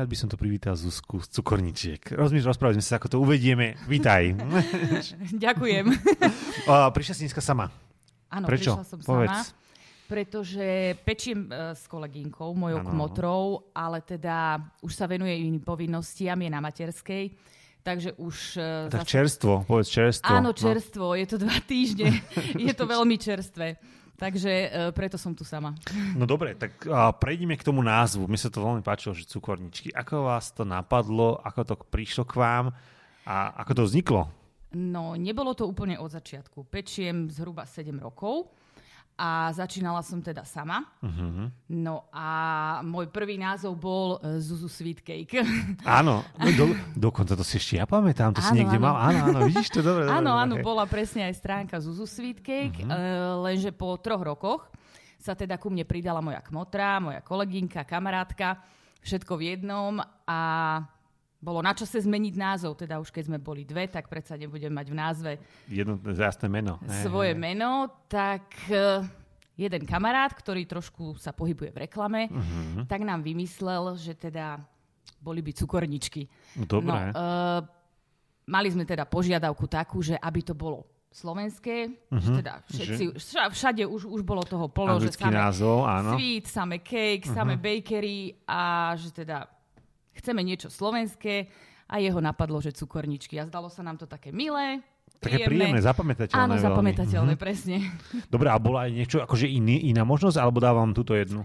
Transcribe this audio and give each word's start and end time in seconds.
veľmi 0.00 0.08
rád 0.08 0.16
by 0.16 0.16
som 0.16 0.32
to 0.32 0.40
privítal 0.40 0.72
Zuzku 0.72 1.20
z 1.20 1.28
Cukorničiek. 1.28 2.00
Rozmýšľam, 2.08 2.56
rozprávali 2.56 2.80
sme 2.80 2.88
sa, 2.88 2.96
ako 2.96 3.08
to 3.10 3.18
uvedieme. 3.20 3.76
Vítaj. 3.84 4.32
Ďakujem. 5.44 5.92
prišla 6.88 7.12
si 7.12 7.28
dneska 7.28 7.44
sama. 7.44 7.68
Áno, 8.32 8.48
Prečo? 8.48 8.80
prišla 8.80 8.88
som 8.88 8.98
Povedz. 9.04 9.28
sama. 9.28 9.44
Pretože 10.08 10.66
pečiem 11.04 11.46
e, 11.46 11.76
s 11.76 11.84
kolegynkou, 11.84 12.48
mojou 12.50 12.80
Áno. 12.80 12.88
kmotrou, 12.88 13.44
ale 13.70 14.00
teda 14.00 14.56
už 14.80 14.88
sa 14.90 15.04
venuje 15.04 15.36
iným 15.36 15.60
povinnostiam, 15.60 16.34
je 16.34 16.48
na 16.48 16.58
materskej. 16.58 17.36
Takže 17.84 18.16
už... 18.16 18.56
e, 18.56 18.88
Tak 18.88 19.04
zase- 19.04 19.12
čerstvo, 19.12 19.68
povedz 19.68 19.92
čerstvo. 19.92 20.32
Áno, 20.32 20.50
No. 20.50 20.56
čerstvo, 20.56 21.12
je 21.12 21.26
to 21.28 21.36
dva 21.36 21.60
týždne. 21.60 22.24
je 22.56 22.72
to 22.72 22.88
veľmi 22.96 23.20
čerstvé. 23.20 23.76
Takže 24.20 24.52
e, 24.52 24.68
preto 24.92 25.16
som 25.16 25.32
tu 25.32 25.48
sama. 25.48 25.72
No 26.12 26.28
dobre, 26.28 26.52
tak 26.52 26.84
a, 26.84 27.08
prejdime 27.16 27.56
k 27.56 27.64
tomu 27.64 27.80
názvu. 27.80 28.28
Mne 28.28 28.36
sa 28.36 28.52
to 28.52 28.60
veľmi 28.60 28.84
páčilo, 28.84 29.16
že 29.16 29.24
cukorničky. 29.24 29.88
Ako 29.96 30.28
vás 30.28 30.52
to 30.52 30.68
napadlo, 30.68 31.40
ako 31.40 31.60
to 31.64 31.74
prišlo 31.88 32.28
k 32.28 32.36
vám 32.36 32.64
a 33.24 33.56
ako 33.64 33.80
to 33.80 33.82
vzniklo? 33.88 34.22
No, 34.76 35.16
nebolo 35.16 35.56
to 35.56 35.64
úplne 35.64 35.96
od 35.96 36.12
začiatku. 36.12 36.68
Pečiem 36.68 37.32
zhruba 37.32 37.64
7 37.64 37.96
rokov 37.96 38.52
a 39.20 39.52
začínala 39.52 40.00
som 40.00 40.24
teda 40.24 40.48
sama. 40.48 40.88
Uh-huh. 41.04 41.52
No 41.68 42.08
a 42.08 42.80
môj 42.80 43.12
prvý 43.12 43.36
názov 43.36 43.76
bol 43.76 44.16
e, 44.24 44.40
Zuzu 44.40 44.64
Sweet 44.64 45.04
Cake. 45.04 45.44
Áno, 45.84 46.24
no, 46.40 46.48
do, 46.56 46.72
dokonca 46.96 47.36
to 47.36 47.44
si 47.44 47.60
ešte 47.60 47.76
ja 47.76 47.84
pamätám, 47.84 48.32
to 48.32 48.40
si 48.40 48.56
Áno, 48.56 48.64
niekde 48.64 48.80
áno. 48.80 48.84
mal. 48.88 48.94
Áno, 48.96 49.18
áno, 49.28 49.38
vidíš 49.44 49.68
to 49.76 49.84
dobre. 49.84 50.08
Áno, 50.08 50.32
dobre, 50.32 50.40
áno, 50.40 50.54
bola 50.64 50.88
presne 50.88 51.28
aj 51.28 51.36
stránka 51.36 51.76
Zuzu 51.84 52.08
Sweet 52.08 52.40
Cake, 52.40 52.80
Mhm. 52.80 52.88
uh 52.88 53.44
lenže 53.44 53.76
po 53.76 53.92
troch 54.00 54.24
rokoch 54.24 54.72
sa 55.20 55.36
teda 55.36 55.60
ku 55.60 55.68
mne 55.68 55.84
pridala 55.84 56.24
moja 56.24 56.40
kmotra, 56.40 56.96
moja 56.96 57.20
kolegynka, 57.20 57.84
kamarátka, 57.84 58.56
všetko 59.04 59.36
v 59.36 59.42
jednom 59.52 60.00
a 60.24 60.40
bolo 61.40 61.64
na 61.64 61.72
čase 61.72 62.04
zmeniť 62.04 62.34
názov, 62.36 62.76
teda 62.76 63.00
už 63.00 63.08
keď 63.08 63.32
sme 63.32 63.38
boli 63.40 63.64
dve, 63.64 63.88
tak 63.88 64.06
predsa 64.06 64.36
nebudem 64.36 64.68
mať 64.68 64.86
v 64.86 64.96
názve 64.96 65.30
Jedno 65.66 65.96
jasné 66.04 66.46
meno. 66.46 66.76
Svoje 67.00 67.32
hej. 67.32 67.40
meno, 67.40 67.88
tak 68.06 68.44
eh, 68.68 69.00
jeden 69.56 69.88
kamarát, 69.88 70.30
ktorý 70.30 70.68
trošku 70.68 71.16
sa 71.16 71.32
pohybuje 71.32 71.72
v 71.72 71.78
reklame, 71.84 72.28
Mhm. 72.28 72.84
tak 72.84 73.00
nám 73.00 73.20
vymyslel, 73.20 73.96
že 73.96 74.12
teda 74.12 74.60
boli 75.20 75.40
by 75.40 75.52
cukorničky. 75.52 76.28
Dobre. 76.56 76.88
No, 76.88 76.96
uh, 77.12 77.60
mali 78.46 78.68
sme 78.72 78.84
teda 78.84 79.04
požiadavku 79.04 79.68
takú, 79.68 80.00
že 80.00 80.16
aby 80.16 80.40
to 80.40 80.56
bolo 80.56 80.84
slovenské, 81.10 81.90
uh-huh. 82.08 82.22
že 82.22 82.28
teda 82.40 82.52
všetci, 82.64 83.04
vša- 83.18 83.50
všade 83.50 83.82
už, 83.84 84.06
už 84.06 84.22
bolo 84.22 84.40
toho 84.40 84.70
plno, 84.70 84.96
že 84.96 85.10
Anglický 85.10 85.24
samé 85.26 85.36
názov, 85.36 85.76
áno. 85.84 86.10
sweet, 86.16 86.44
samé 86.46 86.76
cake, 86.80 87.26
uh-huh. 87.26 87.36
samé 87.36 87.54
bakery 87.58 88.32
a 88.46 88.94
že 88.94 89.10
teda 89.12 89.44
chceme 90.20 90.40
niečo 90.40 90.68
slovenské 90.68 91.48
a 91.86 91.96
jeho 91.96 92.20
napadlo, 92.20 92.60
že 92.60 92.70
cukorničky. 92.70 93.34
A 93.34 93.44
zdalo 93.44 93.66
sa 93.66 93.80
nám 93.80 93.96
to 93.96 94.04
také 94.04 94.30
milé, 94.30 94.84
Také 95.18 95.44
príjemné, 95.44 95.82
zapamätateľné. 95.82 96.38
Áno, 96.38 96.54
veľmi. 96.54 96.64
zapamätateľné, 96.64 97.34
Mhm. 97.34 97.40
presne. 97.40 97.76
Dobre, 98.26 98.48
a 98.48 98.56
bola 98.56 98.86
aj 98.86 98.92
niečo, 98.94 99.18
akože 99.18 99.44
iný, 99.44 99.90
iná 99.90 100.00
možnosť, 100.00 100.38
alebo 100.38 100.56
dávam 100.58 100.92
túto 100.92 101.12
jednu? 101.12 101.44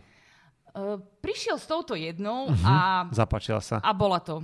Uh, 0.71 0.95
prišiel 1.19 1.55
s 1.55 1.65
touto 1.65 1.91
jednou 1.91 2.51
Mhm. 2.51 2.63
a, 2.63 2.75
Zapáčila 3.09 3.59
sa. 3.59 3.79
a 3.79 3.91
bola 3.91 4.19
to 4.19 4.44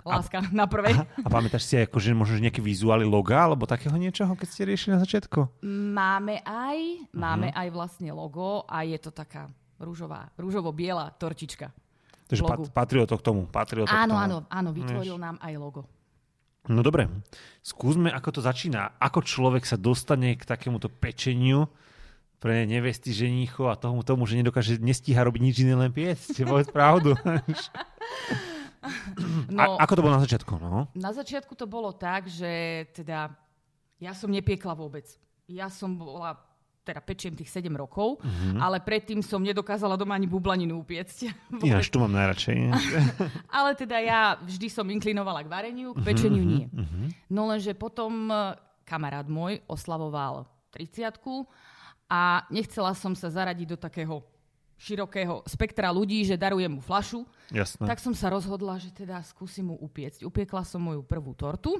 láska 0.00 0.46
na 0.50 0.64
prvej. 0.64 0.94
A 0.96 1.28
pamätáš 1.28 1.64
si 1.64 1.74
aj 1.74 1.86
akože 1.86 2.10
možno 2.12 2.38
nejaké 2.38 2.58
vizuály 2.58 3.02
loga, 3.02 3.36
alebo 3.40 3.64
takého 3.64 3.92
niečoho, 3.94 4.32
keď 4.32 4.46
ste 4.48 4.62
riešili 4.64 4.94
na 4.94 5.00
začiatku? 5.00 5.60
Máme 5.66 6.40
aj, 6.40 6.78
máme 7.10 7.50
Mhm. 7.50 7.56
aj 7.56 7.68
vlastne 7.70 8.10
logo 8.10 8.62
a 8.64 8.82
je 8.82 8.96
to 8.96 9.10
taká 9.10 9.50
rúžová, 9.76 10.30
rúžovo-biela 10.36 11.10
tortička. 11.12 11.72
Takže 12.30 12.42
Logu. 12.46 12.70
pat, 12.70 12.86
patrilo 12.86 13.04
to 13.04 13.18
k 13.18 13.22
tomu. 13.26 13.42
Patrilo 13.44 13.84
to 13.84 13.90
k 13.90 13.98
Áno, 13.98 14.14
tomu. 14.14 14.22
áno, 14.22 14.36
áno, 14.46 14.70
vytvoril 14.70 15.18
nám 15.18 15.36
aj 15.42 15.54
logo. 15.58 15.82
No 16.70 16.80
dobre, 16.80 17.10
skúsme, 17.58 18.06
ako 18.06 18.38
to 18.38 18.40
začína. 18.40 18.94
Ako 19.02 19.26
človek 19.26 19.66
sa 19.66 19.74
dostane 19.74 20.38
k 20.38 20.46
takémuto 20.46 20.86
pečeniu 20.86 21.66
pre 22.38 22.64
nevesty, 22.64 23.10
ženíchov 23.10 23.68
a 23.68 23.76
tomu, 23.76 24.06
tomu, 24.06 24.24
že 24.24 24.38
nedokáže, 24.38 24.78
nestíha 24.78 25.20
robiť 25.20 25.42
nič 25.42 25.56
iné, 25.60 25.74
len 25.74 25.90
piecť. 25.90 26.40
Povedz 26.48 26.70
pravdu. 26.70 27.18
No, 29.52 29.76
A, 29.76 29.84
ako 29.84 29.92
to 29.92 30.00
bolo 30.00 30.16
na 30.16 30.24
začiatku? 30.24 30.52
No? 30.56 30.88
na 30.96 31.12
začiatku 31.12 31.52
to 31.52 31.68
bolo 31.68 31.92
tak, 31.92 32.24
že 32.32 32.48
teda 32.96 33.28
ja 34.00 34.16
som 34.16 34.32
nepiekla 34.32 34.72
vôbec. 34.72 35.04
Ja 35.44 35.68
som 35.68 36.00
bola, 36.00 36.32
teda 36.90 36.98
pečiem 37.00 37.32
tých 37.32 37.46
7 37.48 37.70
rokov, 37.72 38.18
Mhm. 38.20 38.58
ale 38.58 38.78
predtým 38.78 39.22
som 39.22 39.38
nedokázala 39.38 39.94
doma 39.94 40.14
ani 40.14 40.26
bublaninu 40.26 40.82
upiecť. 40.82 41.30
Ináč 41.62 41.88
tu 41.88 42.02
mám 42.02 42.10
najradšej. 42.10 42.56
Ale 43.58 43.70
teda 43.74 43.96
ja 43.98 44.20
vždy 44.36 44.66
som 44.66 44.86
inklinovala 44.86 45.46
k 45.46 45.48
vareniu, 45.48 45.94
k 45.94 46.02
pečeniu 46.02 46.42
nie. 46.42 46.66
Mhm. 46.66 47.30
No 47.30 47.46
lenže 47.46 47.70
potom 47.72 48.26
e, 48.26 48.58
kamarát 48.82 49.24
môj 49.24 49.62
oslavoval 49.64 50.50
30 50.74 51.14
a 52.10 52.42
nechcela 52.50 52.90
som 52.92 53.14
sa 53.14 53.30
zaradiť 53.30 53.66
do 53.70 53.78
takého 53.78 54.26
širokého 54.74 55.44
spektra 55.44 55.92
ľudí, 55.92 56.24
že 56.24 56.40
darujem 56.40 56.72
mu 56.72 56.80
flašu, 56.80 57.28
Jasné. 57.52 57.84
tak 57.84 58.00
som 58.00 58.16
sa 58.16 58.32
rozhodla, 58.32 58.80
že 58.80 58.88
teda 58.88 59.20
skúsim 59.22 59.68
mu 59.68 59.76
upiecť. 59.76 60.24
Upiekla 60.24 60.64
som 60.64 60.80
moju 60.80 61.04
prvú 61.04 61.36
tortu. 61.36 61.76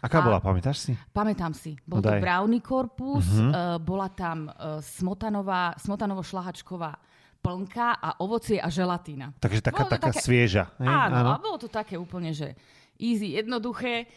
Aká 0.00 0.18
a- 0.20 0.24
bola, 0.24 0.38
pamätáš 0.40 0.78
si? 0.80 0.92
Pamätám 1.12 1.52
si, 1.52 1.76
bol 1.84 2.00
No 2.00 2.04
to 2.04 2.08
daj. 2.08 2.20
Brownie 2.22 2.62
korpus, 2.62 3.26
uh, 3.36 3.76
bola 3.76 4.08
tam 4.08 4.48
uh, 4.48 4.80
smotanová, 4.80 5.74
smotanovo-šlahačková 5.76 6.96
plnka 7.40 8.00
a 8.00 8.20
ovocie 8.20 8.60
a 8.60 8.68
želatína. 8.68 9.32
Takže 9.40 9.60
taká, 9.60 9.84
Bolo 9.84 9.92
taká 9.96 10.12
také- 10.12 10.20
svieža. 10.24 10.64
hej? 10.80 10.88
Áno, 10.88 11.32
a 11.32 11.40
bolo 11.40 11.56
to 11.56 11.68
také 11.68 11.96
úplne, 11.96 12.32
že 12.32 12.52
easy, 12.96 13.32
jednoduché 13.36 14.08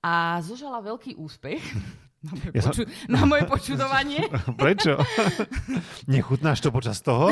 a 0.00 0.38
zožala 0.40 0.80
veľký 0.80 1.16
úspech 1.16 1.60
na 2.20 2.32
moje, 2.32 2.50
Ja 2.50 2.60
som- 2.60 2.72
poču- 2.72 2.88
na 3.06 3.20
moje 3.22 3.42
počudovanie. 3.44 4.20
Prečo? 4.60 4.98
Nechutnáš 6.10 6.58
to 6.60 6.68
počas 6.68 6.98
toho? 6.98 7.30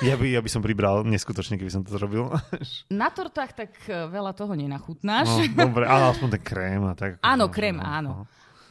Ja, 0.00 0.14
by, 0.14 0.26
ja 0.28 0.38
by 0.38 0.48
som 0.48 0.60
pribral 0.60 1.02
neskutočne, 1.02 1.56
keby 1.56 1.68
som 1.68 1.82
to 1.82 1.92
zrobil. 1.92 2.30
Na 2.92 3.08
tortách 3.08 3.52
tak 3.54 3.72
eh, 3.84 4.06
veľa 4.06 4.32
toho 4.32 4.52
nenachutnáš. 4.52 5.28
No, 5.50 5.66
dobre, 5.66 5.84
ale 5.84 6.10
aspoň 6.10 6.28
ten 6.30 6.42
krém 6.42 6.80
a 6.82 6.94
tak. 6.94 7.18
Áno, 7.20 7.42
No, 7.42 7.50
krém, 7.50 7.74
no, 7.74 7.82
áno. 7.82 8.10
no. 8.12 8.24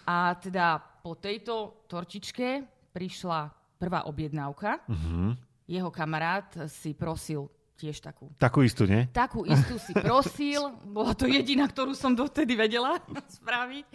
A 0.04 0.34
teda 0.34 0.80
po 0.80 1.14
tejto 1.14 1.86
tortičke 1.86 2.64
prišla 2.90 3.52
prvá 3.76 4.06
objednávka. 4.06 4.80
Mhm. 4.88 5.36
Jeho 5.66 5.88
kamarát 5.88 6.48
si 6.68 6.92
prosil 6.92 7.48
tiež 7.74 7.98
takú 7.98 8.30
Takú 8.36 8.62
istú, 8.62 8.84
nie? 8.84 9.08
Takú 9.08 9.42
istú 9.44 9.76
si 9.78 9.92
prosil, 9.92 10.62
bola 10.84 11.12
to 11.12 11.26
jediná, 11.26 11.66
ktorú 11.66 11.92
som 11.92 12.12
dotedy 12.12 12.54
vedela 12.54 13.00
spraviť. 13.38 13.86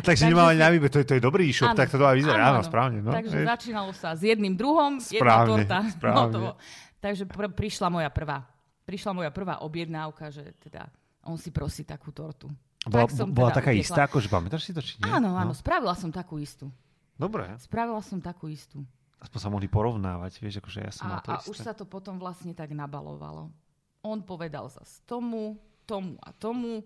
Takže 0.00 0.04
Takže 0.04 0.22
nemám 0.26 0.48
ani 0.48 0.58
si- 0.58 0.62
na 0.62 0.70
výber, 0.70 0.88
to, 0.88 0.98
je- 0.98 1.06
to 1.06 1.14
je 1.14 1.22
dobrý 1.22 1.44
e-shop, 1.46 1.72
tak 1.72 1.88
to 1.88 1.96
má 1.96 2.12
vyzerať. 2.12 2.40
Áno, 2.40 2.60
správne. 2.60 2.98
No. 2.98 3.10
Takže 3.10 3.36
Hej. 3.36 3.46
začínalo 3.46 3.92
sa 3.92 4.12
s 4.12 4.22
jedným 4.22 4.54
druhom, 4.54 4.96
jedna 4.96 5.20
Správne, 5.20 5.48
torta. 5.62 5.78
správne. 5.96 6.20
hotovo. 6.22 6.50
Takže 6.98 7.24
pr- 7.24 7.52
prišla 7.52 7.88
moja 7.88 8.08
prvá. 8.08 8.48
Prišla 8.82 9.12
moja 9.12 9.30
prvá 9.30 9.60
objednávka, 9.60 10.28
že 10.28 10.56
teda 10.58 10.88
on 11.22 11.36
si 11.36 11.48
prosí 11.48 11.82
takú 11.82 12.12
tortu. 12.12 12.48
Bola, 12.82 13.04
Tak 13.04 13.16
som 13.16 13.28
bola 13.28 13.48
teda 13.48 13.58
taká 13.58 13.70
upiekla. 13.70 13.84
istá, 13.84 14.00
akože 14.04 14.28
pamätáš 14.28 14.62
si 14.62 14.72
to, 14.72 14.80
či 14.80 14.96
nie? 14.98 15.08
Áno, 15.08 15.32
áno, 15.32 15.52
No. 15.52 15.56
spravila 15.56 15.92
som 15.92 16.08
takú 16.08 16.36
istú. 16.36 16.68
Dobre, 17.14 17.48
Spravila 17.58 18.00
som 18.00 18.18
takú 18.18 18.44
istú. 18.46 18.84
Aspoň 19.24 19.38
sa 19.40 19.48
mohli 19.48 19.66
porovnávať, 19.66 20.38
vieš, 20.38 20.60
akože 20.60 20.80
ja 20.84 20.92
som 20.92 21.08
A, 21.08 21.16
mal 21.16 21.20
to 21.24 21.32
a 21.32 21.40
isté. 21.40 21.48
už 21.50 21.56
sa 21.64 21.72
to 21.72 21.88
potom 21.88 22.20
vlastne 22.20 22.52
tak 22.52 22.70
nabalovalo. 22.76 23.48
On 24.04 24.18
povedal 24.20 24.68
zas 24.68 25.00
tomu, 25.08 25.56
tomu 25.88 26.20
a 26.20 26.30
tomu. 26.36 26.84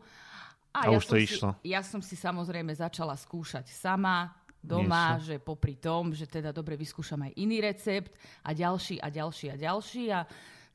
A 0.71 0.87
ja 0.87 0.95
už 0.95 1.05
to 1.11 1.19
som 1.19 1.19
išlo. 1.19 1.49
Si, 1.59 1.75
ja 1.75 1.83
som 1.83 1.99
si 1.99 2.15
samozrejme 2.15 2.71
začala 2.71 3.19
skúšať 3.19 3.67
sama 3.75 4.31
doma, 4.59 5.19
Niečo. 5.19 5.35
že 5.35 5.37
popri 5.43 5.75
tom, 5.79 6.15
že 6.15 6.27
teda 6.27 6.51
dobre 6.55 6.75
vyskúšam 6.79 7.19
aj 7.27 7.33
iný 7.39 7.59
recept 7.63 8.15
a 8.43 8.55
ďalší 8.55 8.99
a 9.03 9.07
ďalší 9.11 9.47
a 9.51 9.57
ďalší 9.59 10.05
a 10.15 10.21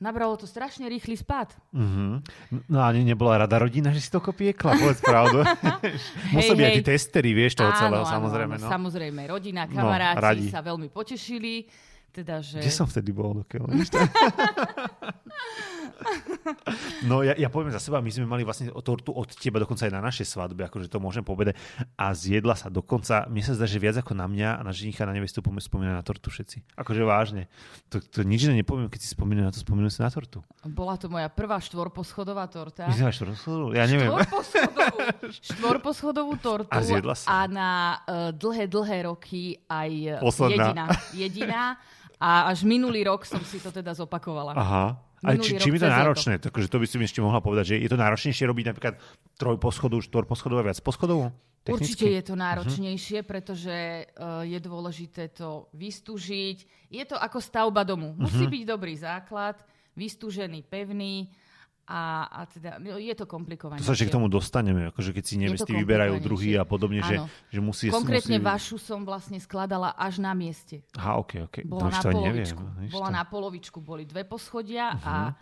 nabralo 0.03 0.35
to 0.35 0.43
strašne 0.43 0.83
rýchly 0.85 1.15
spad. 1.15 1.47
Mhm. 1.71 2.19
No 2.67 2.77
a 2.77 2.91
ne- 2.91 3.07
nebola 3.07 3.39
rada 3.39 3.55
rodina, 3.57 3.89
že 3.89 3.99
si 3.99 4.09
to 4.09 4.19
kopiekla, 4.19 4.75
povedz 4.75 4.99
pravdu. 4.99 5.47
Museli 6.35 6.53
byť 6.53 6.65
aj 6.65 6.75
tí 6.75 6.83
testery, 6.83 7.31
vieš, 7.31 7.55
toho 7.55 7.71
celého, 7.71 8.03
áno, 8.03 8.11
samozrejme. 8.11 8.55
áno, 8.55 8.67
no. 8.67 8.69
samozrejme, 8.69 9.21
rodina, 9.25 9.63
No, 9.63 9.71
kamaráti 9.73 10.19
radi. 10.19 10.47
sa 10.49 10.59
veľmi 10.59 10.91
potešili. 10.91 11.65
Teda, 12.13 12.45
že... 12.45 12.61
Kde 12.61 12.69
som 12.69 12.85
vtedy 12.85 13.09
bol? 13.09 13.41
Dokiaľ? 13.41 13.73
No 17.03 17.23
ja, 17.23 17.35
ja 17.35 17.47
poviem 17.47 17.71
za 17.71 17.79
seba, 17.79 18.03
my 18.03 18.11
sme 18.11 18.27
mali 18.27 18.43
vlastne 18.43 18.71
tortu 18.83 19.11
od 19.15 19.27
teba 19.35 19.59
dokonca 19.59 19.87
aj 19.87 19.93
na 19.93 20.03
našej 20.03 20.27
svadbe, 20.27 20.67
akože 20.67 20.87
to 20.91 20.99
môžem 20.99 21.23
povedať. 21.23 21.55
A 21.95 22.11
zjedla 22.15 22.55
sa 22.55 22.67
dokonca, 22.67 23.27
mne 23.27 23.43
sa 23.43 23.55
zdá, 23.55 23.67
že 23.67 23.79
viac 23.79 23.99
ako 23.99 24.15
na 24.15 24.27
mňa 24.27 24.59
a 24.59 24.61
na 24.63 24.71
ženicha 24.71 25.07
na 25.07 25.15
nevestu 25.15 25.39
pom- 25.43 25.59
spomínajú 25.59 25.95
na 25.95 26.03
tortu 26.03 26.31
všetci. 26.31 26.75
Akože 26.79 27.03
vážne. 27.03 27.47
To, 27.91 27.99
to 27.99 28.23
nič 28.23 28.47
iné 28.47 28.63
nepoviem, 28.63 28.87
keď 28.87 28.99
si 29.03 29.09
spomínajú 29.15 29.45
na 29.47 29.53
to, 29.53 29.59
spomínajú 29.63 29.91
si 29.91 30.01
na 30.03 30.11
tortu. 30.11 30.39
Bola 30.67 30.95
to 30.99 31.07
moja 31.11 31.27
prvá 31.27 31.59
štvorposchodová 31.59 32.47
torta. 32.51 32.87
My 32.87 32.95
sme 32.95 33.11
rozhodli, 33.11 33.79
ja 33.79 33.85
neviem. 33.87 34.11
Štvorposchodovú, 34.11 34.97
štvorposchodovú 35.51 36.33
tortu 36.39 36.71
A 36.71 36.79
zjedla 36.83 37.15
sa? 37.15 37.27
a 37.27 37.37
na 37.47 37.69
uh, 38.03 38.31
dlhé, 38.31 38.67
dlhé 38.67 39.07
roky 39.07 39.59
aj 39.67 40.19
Posledná. 40.19 40.71
jediná. 40.71 40.85
jediná. 41.15 41.63
A 42.23 42.47
až 42.47 42.63
minulý 42.63 43.03
rok 43.03 43.27
som 43.27 43.43
si 43.43 43.59
to 43.59 43.67
teda 43.67 43.91
zopakovala. 43.91 44.55
Aha. 44.55 44.95
A 45.23 45.39
či, 45.39 45.59
čím 45.59 45.75
je 45.75 45.83
to 45.83 45.91
náročné? 45.91 46.33
Takže 46.39 46.67
to 46.71 46.79
by 46.79 46.87
si 46.87 46.95
mi 46.99 47.07
ešte 47.07 47.19
mohla 47.19 47.43
povedať, 47.43 47.75
že 47.75 47.83
je 47.83 47.89
to 47.91 47.99
náročnejšie 47.99 48.43
robiť 48.47 48.65
napríklad 48.71 48.95
trojposchodovú, 49.39 50.03
štvorposchodovú 50.03 50.59
a 50.63 50.67
viacposchodovú? 50.71 51.31
Technicky? 51.63 51.79
Určite 51.79 52.07
je 52.11 52.23
to 52.27 52.35
náročnejšie, 52.35 53.19
uh-huh. 53.23 53.31
pretože 53.31 53.75
uh, 54.03 54.43
je 54.43 54.59
dôležité 54.59 55.31
to 55.31 55.71
vystúžiť. 55.71 56.91
Je 56.91 57.03
to 57.07 57.15
ako 57.15 57.39
stavba 57.39 57.87
domu. 57.87 58.11
Musí 58.19 58.43
uh-huh. 58.43 58.51
byť 58.51 58.63
dobrý 58.67 58.95
základ, 58.99 59.63
vystúžený, 59.95 60.67
pevný 60.67 61.31
a, 61.83 62.31
a 62.31 62.41
teda 62.47 62.79
no, 62.79 62.95
je 62.95 63.11
to 63.11 63.27
komplikované. 63.27 63.83
To 63.83 63.91
sa 63.91 63.95
ešte 63.95 64.07
k 64.07 64.15
tomu 64.15 64.31
dostaneme, 64.31 64.87
akože 64.95 65.11
keď 65.11 65.23
si 65.23 65.35
nevesty 65.35 65.75
vyberajú 65.75 66.15
druhý 66.23 66.55
a 66.55 66.63
podobne, 66.63 67.03
že, 67.03 67.19
že 67.51 67.59
musí... 67.59 67.91
Konkrétne 67.91 68.39
musí... 68.39 68.47
vašu 68.47 68.77
som 68.79 69.03
vlastne 69.03 69.35
skladala 69.43 69.91
až 69.99 70.23
na 70.23 70.31
mieste. 70.31 70.79
Aha, 70.95 71.19
ok, 71.19 71.31
ok. 71.51 71.55
Bola 71.67 71.91
no, 71.91 71.91
na 71.91 72.01
polovičku. 72.01 72.61
Neviem, 72.63 72.91
Bola 72.91 73.09
na 73.11 73.23
polovičku, 73.27 73.77
boli 73.83 74.07
dve 74.07 74.23
poschodia 74.23 74.95
uh-huh. 74.95 75.03
a 75.03 75.15
mhm. 75.27 75.33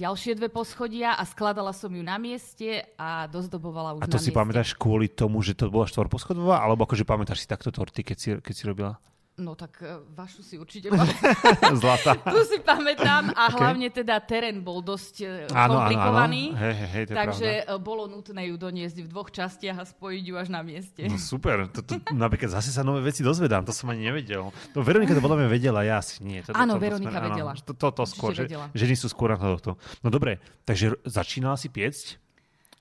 ďalšie 0.00 0.32
dve 0.40 0.48
poschodia 0.48 1.20
a 1.20 1.22
skladala 1.28 1.76
som 1.76 1.92
ju 1.92 2.00
na 2.00 2.16
mieste 2.16 2.88
a 2.96 3.28
dozdobovala 3.28 4.00
už 4.00 4.02
A 4.02 4.08
to 4.08 4.16
si 4.16 4.32
mieste. 4.32 4.40
pamätáš 4.40 4.68
kvôli 4.80 5.12
tomu, 5.12 5.44
že 5.44 5.52
to 5.52 5.68
bola 5.68 5.84
štvorposchodová, 5.84 6.64
alebo 6.64 6.88
akože 6.88 7.04
pamätáš 7.04 7.44
si 7.44 7.46
takto 7.46 7.68
torty, 7.68 8.00
keď 8.00 8.16
si, 8.16 8.28
keď 8.40 8.54
si 8.56 8.64
robila? 8.64 8.96
No 9.34 9.58
tak 9.58 9.82
uh, 9.82 9.98
vašu 10.14 10.46
si 10.46 10.54
určite 10.54 10.94
Zlata. 11.82 12.14
tu 12.34 12.40
si 12.46 12.62
pamätám 12.62 13.34
a 13.34 13.50
okay. 13.50 13.58
hlavne 13.58 13.88
teda 13.90 14.22
terén 14.22 14.62
bol 14.62 14.78
dosť 14.78 15.14
uh, 15.26 15.30
áno, 15.50 15.82
komplikovaný. 15.82 16.42
Áno, 16.50 16.54
áno. 16.54 16.62
Hej, 16.62 16.74
hej, 16.78 16.88
hej, 16.94 17.04
takže 17.10 17.48
pravda. 17.66 17.82
bolo 17.82 18.02
nutné 18.06 18.42
ju 18.46 18.54
doniesť 18.54 18.96
v 19.02 19.08
dvoch 19.10 19.34
častiach 19.34 19.76
a 19.82 19.84
spojiť 19.90 20.22
ju 20.22 20.34
až 20.38 20.48
na 20.54 20.62
mieste. 20.62 21.02
No 21.10 21.18
super, 21.18 21.66
to, 21.66 21.82
to, 21.82 21.98
napríklad 22.14 22.54
zase 22.54 22.70
sa 22.70 22.86
nové 22.86 23.02
veci 23.10 23.26
dozvedám, 23.26 23.66
to 23.66 23.74
som 23.74 23.90
ani 23.90 24.06
nevedel. 24.06 24.54
To 24.70 24.86
Veronika 24.86 25.18
to 25.18 25.22
podľa 25.24 25.42
mňa 25.42 25.48
vedela, 25.50 25.82
ja 25.82 25.98
asi 25.98 26.22
nie. 26.22 26.38
To, 26.46 26.54
áno, 26.54 26.78
to, 26.78 26.78
to, 26.78 26.84
Veronika 26.86 27.18
áno, 27.18 27.26
vedela. 27.34 27.52
To, 27.58 27.72
to, 27.74 27.88
to 27.90 28.04
skôr, 28.06 28.30
že, 28.38 28.46
ženy 28.70 28.94
sú 28.94 29.10
skôr 29.10 29.34
na 29.34 29.38
to. 29.58 29.74
No 30.06 30.14
dobre, 30.14 30.38
takže 30.62 30.94
začínala 31.02 31.58
si 31.58 31.66
piecť? 31.74 32.22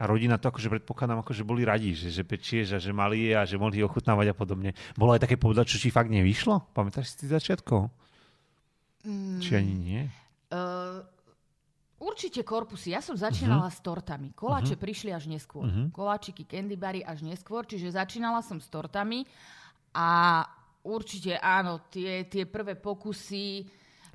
A 0.01 0.09
rodina 0.09 0.41
to 0.41 0.49
akože 0.49 0.73
predpokladám, 0.73 1.21
akože 1.21 1.45
boli 1.45 1.61
radi, 1.61 1.93
že, 1.93 2.09
že 2.09 2.25
pečieš 2.25 2.75
a 2.75 2.79
že 2.81 2.89
mali 2.89 3.29
a 3.29 3.45
že 3.45 3.61
mohli 3.61 3.85
ochutnávať 3.85 4.33
a 4.33 4.35
podobne. 4.35 4.73
Bolo 4.97 5.13
aj 5.13 5.29
také 5.29 5.37
povedať, 5.37 5.77
čo 5.77 5.77
ti 5.77 5.93
fakt 5.93 6.09
nevyšlo? 6.09 6.73
Pamätáš 6.73 7.13
si 7.13 7.25
tých 7.25 7.37
začiatkov? 7.37 7.93
Mm. 9.05 9.37
Či 9.37 9.51
ani 9.53 9.75
nie? 9.77 10.01
Uh, 10.49 11.05
určite 12.01 12.41
korpusy. 12.41 12.91
Ja 12.95 13.05
som 13.05 13.13
začínala 13.13 13.69
uh-huh. 13.69 13.77
s 13.77 13.85
tortami. 13.85 14.33
Koláče 14.33 14.75
uh-huh. 14.75 14.83
prišli 14.83 15.13
až 15.13 15.29
neskôr. 15.29 15.69
Uh-huh. 15.69 15.87
Koláčiky, 15.93 16.49
candy 16.49 16.73
bary 16.73 17.05
až 17.05 17.21
neskôr. 17.21 17.63
Čiže 17.63 17.93
začínala 17.93 18.41
som 18.41 18.57
s 18.57 18.67
tortami 18.67 19.23
a 19.93 20.41
určite 20.83 21.37
áno, 21.37 21.85
tie, 21.87 22.25
tie 22.27 22.49
prvé 22.49 22.75
pokusy 22.75 23.63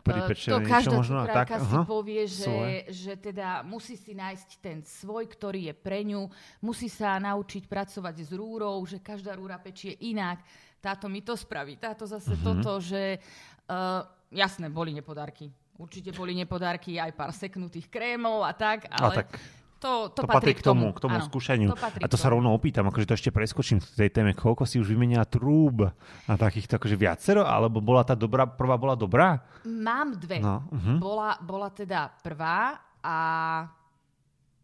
pripečené 0.08 0.52
to 0.52 0.58
každá 0.64 0.96
možno, 0.96 1.20
tak, 1.28 1.48
si 1.52 1.76
uh-huh. 1.76 1.84
povie, 1.84 2.22
že, 2.24 2.58
že 2.88 3.12
teda 3.20 3.60
musí 3.62 4.00
si 4.00 4.16
nájsť 4.16 4.48
ten 4.64 4.80
svoj, 4.80 5.28
ktorý 5.28 5.68
je 5.68 5.74
pre 5.76 6.00
ňu, 6.08 6.24
musí 6.64 6.88
sa 6.88 7.20
naučiť 7.20 7.68
pracovať 7.68 8.16
s 8.24 8.30
rúrou, 8.32 8.80
že 8.88 9.04
každá 9.04 9.36
rúra 9.36 9.60
pečie 9.60 9.94
inak, 10.08 10.40
táto 10.80 11.06
mi 11.06 11.20
to 11.20 11.36
spraví, 11.36 11.76
táto 11.76 12.08
zase 12.08 12.32
uh-huh. 12.32 12.46
toto, 12.64 12.80
že 12.80 13.20
uh, 13.68 14.02
jasné, 14.32 14.72
boli 14.72 14.96
nepodárky. 14.96 15.52
Určite 15.78 16.10
boli 16.10 16.34
nepodárky 16.34 16.98
aj 16.98 17.14
pár 17.14 17.30
seknutých 17.30 17.86
krémov 17.86 18.42
a 18.42 18.50
tak, 18.50 18.90
ale... 18.90 19.14
A 19.14 19.18
tak 19.22 19.57
to, 19.78 20.10
to, 20.10 20.26
to 20.26 20.30
patrí 20.30 20.58
k 20.58 20.62
tomu, 20.62 20.90
k 20.90 20.98
tomu 20.98 21.22
áno, 21.22 21.26
skúšaniu. 21.30 21.70
To 21.70 21.78
a 21.78 22.06
to 22.10 22.18
sa 22.18 22.34
rovno 22.34 22.50
opýtam, 22.50 22.90
akože 22.90 23.06
to 23.06 23.14
ešte 23.14 23.30
preskočím 23.30 23.78
v 23.78 23.86
tej 23.94 24.10
téme, 24.10 24.34
koľko 24.34 24.66
si 24.66 24.82
už 24.82 24.90
vymenila 24.90 25.22
trúb 25.22 25.86
a 25.86 26.32
takýchto 26.34 26.82
akože 26.82 26.98
viacero, 26.98 27.46
alebo 27.46 27.78
bola 27.78 28.02
tá 28.02 28.18
dobrá, 28.18 28.42
prvá 28.42 28.74
bola 28.74 28.98
dobrá? 28.98 29.38
Mám 29.62 30.18
dve. 30.18 30.42
No, 30.42 30.66
uh-huh. 30.66 30.98
bola, 30.98 31.38
bola 31.38 31.70
teda 31.70 32.10
prvá 32.26 32.74
a 32.98 33.16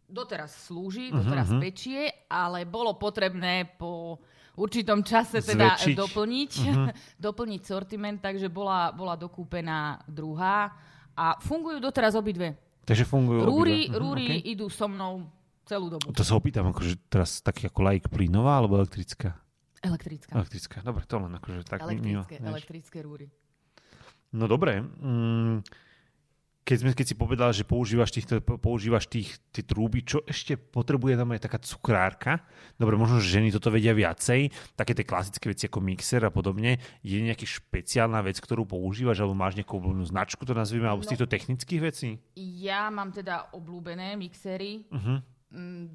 doteraz 0.03 0.67
slúži, 0.67 1.15
doteraz 1.15 1.47
uh-huh. 1.47 1.63
pečie, 1.63 2.27
ale 2.27 2.67
bolo 2.67 2.99
potrebné 2.99 3.79
po 3.79 4.19
určitom 4.59 4.99
čase 4.99 5.39
teda 5.39 5.79
Zväčšiť. 5.79 5.95
doplniť, 5.95 6.51
uh-huh. 6.59 6.87
doplniť 7.31 7.61
sortiment, 7.63 8.19
takže 8.19 8.51
bola, 8.51 8.91
bola 8.91 9.15
dokúpená 9.15 10.03
druhá 10.11 10.75
a 11.15 11.39
fungujú 11.39 11.79
doteraz 11.79 12.19
obidve. 12.19 12.64
Takže 12.85 13.03
fungujú 13.09 13.49
Rúry, 13.49 13.89
obidva. 13.89 13.97
rúry 13.97 14.27
okay. 14.39 14.51
idú 14.53 14.69
so 14.69 14.85
mnou 14.85 15.25
celú 15.65 15.89
dobu. 15.89 16.13
To 16.13 16.21
sa 16.21 16.37
opýtam, 16.37 16.69
akože 16.69 17.09
teraz 17.09 17.41
taký 17.41 17.67
ako 17.67 17.79
laik 17.81 18.05
plynová 18.13 18.61
alebo 18.61 18.77
elektrická? 18.77 19.33
Elektrická. 19.81 20.33
Elektrická, 20.37 20.77
dobre, 20.85 21.05
to 21.09 21.17
len 21.17 21.33
akože 21.37 21.61
tak 21.65 21.81
elektrické, 21.81 22.37
mimo, 22.41 22.49
elektrické 22.49 22.97
rúry. 23.01 23.25
No 24.33 24.45
dobre, 24.45 24.81
mm, 24.81 25.65
keď, 26.65 26.77
sme, 26.81 26.91
keď 26.97 27.05
si 27.05 27.15
povedal, 27.15 27.53
že 27.53 27.61
používaš, 27.61 28.09
tých, 28.09 28.25
používaš 28.41 29.05
tých, 29.05 29.37
tie 29.53 29.61
trúby, 29.61 30.01
čo 30.01 30.25
ešte 30.25 30.57
potrebuje 30.57 31.13
tam 31.13 31.29
aj 31.37 31.45
taká 31.45 31.61
cukrárka? 31.61 32.41
Dobre, 32.81 32.97
možno, 32.97 33.21
že 33.21 33.37
ženy 33.37 33.53
toto 33.53 33.69
vedia 33.69 33.93
viacej, 33.93 34.49
také 34.73 34.97
tie 34.97 35.05
klasické 35.05 35.53
veci 35.53 35.69
ako 35.69 35.77
mixer 35.85 36.25
a 36.25 36.33
podobne. 36.33 36.81
Je 37.05 37.21
nejaká 37.21 37.45
špeciálna 37.45 38.25
vec, 38.25 38.41
ktorú 38.41 38.65
používaš, 38.65 39.21
alebo 39.21 39.37
máš 39.37 39.61
nejakú 39.61 39.77
obľúbenú 39.77 40.09
značku, 40.09 40.41
to 40.41 40.57
nazvime, 40.57 40.89
alebo 40.89 41.05
no, 41.05 41.07
z 41.07 41.13
týchto 41.13 41.29
technických 41.29 41.81
vecí? 41.85 42.17
Ja 42.33 42.89
mám 42.89 43.13
teda 43.13 43.53
obľúbené 43.53 44.17
mixery. 44.17 44.89
Uh-huh. 44.89 45.21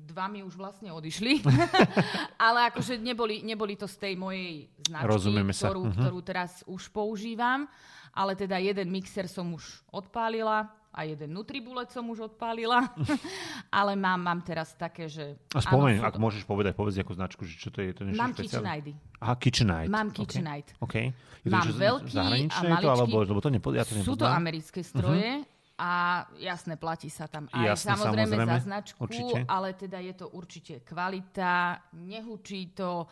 Dva 0.09 0.27
mi 0.33 0.41
už 0.41 0.57
vlastne 0.57 0.89
odišli, 0.89 1.45
ale 2.49 2.73
akože 2.73 2.97
neboli, 2.97 3.45
neboli 3.45 3.77
to 3.77 3.85
z 3.85 3.97
tej 4.01 4.15
mojej 4.17 4.73
značky, 4.89 5.07
Rozumieme 5.07 5.53
sa. 5.53 5.69
Ktorú, 5.69 5.83
uh-huh. 5.87 5.97
ktorú 6.01 6.19
teraz 6.25 6.65
už 6.65 6.89
používam 6.89 7.69
ale 8.15 8.35
teda 8.35 8.59
jeden 8.59 8.91
mixer 8.91 9.31
som 9.31 9.47
už 9.55 9.63
odpálila 9.95 10.67
a 10.91 11.07
jeden 11.07 11.31
Nutribullet 11.31 11.87
som 11.95 12.03
už 12.11 12.35
odpálila, 12.35 12.91
ale 13.79 13.95
mám, 13.95 14.19
mám 14.19 14.43
teraz 14.43 14.75
také, 14.75 15.07
že... 15.07 15.39
A 15.55 15.63
spomeň, 15.63 16.03
ak 16.03 16.19
to... 16.19 16.23
môžeš 16.23 16.43
povedať, 16.43 16.75
povedz 16.75 16.99
nejakú 16.99 17.15
značku, 17.15 17.47
že 17.47 17.55
čo 17.63 17.71
to 17.71 17.79
je. 17.79 17.95
To 17.95 18.03
mám 18.11 18.35
KitchenAid. 18.35 18.99
Aha, 19.23 19.35
KitchenAid. 19.39 19.87
Mám 19.87 20.11
KitchenAid. 20.11 20.67
Okay. 20.83 21.15
Okay. 21.15 21.47
mám 21.47 21.71
to, 21.71 21.79
veľký 21.79 22.15
a 22.19 22.23
maličký. 22.27 22.67
To, 22.83 22.91
alebo, 22.91 23.17
lebo 23.23 23.39
to 23.39 23.51
nepo, 23.55 23.71
ja 23.71 23.87
to 23.87 23.95
Sú 24.03 24.19
to 24.19 24.27
americké 24.27 24.83
stroje. 24.83 25.47
Uh-huh. 25.47 25.50
A 25.81 26.29
jasné, 26.37 26.77
platí 26.77 27.09
sa 27.09 27.25
tam 27.25 27.49
aj 27.57 27.73
jasné, 27.73 27.97
samozrejme, 27.97 28.37
samozrejme 28.37 28.53
za 28.53 28.61
značku, 28.69 29.01
určite. 29.01 29.39
ale 29.49 29.73
teda 29.73 29.97
je 30.05 30.13
to 30.13 30.27
určite 30.29 30.75
kvalita, 30.85 31.89
nehučí 31.97 32.77
to, 32.77 33.09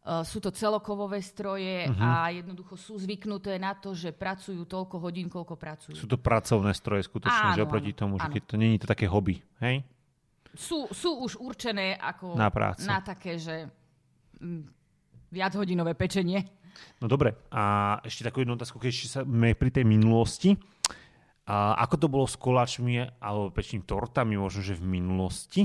Uh, 0.00 0.24
sú 0.24 0.40
to 0.40 0.48
celokovové 0.48 1.20
stroje 1.20 1.84
uh-huh. 1.84 2.00
a 2.00 2.32
jednoducho 2.32 2.72
sú 2.72 2.96
zvyknuté 2.96 3.60
na 3.60 3.76
to, 3.76 3.92
že 3.92 4.16
pracujú 4.16 4.64
toľko 4.64 4.96
hodín, 4.96 5.28
koľko 5.28 5.60
pracujú. 5.60 5.92
Sú 5.92 6.08
to 6.08 6.16
pracovné 6.16 6.72
stroje 6.72 7.04
skutočne, 7.04 7.52
áno, 7.52 7.56
že 7.60 7.68
oproti 7.68 7.92
áno, 7.92 8.00
tomu, 8.00 8.14
že 8.16 8.32
keď 8.32 8.42
to 8.48 8.56
není 8.56 8.80
to 8.80 8.88
také 8.88 9.04
hobby, 9.04 9.44
hej? 9.60 9.84
Sú, 10.56 10.88
sú 10.88 11.20
už 11.20 11.36
určené 11.36 12.00
ako 12.00 12.32
na, 12.32 12.48
prácu. 12.48 12.88
na 12.88 13.04
také, 13.04 13.36
že 13.36 13.68
m, 14.40 14.72
viachodinové 15.28 15.92
pečenie. 15.92 16.48
No 16.96 17.04
dobre, 17.04 17.36
a 17.52 18.00
ešte 18.00 18.24
takú 18.24 18.40
jednu 18.40 18.56
otázku, 18.56 18.80
keď 18.80 19.20
sme 19.20 19.52
pri 19.52 19.68
tej 19.68 19.84
minulosti. 19.84 20.56
A 21.48 21.78
ako 21.82 21.94
to 21.96 22.06
bolo 22.12 22.26
s 22.28 22.36
koláčmi 22.36 23.00
alebo 23.18 23.54
pečným 23.54 23.82
tortami, 23.84 24.36
možno, 24.36 24.60
že 24.60 24.76
v 24.76 25.00
minulosti? 25.00 25.62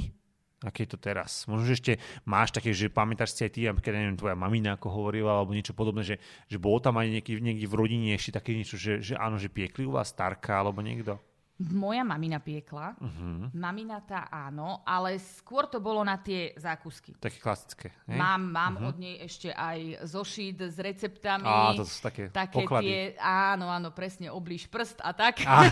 Aké 0.64 0.88
je 0.88 0.96
to 0.96 1.00
teraz? 1.00 1.46
Možno, 1.46 1.68
že 1.68 1.78
ešte 1.78 1.94
máš 2.26 2.56
také, 2.56 2.74
že 2.74 2.90
pamätáš 2.90 3.38
si 3.38 3.46
aj 3.46 3.52
ty, 3.54 3.68
keď 3.70 3.94
neviem, 3.94 4.18
tvoja 4.18 4.34
mamina 4.34 4.80
ako 4.80 4.88
hovorila, 4.90 5.38
alebo 5.38 5.54
niečo 5.54 5.78
podobné, 5.78 6.02
že, 6.02 6.16
že 6.50 6.58
bolo 6.58 6.82
tam 6.82 6.98
aj 6.98 7.12
niekde, 7.12 7.38
niekde 7.38 7.68
v 7.70 7.78
rodine 7.78 8.16
ešte 8.18 8.40
také 8.40 8.58
niečo, 8.58 8.80
že, 8.80 9.04
že 9.04 9.14
áno, 9.20 9.38
že 9.38 9.52
piekli 9.52 9.86
u 9.86 9.94
vás 9.94 10.10
starka 10.10 10.58
alebo 10.58 10.82
niekto? 10.82 11.22
Moja 11.56 12.04
mamina 12.04 12.44
piekla. 12.44 13.00
Uh-huh. 13.00 13.48
Mamina 13.56 14.04
tá 14.04 14.28
áno, 14.28 14.84
ale 14.84 15.16
skôr 15.16 15.72
to 15.72 15.80
bolo 15.80 16.04
na 16.04 16.20
tie 16.20 16.52
zákusky. 16.60 17.16
Také 17.16 17.40
klasické. 17.40 17.88
Hej? 18.12 18.20
Mám, 18.20 18.42
mám 18.52 18.74
uh-huh. 18.76 18.90
od 18.92 18.96
nej 19.00 19.24
ešte 19.24 19.56
aj 19.56 20.04
zošit 20.04 20.68
s 20.68 20.76
receptami. 20.76 21.48
Á, 21.48 21.72
to 21.80 21.88
sú 21.88 22.04
také, 22.04 22.28
také 22.28 22.60
poklady. 22.60 22.84
Tie, 22.92 23.02
áno, 23.24 23.72
áno, 23.72 23.96
presne, 23.96 24.28
oblíž 24.28 24.68
prst 24.68 25.00
a 25.00 25.16
tak. 25.16 25.48
Á, 25.48 25.64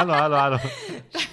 áno, 0.00 0.16
áno, 0.16 0.36
áno. 0.40 0.58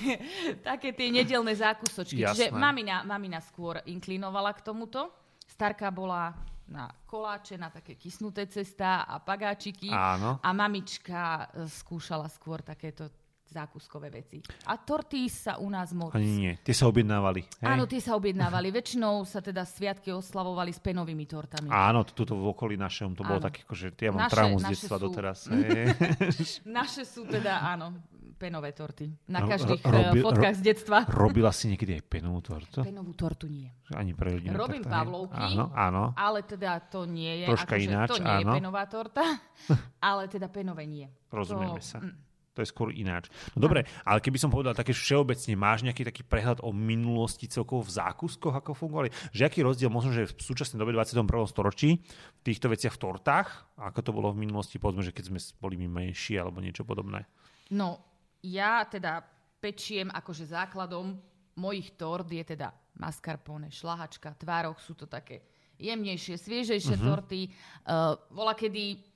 také 0.67 0.91
tie 0.91 1.07
nedelné 1.07 1.55
zákusočky. 1.55 2.27
Jasné. 2.27 2.51
Čiže 2.51 2.59
mamina, 2.59 3.07
mamina 3.07 3.39
skôr 3.39 3.79
inklinovala 3.87 4.51
k 4.51 4.67
tomuto. 4.67 5.15
Starka 5.47 5.87
bola 5.95 6.35
na 6.67 6.91
koláče, 7.07 7.55
na 7.55 7.71
také 7.71 7.95
kysnuté 7.95 8.51
cestá 8.51 9.07
a 9.07 9.23
pagáčiky. 9.23 9.87
Áno. 9.95 10.43
A 10.43 10.49
mamička 10.51 11.47
skúšala 11.71 12.27
skôr 12.27 12.59
takéto 12.59 13.07
zákuskové 13.53 14.09
veci. 14.09 14.41
A 14.65 14.73
torty 14.81 15.29
sa 15.29 15.61
u 15.61 15.69
nás 15.69 15.93
moc... 15.93 16.17
Ani 16.17 16.25
nie, 16.25 16.53
tie 16.65 16.73
sa 16.73 16.89
objednávali. 16.89 17.45
Hej? 17.61 17.69
Áno, 17.69 17.85
tie 17.85 18.01
sa 18.01 18.17
objednávali. 18.17 18.73
Väčšinou 18.73 19.21
sa 19.29 19.39
teda 19.45 19.61
sviatky 19.61 20.09
oslavovali 20.09 20.73
s 20.73 20.81
penovými 20.81 21.29
tortami. 21.29 21.69
Áno, 21.69 22.01
tuto 22.01 22.33
v 22.33 22.49
okolí 22.49 22.73
našom 22.73 23.13
to 23.13 23.21
bolo 23.21 23.37
také, 23.37 23.61
že 23.69 23.93
ja 24.01 24.09
mám 24.09 24.25
naše, 24.25 24.33
traumu 24.33 24.57
z 24.57 24.65
detstva 24.73 24.97
sú... 24.97 25.03
doteraz. 25.05 25.37
naše 26.81 27.05
sú 27.05 27.29
teda, 27.29 27.61
áno, 27.61 27.93
penové 28.43 28.75
torty. 28.75 29.07
Na 29.31 29.47
každých 29.47 29.79
ro- 29.87 29.93
robi- 29.93 30.19
ro, 30.19 30.25
fotkách 30.27 30.55
z 30.59 30.61
detstva. 30.67 30.97
Robila 31.23 31.55
si 31.55 31.71
niekedy 31.71 31.95
aj 31.95 32.03
penovú 32.03 32.43
tortu? 32.43 32.83
Penovú 32.83 33.15
tortu 33.15 33.47
nie. 33.47 33.71
Ani 33.95 34.11
pre 34.11 34.35
rodinu. 34.35 34.51
Robím 34.51 34.83
takto, 34.83 34.91
pavlovky. 34.91 35.39
Áno, 35.39 35.71
áno. 35.71 36.03
Ale 36.19 36.43
teda 36.43 36.83
to 36.83 37.07
nie 37.07 37.45
je, 37.45 37.47
Troška 37.47 37.79
akože 37.79 37.87
ináč, 37.87 38.09
to 38.11 38.19
nie 38.19 38.35
je 38.35 38.43
áno. 38.43 38.53
penová 38.59 38.83
torta, 38.91 39.23
ale 40.11 40.27
teda 40.27 40.51
penové 40.51 40.83
nie. 40.83 41.07
Rozumieme 41.31 41.79
to, 41.79 41.87
sa. 41.87 42.03
mm, 42.03 42.32
To 42.53 42.61
je 42.61 42.69
skôr 42.69 42.93
ináč. 42.93 43.33
No 43.57 43.65
dobre, 43.65 43.83
ale 44.05 44.21
keby 44.21 44.37
som 44.37 44.53
povedal 44.53 44.77
také 44.77 44.93
všeobecne, 44.93 45.57
máš 45.57 45.81
nejaký 45.81 46.05
taký 46.05 46.21
prehľad 46.21 46.61
o 46.61 46.69
minulosti 46.69 47.49
celkovo 47.49 47.81
v 47.81 47.97
zákuskoch, 47.97 48.53
ako 48.53 48.77
fungovali? 48.77 49.09
Že 49.33 49.41
aký 49.49 49.59
rozdiel 49.65 49.89
možno, 49.89 50.13
že 50.13 50.29
v 50.29 50.37
súčasnej 50.37 50.77
dobe 50.77 50.93
21. 50.93 51.25
storočí 51.49 51.97
v 52.37 52.41
týchto 52.45 52.69
veciach 52.69 52.93
v 52.93 53.01
tortách, 53.01 53.47
ako 53.81 53.99
to 54.05 54.11
bolo 54.13 54.29
v 54.29 54.45
minulosti, 54.45 54.77
povedzme, 54.77 55.01
že 55.01 55.09
keď 55.09 55.33
sme 55.33 55.39
boli 55.57 55.81
my 55.81 55.89
menší 55.89 56.37
alebo 56.37 56.61
niečo 56.61 56.85
podobné. 56.85 57.25
No, 57.73 57.97
ja 58.45 58.85
teda 58.85 59.25
pečiem 59.57 60.13
akože 60.13 60.45
základom 60.45 61.17
mojich 61.57 61.97
tort 61.97 62.29
je 62.29 62.43
teda 62.43 62.69
mascarpone, 63.01 63.73
šlahačka, 63.73 64.37
tvároch, 64.37 64.77
sú 64.77 64.93
to 64.93 65.09
také 65.09 65.41
jemnejšie, 65.81 66.37
sviežejšie 66.37 67.01
Mhm. 67.01 67.03
torty. 67.03 67.49
Uh, 67.83 68.13
vola 68.29 68.53
kedy 68.53 69.12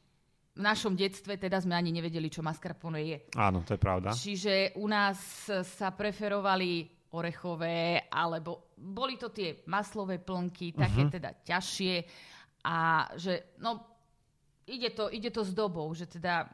v 0.57 0.61
našom 0.61 0.97
detstve 0.97 1.37
teda 1.37 1.61
sme 1.61 1.77
ani 1.77 1.93
nevedeli, 1.93 2.27
čo 2.27 2.41
mascarpone 2.41 2.99
je. 3.05 3.17
Áno, 3.37 3.61
to 3.61 3.77
je 3.77 3.81
pravda. 3.81 4.09
Čiže 4.09 4.73
u 4.81 4.89
nás 4.89 5.45
sa 5.61 5.93
preferovali 5.93 6.89
orechové, 7.13 8.09
alebo 8.09 8.73
boli 8.75 9.15
to 9.15 9.29
tie 9.29 9.61
maslové 9.69 10.17
plnky, 10.17 10.73
také 10.73 11.07
Mhm. 11.07 11.11
teda 11.13 11.29
ťažšie 11.45 11.95
a 12.65 13.07
že 13.15 13.55
no 13.61 13.85
ide 14.67 14.91
to, 14.91 15.07
ide 15.07 15.31
to 15.31 15.45
s 15.45 15.53
dobou, 15.53 15.93
že 15.93 16.09
teda 16.09 16.49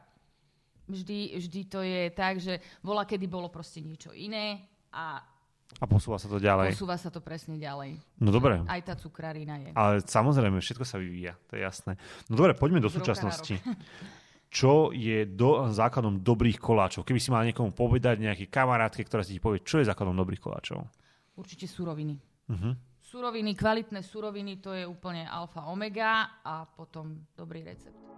vždy, 0.86 1.40
vždy 1.40 1.60
to 1.64 1.80
je 1.82 2.02
tak, 2.12 2.38
že 2.38 2.60
bola, 2.84 3.02
kedy 3.08 3.26
bolo 3.26 3.48
proste 3.48 3.80
niečo 3.80 4.12
iné 4.14 4.62
a 4.92 5.18
A 5.82 5.90
posúva 5.90 6.22
sa 6.22 6.30
to 6.30 6.38
ďalej. 6.38 6.78
posúva 6.78 6.94
sa 6.94 7.10
to 7.10 7.18
presne 7.18 7.58
ďalej. 7.58 7.98
No 8.22 8.30
dobre. 8.30 8.62
Aj 8.70 8.80
tá 8.82 8.94
cukrarina 8.94 9.58
je. 9.58 9.70
Ale 9.74 10.02
samozrejme, 10.06 10.62
všetko 10.62 10.84
sa 10.86 11.02
vyvíja, 11.02 11.34
to 11.50 11.58
je 11.58 11.66
jasné. 11.66 11.98
No 12.30 12.38
dobre, 12.38 12.54
poďme 12.54 12.78
do 12.78 12.90
súčasnosti. 12.90 13.58
Čo 14.54 14.94
je 14.94 15.26
do, 15.26 15.66
základom 15.74 16.22
dobrých 16.22 16.62
koláčov? 16.62 17.02
Keby 17.02 17.18
si 17.18 17.34
mal 17.34 17.42
niekomu 17.42 17.74
povedať, 17.74 18.22
nejaký 18.22 18.46
kamarátke, 18.46 19.02
ktorá 19.02 19.26
si 19.26 19.34
ti 19.34 19.42
povie, 19.42 19.66
čo 19.66 19.82
je 19.82 19.90
základom 19.90 20.14
dobrých 20.14 20.38
koláčov? 20.38 20.86
Určite 21.34 21.66
suroviny. 21.66 22.14
Uh-huh. 22.46 22.78
Suroviny, 23.02 23.58
kvalitné 23.58 24.06
suroviny, 24.06 24.62
to 24.62 24.70
je 24.70 24.86
úplne 24.86 25.26
alfa 25.26 25.66
omega 25.66 26.38
a 26.46 26.70
potom 26.70 27.26
dobrý 27.34 27.66
recept. 27.66 28.13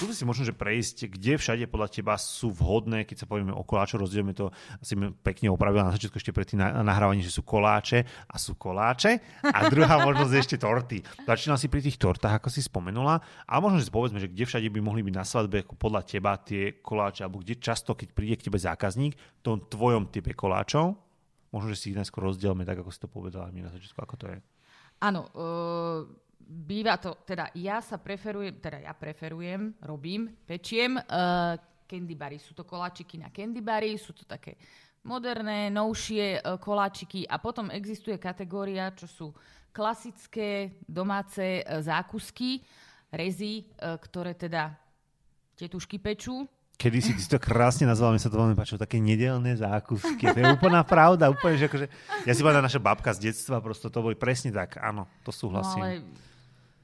Tu 0.00 0.08
si 0.16 0.24
možno, 0.24 0.48
že 0.48 0.56
prejsť, 0.56 1.12
kde 1.12 1.36
všade 1.36 1.68
podľa 1.68 1.92
teba 1.92 2.16
sú 2.16 2.48
vhodné, 2.56 3.04
keď 3.04 3.20
sa 3.20 3.26
povieme 3.28 3.52
o 3.52 3.60
koláčo, 3.60 4.00
rozdielme 4.00 4.32
to, 4.32 4.48
asi 4.80 4.96
mi 4.96 5.12
pekne 5.12 5.52
opravila 5.52 5.84
na 5.84 5.92
začiatku 5.92 6.16
ešte 6.16 6.32
pred 6.32 6.48
tým 6.48 6.64
na- 6.64 6.80
nahrávaním, 6.80 7.20
že 7.20 7.28
sú 7.28 7.44
koláče 7.44 8.08
a 8.24 8.40
sú 8.40 8.56
koláče. 8.56 9.44
A 9.44 9.68
druhá 9.68 10.00
možnosť 10.08 10.32
je 10.32 10.40
ešte 10.40 10.56
torty. 10.56 11.04
Začínal 11.28 11.60
si 11.60 11.68
pri 11.68 11.84
tých 11.84 12.00
tortách, 12.00 12.40
ako 12.40 12.48
si 12.48 12.64
spomenula, 12.64 13.20
a 13.44 13.52
možno, 13.60 13.76
že 13.76 13.92
povedzme, 13.92 14.16
že 14.16 14.32
kde 14.32 14.48
všade 14.48 14.72
by 14.72 14.80
mohli 14.80 15.04
byť 15.04 15.14
na 15.20 15.24
svadbe 15.28 15.68
ako 15.68 15.76
podľa 15.76 16.08
teba 16.08 16.32
tie 16.40 16.80
koláče, 16.80 17.28
alebo 17.28 17.44
kde 17.44 17.60
často, 17.60 17.92
keď 17.92 18.08
príde 18.16 18.40
k 18.40 18.48
tebe 18.48 18.56
zákazník, 18.56 19.20
v 19.20 19.40
tom 19.44 19.60
tvojom 19.60 20.08
type 20.08 20.32
koláčov, 20.32 20.96
možno, 21.52 21.76
že 21.76 21.76
si 21.76 21.86
ich 21.92 21.98
najskôr 22.00 22.24
rozdielme, 22.24 22.64
tak 22.64 22.80
ako 22.80 22.88
si 22.88 23.04
to 23.04 23.08
povedala 23.12 23.52
mi 23.52 23.60
na 23.60 23.68
začiatku, 23.68 24.00
ako 24.00 24.16
to 24.16 24.26
je. 24.32 24.40
Áno, 25.04 25.28
uh, 25.36 26.08
býva 26.50 26.98
to, 26.98 27.22
teda 27.22 27.54
ja 27.54 27.78
sa 27.78 28.02
preferujem, 28.02 28.58
teda 28.58 28.82
ja 28.82 28.90
preferujem, 28.90 29.78
robím, 29.86 30.34
pečiem 30.42 30.98
uh, 30.98 31.54
candy 31.86 32.18
bary. 32.18 32.42
Sú 32.42 32.58
to 32.58 32.66
koláčiky 32.66 33.22
na 33.22 33.30
candy 33.30 33.62
bary, 33.62 33.94
sú 33.94 34.10
to 34.10 34.26
také 34.26 34.58
moderné, 35.06 35.70
novšie 35.70 36.42
uh, 36.42 36.58
koláčiky 36.58 37.22
a 37.22 37.38
potom 37.38 37.70
existuje 37.70 38.18
kategória, 38.18 38.90
čo 38.98 39.06
sú 39.06 39.26
klasické 39.70 40.82
domáce 40.82 41.62
uh, 41.62 41.78
zákusky, 41.78 42.58
rezy, 43.14 43.62
uh, 43.78 43.94
ktoré 44.02 44.34
teda 44.34 44.74
tetušky 45.54 46.02
pečú. 46.02 46.50
Kedy 46.80 46.98
si 47.04 47.12
ty 47.12 47.24
to 47.28 47.36
krásne 47.36 47.84
nazval, 47.84 48.16
mi 48.16 48.18
sa 48.18 48.32
to 48.32 48.40
veľmi 48.40 48.56
páčilo, 48.56 48.80
také 48.80 48.96
nedelné 48.96 49.52
zákusky. 49.52 50.32
To 50.32 50.38
je 50.40 50.48
úplná 50.48 50.80
pravda, 50.80 51.28
úplne, 51.28 51.60
že 51.60 51.68
akože, 51.68 51.86
ja 52.24 52.32
si 52.32 52.40
povedal, 52.40 52.64
naša 52.64 52.80
babka 52.80 53.12
z 53.12 53.28
detstva, 53.28 53.60
prosto 53.60 53.92
to 53.92 54.00
boli 54.00 54.16
presne 54.16 54.48
tak, 54.48 54.80
áno, 54.80 55.04
to 55.20 55.28
No 55.28 55.36
súhlasím. 55.36 55.84
ale 55.84 56.00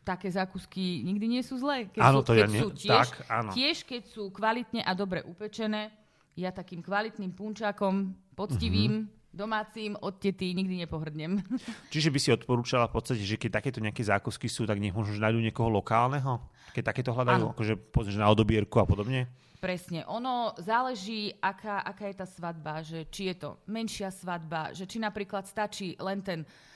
také 0.07 0.31
zákusky 0.31 1.03
nikdy 1.03 1.27
nie 1.27 1.43
sú 1.43 1.59
zlé. 1.59 1.91
Keď 1.91 1.99
Áno, 1.99 2.23
sú, 2.23 2.25
to 2.25 2.33
keď 2.33 2.39
ja 2.39 2.47
nie- 2.47 2.63
sú 2.63 2.69
tiež, 2.71 3.07
tak, 3.11 3.11
áno. 3.27 3.51
tiež, 3.51 3.77
keď 3.83 4.03
sú 4.07 4.31
kvalitne 4.31 4.81
a 4.81 4.95
dobre 4.95 5.21
upečené, 5.21 5.91
ja 6.39 6.55
takým 6.55 6.79
kvalitným 6.79 7.35
punčákom, 7.35 8.15
poctivým, 8.33 8.93
Mhm. 9.03 9.35
domácim 9.35 9.93
od 9.99 10.17
tety 10.17 10.55
nikdy 10.55 10.79
nepohrdnem. 10.79 11.43
Čiže 11.93 12.09
by 12.09 12.19
si 12.19 12.31
odporúčala 12.31 12.87
v 12.87 12.95
podstate, 12.95 13.21
že 13.21 13.35
keď 13.35 13.59
takéto 13.59 13.83
nejaké 13.83 14.01
zákusky 14.01 14.47
sú, 14.47 14.63
tak 14.63 14.79
nech 14.79 14.95
možno 14.95 15.19
nájdú 15.19 15.43
niekoho 15.43 15.69
lokálneho, 15.69 16.39
keď 16.73 16.95
takéto 16.95 17.11
hľadajú, 17.11 17.43
Áno. 17.43 17.53
akože 17.53 17.75
že 18.07 18.17
na 18.17 18.31
odobierku 18.31 18.79
a 18.79 18.87
podobne. 18.87 19.27
Presne. 19.57 20.05
Ono 20.07 20.55
záleží, 20.59 21.33
aká, 21.37 21.81
aká 21.81 22.07
je 22.07 22.17
tá 22.17 22.29
svadba, 22.29 22.85
že 22.85 23.09
či 23.09 23.29
je 23.29 23.37
to 23.37 23.49
menšia 23.67 24.13
svadba, 24.13 24.71
že 24.71 24.85
či 24.85 25.01
napríklad 25.01 25.49
stačí 25.49 25.97
len 25.99 26.21
ten 26.21 26.45
uh, 26.45 26.76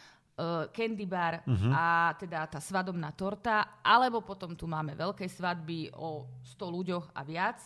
candy 0.72 1.06
bar 1.06 1.42
Mhm. 1.46 1.70
a 1.72 2.14
teda 2.16 2.46
tá 2.46 2.60
svadobná 2.60 3.12
torta, 3.12 3.80
alebo 3.84 4.20
potom 4.20 4.56
tu 4.56 4.66
máme 4.66 4.96
veľké 4.96 5.28
svadby 5.28 5.92
o 5.96 6.26
100 6.42 6.68
ľuďoch 6.70 7.06
a 7.14 7.20
viac, 7.24 7.58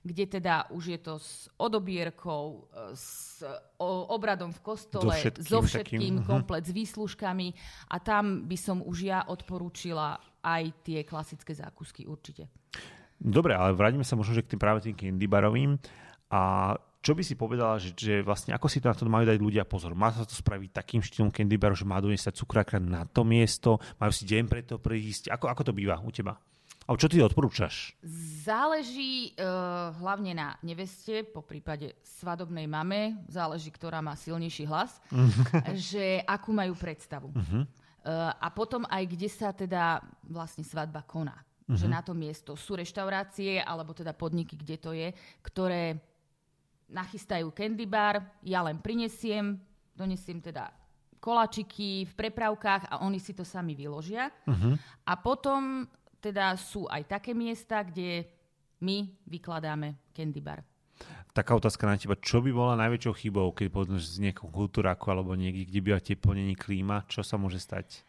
kde 0.00 0.24
teda 0.40 0.72
už 0.72 0.96
je 0.96 0.98
to 0.98 1.20
s 1.20 1.44
odobierkou, 1.60 2.64
e, 2.72 2.96
s 2.96 3.44
o, 3.76 4.08
obradom 4.16 4.48
v 4.48 4.60
kostole, 4.64 5.12
So 5.12 5.20
všetkým 5.20 5.44
so 5.44 5.60
takým, 5.60 5.68
všetkým, 5.68 6.14
mhm. 6.20 6.26
komplet 6.26 6.64
s 6.64 6.72
výslužkami 6.72 7.48
a 7.92 7.96
tam 8.00 8.48
by 8.48 8.56
som 8.56 8.80
už 8.80 8.98
ja 9.04 9.20
odporúčila 9.28 10.16
aj 10.40 10.72
tie 10.80 11.04
klasické 11.04 11.52
zákusky 11.52 12.08
určite. 12.08 12.48
Dobre, 13.20 13.52
ale 13.52 13.76
vrátime 13.76 14.00
sa 14.00 14.16
možno, 14.16 14.32
že 14.32 14.40
k 14.40 14.56
tým 14.56 14.60
práve 14.60 14.80
tým 14.80 14.96
candy 14.96 15.28
barovým. 15.28 15.76
A 16.32 16.72
čo 17.00 17.16
by 17.16 17.22
si 17.24 17.32
povedala, 17.32 17.80
že, 17.80 17.96
že 17.96 18.20
vlastne 18.20 18.52
ako 18.52 18.68
si 18.68 18.76
to 18.76 18.92
na 18.92 18.96
to 18.96 19.08
majú 19.08 19.24
dať 19.24 19.40
ľudia 19.40 19.64
pozor? 19.64 19.96
Má 19.96 20.12
sa 20.12 20.28
to 20.28 20.36
spraviť 20.36 20.84
takým 20.84 21.00
štýlom 21.00 21.32
candy 21.32 21.56
baru, 21.56 21.72
že 21.72 21.88
má 21.88 21.96
doniesť 21.96 22.36
cukráka 22.36 22.76
na 22.76 23.08
to 23.08 23.24
miesto? 23.24 23.80
Majú 23.96 24.12
si 24.12 24.28
deň 24.28 24.44
preto 24.44 24.76
prísť? 24.76 25.32
Ako, 25.32 25.48
ako 25.48 25.62
to 25.64 25.72
býva 25.72 25.96
u 25.96 26.12
teba? 26.12 26.36
A 26.90 26.98
čo 26.98 27.06
ty 27.06 27.22
odporúčaš? 27.22 27.94
Záleží 28.44 29.32
uh, 29.38 29.94
hlavne 30.02 30.34
na 30.34 30.48
neveste, 30.60 31.22
po 31.22 31.40
prípade 31.40 31.94
svadobnej 32.02 32.66
mame, 32.66 33.22
záleží, 33.30 33.70
ktorá 33.70 34.02
má 34.02 34.18
silnejší 34.18 34.66
hlas, 34.66 34.98
že 35.92 36.20
akú 36.26 36.50
majú 36.50 36.74
predstavu. 36.74 37.30
Uh, 37.30 38.34
a 38.34 38.50
potom 38.50 38.82
aj, 38.90 39.06
kde 39.06 39.28
sa 39.30 39.54
teda 39.54 40.02
vlastne 40.26 40.66
svadba 40.66 41.06
koná. 41.06 41.38
Že 41.70 41.86
na 41.86 42.02
to 42.02 42.18
miesto 42.18 42.58
sú 42.58 42.74
reštaurácie, 42.74 43.62
alebo 43.62 43.94
teda 43.94 44.10
podniky, 44.10 44.58
kde 44.58 44.76
to 44.82 44.90
je, 44.90 45.14
ktoré 45.38 46.02
nachystajú 46.90 47.54
candy 47.54 47.86
bar, 47.86 48.42
ja 48.42 48.60
len 48.66 48.82
prinesiem, 48.82 49.56
donesiem 49.94 50.42
teda 50.42 50.74
koláčiky 51.20 52.08
v 52.08 52.12
prepravkách 52.16 52.88
a 52.90 53.04
oni 53.04 53.20
si 53.20 53.36
to 53.36 53.44
sami 53.44 53.76
vyložia. 53.76 54.32
A 55.06 55.12
potom 55.20 55.84
teda 56.18 56.56
sú 56.56 56.88
aj 56.88 57.06
také 57.06 57.36
miesta, 57.36 57.84
kde 57.84 58.24
my 58.80 59.08
vykladáme 59.28 60.12
candy 60.16 60.40
bar. 60.40 60.64
Taká 61.30 61.54
otázka 61.54 61.86
na 61.86 61.94
teba. 61.94 62.18
Čo 62.18 62.42
by 62.42 62.50
bola 62.50 62.74
najväčšou 62.74 63.14
chybou, 63.14 63.54
keď 63.54 63.70
že 64.02 64.18
z 64.18 64.28
nejakého 64.28 64.50
kultúraku 64.50 65.14
alebo 65.14 65.38
niekde, 65.38 65.68
kde 65.68 65.80
býva 65.80 66.00
teplo, 66.02 66.34
není 66.34 66.58
klíma? 66.58 67.06
Čo 67.06 67.22
sa 67.22 67.38
môže 67.38 67.62
stať? 67.62 68.02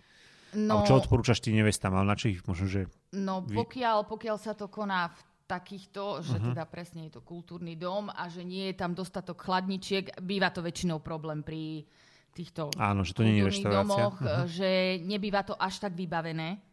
No, 0.52 0.84
čo 0.84 1.00
odporúčaš 1.00 1.40
ty 1.40 1.56
nevestám? 1.56 1.96
Ale 1.96 2.12
na 2.12 2.16
čo 2.20 2.28
ich 2.28 2.44
možno, 2.44 2.68
že... 2.68 2.92
no 3.16 3.46
pokiaľ, 3.46 4.04
pokiaľ 4.04 4.36
sa 4.36 4.52
to 4.52 4.68
koná 4.68 5.08
v 5.08 5.20
takýchto, 5.52 6.24
že 6.24 6.40
Mhm. 6.40 6.46
teda 6.56 6.64
presne 6.64 7.12
je 7.12 7.20
to 7.20 7.22
kultúrny 7.22 7.76
dom 7.76 8.08
a 8.08 8.32
že 8.32 8.48
nie 8.48 8.72
je 8.72 8.76
tam 8.80 8.96
dostatok 8.96 9.36
chladničiek, 9.44 10.16
býva 10.24 10.48
to 10.48 10.64
väčšinou 10.64 11.04
problém 11.04 11.44
pri 11.44 11.84
týchto 12.32 12.72
Áno, 12.80 13.04
že 13.04 13.12
to 13.12 13.28
nie 13.28 13.44
je 13.44 13.68
domoch, 13.68 14.16
Mhm. 14.16 14.48
že 14.48 14.70
nebýva 15.04 15.44
to 15.44 15.60
až 15.60 15.84
tak 15.84 15.92
vybavené. 15.92 16.64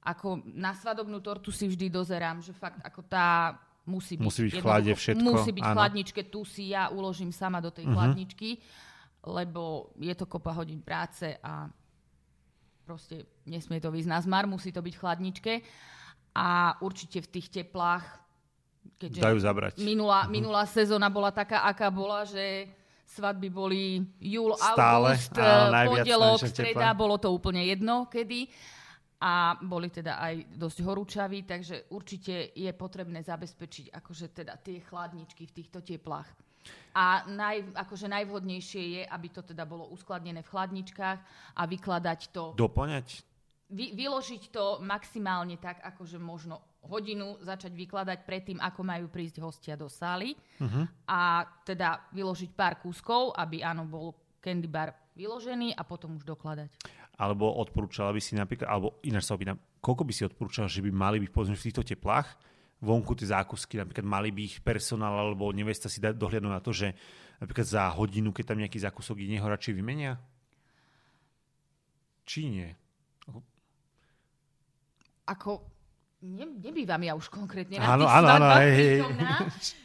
Ako 0.00 0.40
na 0.56 0.72
svadobnú 0.72 1.20
tortu 1.20 1.52
si 1.52 1.68
vždy 1.68 1.92
dozerám, 1.92 2.40
že 2.40 2.56
fakt 2.56 2.80
ako 2.80 3.04
tá 3.04 3.60
musí 3.84 4.16
byť, 4.16 4.24
Musí 4.24 4.40
byť 4.48 4.52
v 4.56 4.64
chlade 4.64 4.92
všetko, 4.96 5.24
Musí 5.28 5.50
byť 5.52 5.64
v 5.64 5.74
chladničke, 5.76 6.20
tu 6.32 6.40
si 6.48 6.72
ja 6.72 6.88
uložím 6.88 7.28
sama 7.28 7.60
do 7.60 7.68
tej 7.68 7.84
Mhm. 7.84 7.92
chladničky, 7.92 8.50
lebo 9.28 9.92
je 10.00 10.14
to 10.16 10.24
kopa 10.24 10.56
hodín 10.56 10.80
práce 10.80 11.36
a 11.44 11.68
proste 12.88 13.28
nesmie 13.44 13.76
to 13.84 13.92
výsť 13.92 14.08
na 14.08 14.20
zmar, 14.24 14.48
musí 14.48 14.72
to 14.72 14.80
byť 14.80 14.94
v 14.96 15.00
chladničke. 15.04 15.52
A 16.34 16.78
určite 16.80 17.20
v 17.24 17.28
tých 17.28 17.48
teplách, 17.50 18.04
keďže 18.98 19.20
Dajú 19.20 19.38
zabrať. 19.38 19.72
minulá, 19.80 20.26
minulá 20.30 20.66
sezóna 20.66 21.08
bola 21.10 21.34
taká, 21.34 21.66
aká 21.66 21.88
bola, 21.90 22.24
že 22.26 22.68
svadby 23.08 23.48
boli 23.48 24.04
júl, 24.20 24.52
Stále, 24.54 25.16
august, 25.16 25.32
pondelok, 25.32 26.38
streda, 26.44 26.92
bolo 26.92 27.16
to 27.16 27.32
úplne 27.32 27.64
jedno, 27.64 28.04
kedy. 28.06 28.46
a 29.18 29.58
boli 29.58 29.90
teda 29.90 30.22
aj 30.22 30.54
dosť 30.54 30.78
horúčaví, 30.86 31.42
takže 31.42 31.90
určite 31.90 32.54
je 32.54 32.70
potrebné 32.70 33.18
zabezpečiť 33.18 33.90
akože 33.90 34.26
teda 34.30 34.54
tie 34.62 34.78
chladničky 34.78 35.42
v 35.42 35.52
týchto 35.58 35.82
teplách. 35.82 36.30
A 36.94 37.26
naj, 37.26 37.74
akože 37.74 38.06
najvhodnejšie 38.06 38.82
je, 38.94 39.02
aby 39.06 39.28
to 39.30 39.42
teda 39.42 39.66
bolo 39.66 39.90
uskladnené 39.90 40.46
v 40.46 40.50
chladničkách 40.54 41.18
a 41.56 41.62
vykladať 41.66 42.20
to... 42.30 42.54
Doplňať? 42.54 43.26
Vy, 43.68 43.92
vyložiť 43.92 44.48
to 44.48 44.80
maximálne 44.80 45.60
tak, 45.60 45.84
akože 45.84 46.16
možno 46.16 46.64
hodinu 46.88 47.36
začať 47.44 47.76
vykladať 47.76 48.24
predtým, 48.24 48.58
ako 48.64 48.80
majú 48.80 49.06
prísť 49.12 49.44
hostia 49.44 49.76
do 49.76 49.92
sály. 49.92 50.32
Uh-huh. 50.56 50.88
A 51.04 51.44
teda 51.68 52.08
vyložiť 52.16 52.56
pár 52.56 52.80
kúskov, 52.80 53.36
aby 53.36 53.60
áno, 53.60 53.84
bol 53.84 54.16
candy 54.40 54.70
bar 54.70 54.96
vyložený 55.12 55.76
a 55.76 55.84
potom 55.84 56.16
už 56.16 56.24
dokladať. 56.24 56.72
Alebo 57.18 57.50
odporúčala 57.60 58.14
by 58.14 58.22
si 58.22 58.38
napríklad, 58.38 58.70
alebo 58.70 59.02
ináč 59.04 59.28
sa 59.28 59.34
opýtam, 59.34 59.58
koľko 59.82 60.02
by 60.06 60.12
si 60.14 60.22
odporúčala, 60.24 60.70
že 60.70 60.80
by 60.80 60.90
mali 60.94 61.18
byť 61.20 61.30
povedzme 61.34 61.58
v 61.58 61.66
týchto 61.66 61.82
teplách 61.84 62.38
vonku 62.78 63.18
tie 63.18 63.34
zákusky, 63.34 63.74
napríklad 63.74 64.06
mali 64.06 64.30
by 64.30 64.40
ich 64.46 64.62
personál 64.62 65.18
alebo 65.18 65.50
nevesta 65.50 65.90
si 65.90 65.98
dať 65.98 66.14
dohľadnúť 66.14 66.52
na 66.54 66.62
to, 66.62 66.70
že 66.70 66.94
napríklad 67.42 67.66
za 67.66 67.90
hodinu, 67.90 68.30
keď 68.30 68.54
tam 68.54 68.62
nejaký 68.62 68.78
zákusok 68.78 69.18
je, 69.18 69.34
neho 69.34 69.42
radšej 69.42 69.74
vymenia? 69.74 70.14
Či 72.22 72.40
nie? 72.46 72.70
Ako, 75.28 75.60
ne, 76.24 76.48
nebývam 76.56 77.04
ja 77.04 77.12
už 77.12 77.28
konkrétne 77.28 77.76
na 77.76 77.92
áno, 77.92 78.08
tých 78.08 78.16
áno, 78.16 78.28
áno, 78.32 78.46
hej, 78.64 78.72
hej. 78.72 78.98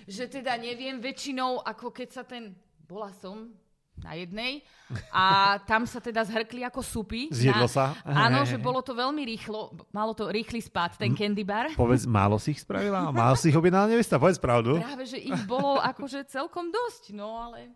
že 0.07 0.23
teda 0.31 0.55
neviem, 0.55 1.03
väčšinou, 1.03 1.59
ako 1.59 1.91
keď 1.91 2.07
sa 2.09 2.23
ten, 2.23 2.55
bola 2.87 3.11
som 3.11 3.51
na 3.93 4.17
jednej 4.17 4.65
a 5.13 5.55
tam 5.69 5.85
sa 5.85 6.01
teda 6.01 6.25
zhrkli 6.25 6.65
ako 6.65 6.81
supy. 6.81 7.29
Zjedlo 7.29 7.69
na, 7.69 7.71
sa? 7.71 7.85
Áno, 8.01 8.41
že 8.41 8.57
bolo 8.57 8.81
to 8.81 8.97
veľmi 8.97 9.21
rýchlo, 9.21 9.69
malo 9.93 10.17
to 10.17 10.33
rýchly 10.33 10.59
spad, 10.59 10.97
ten 10.97 11.13
candy 11.13 11.45
bar. 11.45 11.69
Povedz, 11.77 12.09
málo 12.09 12.41
si 12.41 12.57
ich 12.57 12.61
spravila? 12.65 13.13
Málo 13.13 13.37
si 13.37 13.53
ich 13.53 13.57
objednala 13.57 13.85
nevesta? 13.85 14.17
Povedz 14.17 14.41
pravdu. 14.41 14.81
Práve, 14.81 15.05
že 15.05 15.21
ich 15.21 15.37
bolo 15.45 15.77
akože 15.77 16.25
celkom 16.25 16.73
dosť, 16.73 17.13
no 17.13 17.37
ale... 17.37 17.69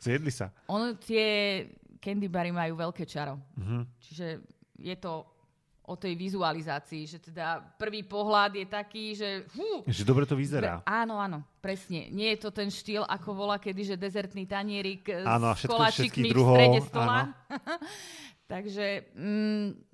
Zjedli 0.00 0.32
sa. 0.32 0.50
Ono, 0.72 0.96
tie 0.98 1.62
candy 2.00 2.26
bary 2.26 2.50
majú 2.50 2.80
veľké 2.80 3.04
čaro. 3.04 3.38
Uh-huh. 3.54 3.84
Čiže 4.02 4.42
je 4.78 4.96
to 4.98 5.37
o 5.88 5.96
tej 5.96 6.12
vizualizácii, 6.12 7.08
že 7.08 7.18
teda 7.18 7.64
prvý 7.80 8.04
pohľad 8.04 8.52
je 8.60 8.66
taký, 8.68 9.16
že... 9.16 9.48
Fú, 9.48 9.88
že 9.88 10.04
dobre 10.04 10.28
to 10.28 10.36
vyzerá. 10.36 10.84
Áno, 10.84 11.16
áno, 11.16 11.40
presne. 11.64 12.12
Nie 12.12 12.36
je 12.36 12.44
to 12.44 12.50
ten 12.52 12.68
štýl, 12.68 13.08
ako 13.08 13.32
volá 13.32 13.56
kedy, 13.56 13.96
že 13.96 13.96
dezertný 13.96 14.44
tanierik 14.44 15.08
áno, 15.08 15.56
s 15.56 15.64
koláčikmi 15.64 16.28
v 16.28 16.36
strede 16.36 16.80
stola. 16.84 17.32
Takže 18.52 19.16
mm, 19.16 19.88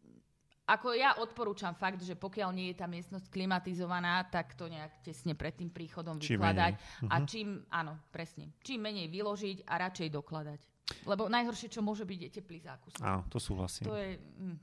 ako 0.65 0.97
ja 0.97 1.15
odporúčam 1.21 1.77
fakt, 1.77 2.01
že 2.01 2.17
pokiaľ 2.17 2.51
nie 2.57 2.73
je 2.73 2.81
tá 2.81 2.89
miestnosť 2.89 3.29
klimatizovaná, 3.29 4.25
tak 4.33 4.57
to 4.57 4.67
nejak 4.67 4.99
tesne 5.05 5.37
pred 5.37 5.53
tým 5.55 5.69
príchodom 5.69 6.17
čím 6.19 6.41
vykladať. 6.41 6.73
Menej. 6.75 7.11
A 7.13 7.15
mhm. 7.21 7.27
čím, 7.29 7.49
áno, 7.71 8.01
presne, 8.11 8.51
čím 8.65 8.83
menej 8.83 9.13
vyložiť 9.13 9.69
a 9.69 9.75
radšej 9.79 10.09
dokladať. 10.11 10.61
Lebo 11.03 11.27
najhoršie, 11.27 11.69
čo 11.69 11.83
môže 11.83 12.07
byť, 12.07 12.21
je 12.23 12.31
teplý 12.31 12.59
zákus. 12.63 12.95
Áno, 13.03 13.27
to 13.27 13.43
súhlasím. 13.43 13.91
To 13.91 13.99
je... 13.99 14.17
Mm. 14.39 14.57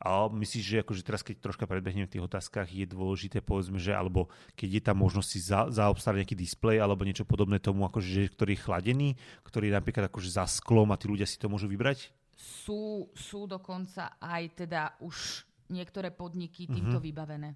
A 0.00 0.26
myslíš, 0.32 0.64
že 0.64 0.76
akože 0.80 1.02
teraz, 1.04 1.20
keď 1.20 1.44
troška 1.44 1.68
predbehnem 1.68 2.08
v 2.08 2.12
tých 2.16 2.24
otázkach, 2.24 2.68
je 2.72 2.88
dôležité, 2.88 3.44
povedzme, 3.44 3.76
že 3.76 3.92
alebo 3.92 4.32
keď 4.56 4.68
je 4.78 4.82
tam 4.82 4.96
možnosť 5.00 5.28
si 5.28 5.38
za, 5.44 5.68
zaobstarať 5.68 6.24
nejaký 6.24 6.36
displej 6.36 6.80
alebo 6.80 7.04
niečo 7.04 7.28
podobné 7.28 7.60
tomu, 7.60 7.84
akože, 7.84 8.08
že, 8.08 8.22
ktorý 8.32 8.56
je 8.56 8.64
chladený, 8.64 9.08
ktorý 9.44 9.70
je 9.70 9.76
napríklad 9.76 10.04
akože 10.08 10.30
za 10.34 10.44
sklom 10.48 10.90
a 10.92 10.98
tí 10.98 11.06
ľudia 11.10 11.28
si 11.28 11.36
to 11.36 11.52
môžu 11.52 11.68
vybrať? 11.68 12.08
Sú, 12.34 13.08
sú 13.14 13.46
dokonca 13.46 14.18
aj 14.18 14.66
teda 14.66 14.98
už 15.00 15.46
niektoré 15.70 16.12
podniky 16.12 16.68
týmto 16.68 16.98
mm-hmm. 16.98 17.08
vybavené. 17.08 17.50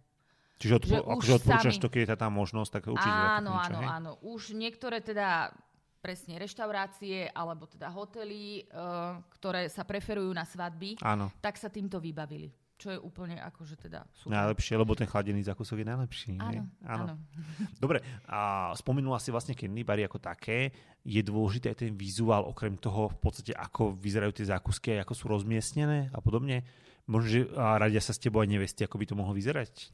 Čiže 0.58 0.74
odpo- 0.74 0.90
že 0.90 0.96
akože 0.98 1.32
odporúčaš 1.38 1.76
sami... 1.78 1.84
to, 1.86 1.88
keď 1.88 2.00
je 2.02 2.08
tá 2.18 2.28
možnosť, 2.28 2.70
tak 2.74 2.82
určite. 2.90 3.14
Áno, 3.14 3.54
niečo, 3.54 3.70
áno, 3.70 3.78
hej? 3.78 3.86
áno. 3.86 4.10
Už 4.26 4.42
niektoré 4.58 4.98
teda 4.98 5.54
presne 5.98 6.38
reštaurácie 6.38 7.28
alebo 7.34 7.66
teda 7.66 7.90
hotely, 7.90 8.64
uh, 8.70 9.18
ktoré 9.38 9.66
sa 9.66 9.82
preferujú 9.82 10.30
na 10.30 10.46
svadby, 10.46 10.98
Áno. 11.02 11.34
tak 11.42 11.58
sa 11.58 11.68
týmto 11.68 11.98
vybavili. 11.98 12.54
Čo 12.78 12.94
je 12.94 12.98
úplne 13.02 13.42
akože 13.42 13.74
teda 13.74 14.06
super. 14.14 14.38
Najlepšie, 14.38 14.78
lebo 14.78 14.94
ten 14.94 15.10
chladený 15.10 15.42
zákusok 15.42 15.82
je 15.82 15.86
najlepší. 15.90 16.38
Áno, 16.38 16.62
áno. 16.86 17.04
áno. 17.10 17.14
Dobre, 17.82 17.98
a 18.30 18.70
spomenula 18.78 19.18
si 19.18 19.34
vlastne 19.34 19.58
candy 19.58 19.82
bary 19.82 20.06
ako 20.06 20.22
také. 20.22 20.70
Je 21.02 21.18
dôležité 21.26 21.74
aj 21.74 21.82
ten 21.82 21.92
vizuál, 21.98 22.46
okrem 22.46 22.78
toho 22.78 23.10
v 23.10 23.18
podstate, 23.18 23.50
ako 23.50 23.98
vyzerajú 23.98 24.30
tie 24.30 24.46
zákusky, 24.46 24.94
ako 25.02 25.10
sú 25.10 25.26
rozmiestnené 25.26 26.14
a 26.14 26.22
podobne. 26.22 26.62
Možno, 27.10 27.26
že 27.26 27.40
radia 27.56 27.98
sa 27.98 28.14
s 28.14 28.22
tebou 28.22 28.46
aj 28.46 28.52
nevesti, 28.52 28.86
ako 28.86 29.00
by 29.02 29.04
to 29.10 29.18
mohlo 29.18 29.34
vyzerať? 29.34 29.90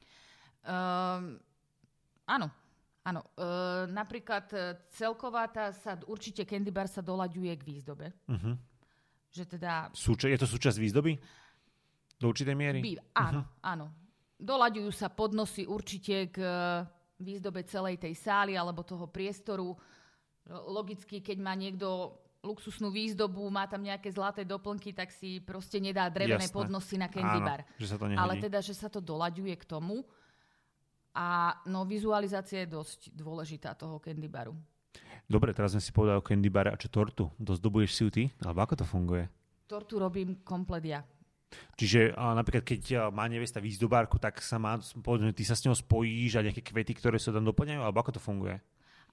Um, 0.69 1.41
áno, 2.29 2.53
Áno, 3.05 3.21
e, 3.37 3.45
napríklad 3.93 4.49
e, 4.57 4.81
celková 4.89 5.45
tá 5.53 5.69
sa, 5.77 6.01
určite 6.09 6.49
candy 6.49 6.73
bar 6.73 6.89
sa 6.89 7.05
doľaďuje 7.05 7.53
k 7.61 7.63
výzdobe. 7.63 8.07
Uh-huh. 8.33 8.57
Že 9.29 9.45
teda... 9.45 9.93
Súča- 9.93 10.33
je 10.33 10.41
to 10.41 10.49
súčasť 10.49 10.81
výzdoby? 10.81 11.13
Do 12.17 12.33
určitej 12.33 12.57
miery? 12.57 12.81
Bí, 12.81 12.97
áno, 13.13 13.45
uh-huh. 13.45 13.71
áno. 13.77 13.87
Doľaďujú 14.41 14.91
sa 14.97 15.13
podnosy 15.13 15.69
určite 15.69 16.33
k 16.33 16.41
e, 16.41 16.57
výzdobe 17.21 17.69
celej 17.69 18.01
tej 18.01 18.17
sály 18.17 18.57
alebo 18.57 18.81
toho 18.81 19.05
priestoru. 19.05 19.77
Logicky, 20.49 21.21
keď 21.21 21.39
má 21.45 21.53
niekto 21.53 22.21
luxusnú 22.45 22.93
výzdobu, 22.93 23.49
má 23.49 23.65
tam 23.65 23.81
nejaké 23.81 24.13
zlaté 24.13 24.45
doplnky, 24.45 24.93
tak 24.93 25.09
si 25.09 25.41
proste 25.41 25.81
nedá 25.81 26.09
drevené 26.13 26.45
Jasné. 26.45 26.57
podnosy 26.57 26.97
na 27.01 27.09
candy 27.09 27.41
Áno, 27.41 27.49
bar. 27.49 27.61
Že 27.81 27.89
sa 27.89 27.97
to 27.97 28.05
Ale 28.13 28.35
teda, 28.41 28.59
že 28.61 28.75
sa 28.77 28.89
to 28.93 29.01
doľaďuje 29.01 29.55
k 29.61 29.65
tomu. 29.65 30.05
A 31.15 31.55
no, 31.71 31.87
vizualizácia 31.87 32.67
je 32.67 32.75
dosť 32.75 33.15
dôležitá 33.15 33.79
toho 33.79 34.03
candy 34.03 34.27
baru. 34.27 34.55
Dobre, 35.25 35.55
teraz 35.57 35.73
sme 35.73 35.81
si 35.81 35.95
povedali 35.95 36.21
o 36.21 36.27
candy 36.27 36.51
bare 36.51 36.75
a 36.75 36.77
čo 36.77 36.93
tortu? 36.93 37.31
Dozdobuješ 37.41 37.91
si 37.95 38.01
ju 38.05 38.11
ty? 38.11 38.25
Alebo 38.45 38.61
ako 38.61 38.75
to 38.83 38.85
funguje? 38.85 39.25
Tortu 39.65 39.97
robím 39.97 40.45
komplet 40.45 40.85
ja. 40.85 41.01
Čiže 41.79 42.13
a 42.19 42.35
napríklad, 42.35 42.67
keď 42.67 43.15
má 43.15 43.31
nevesta 43.31 43.63
výzdobárku, 43.63 44.19
tak 44.19 44.43
sa 44.43 44.59
má, 44.59 44.77
povedzme, 44.79 45.31
ty 45.31 45.47
sa 45.47 45.55
s 45.55 45.63
ňou 45.65 45.79
spojíš 45.79 46.43
a 46.43 46.45
nejaké 46.45 46.67
kvety, 46.67 46.99
ktoré 46.99 47.17
sa 47.17 47.31
tam 47.31 47.47
doplňajú, 47.47 47.81
alebo 47.81 48.03
ako 48.03 48.19
to 48.19 48.21
funguje? 48.21 48.59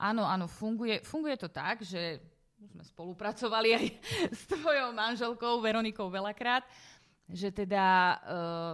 Áno, 0.02 0.26
áno, 0.26 0.50
funguje, 0.50 1.06
funguje 1.06 1.38
to 1.38 1.54
tak, 1.54 1.86
že 1.86 2.18
sme 2.62 2.84
spolupracovali 2.86 3.70
aj 3.78 3.86
s 4.40 4.42
tvojou 4.50 4.94
manželkou 4.94 5.62
Veronikou 5.62 6.10
veľakrát, 6.10 6.66
že 7.30 7.54
teda 7.54 7.86
uh, 8.26 8.74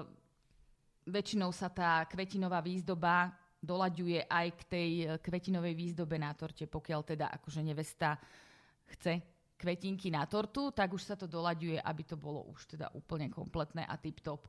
väčšinou 1.08 1.56
sa 1.56 1.72
tá 1.72 2.04
kvetinová 2.06 2.60
výzdoba 2.60 3.32
dolaďuje 3.58 4.28
aj 4.30 4.48
k 4.54 4.62
tej 4.70 4.91
e, 5.02 5.06
kvetinovej 5.17 5.74
výzdobe 5.74 6.20
na 6.22 6.32
torte, 6.38 6.70
pokiaľ 6.70 7.02
teda 7.04 7.26
akože 7.41 7.62
nevesta 7.65 8.20
chce 8.93 9.20
kvetinky 9.58 10.13
na 10.13 10.24
tortu, 10.30 10.70
tak 10.70 10.93
už 10.93 11.02
sa 11.02 11.15
to 11.17 11.26
dolaďuje, 11.26 11.82
aby 11.82 12.04
to 12.06 12.13
bolo 12.13 12.46
už 12.54 12.78
teda 12.78 12.93
úplne 12.93 13.28
kompletné 13.34 13.84
a 13.89 13.98
tip-top 13.98 14.46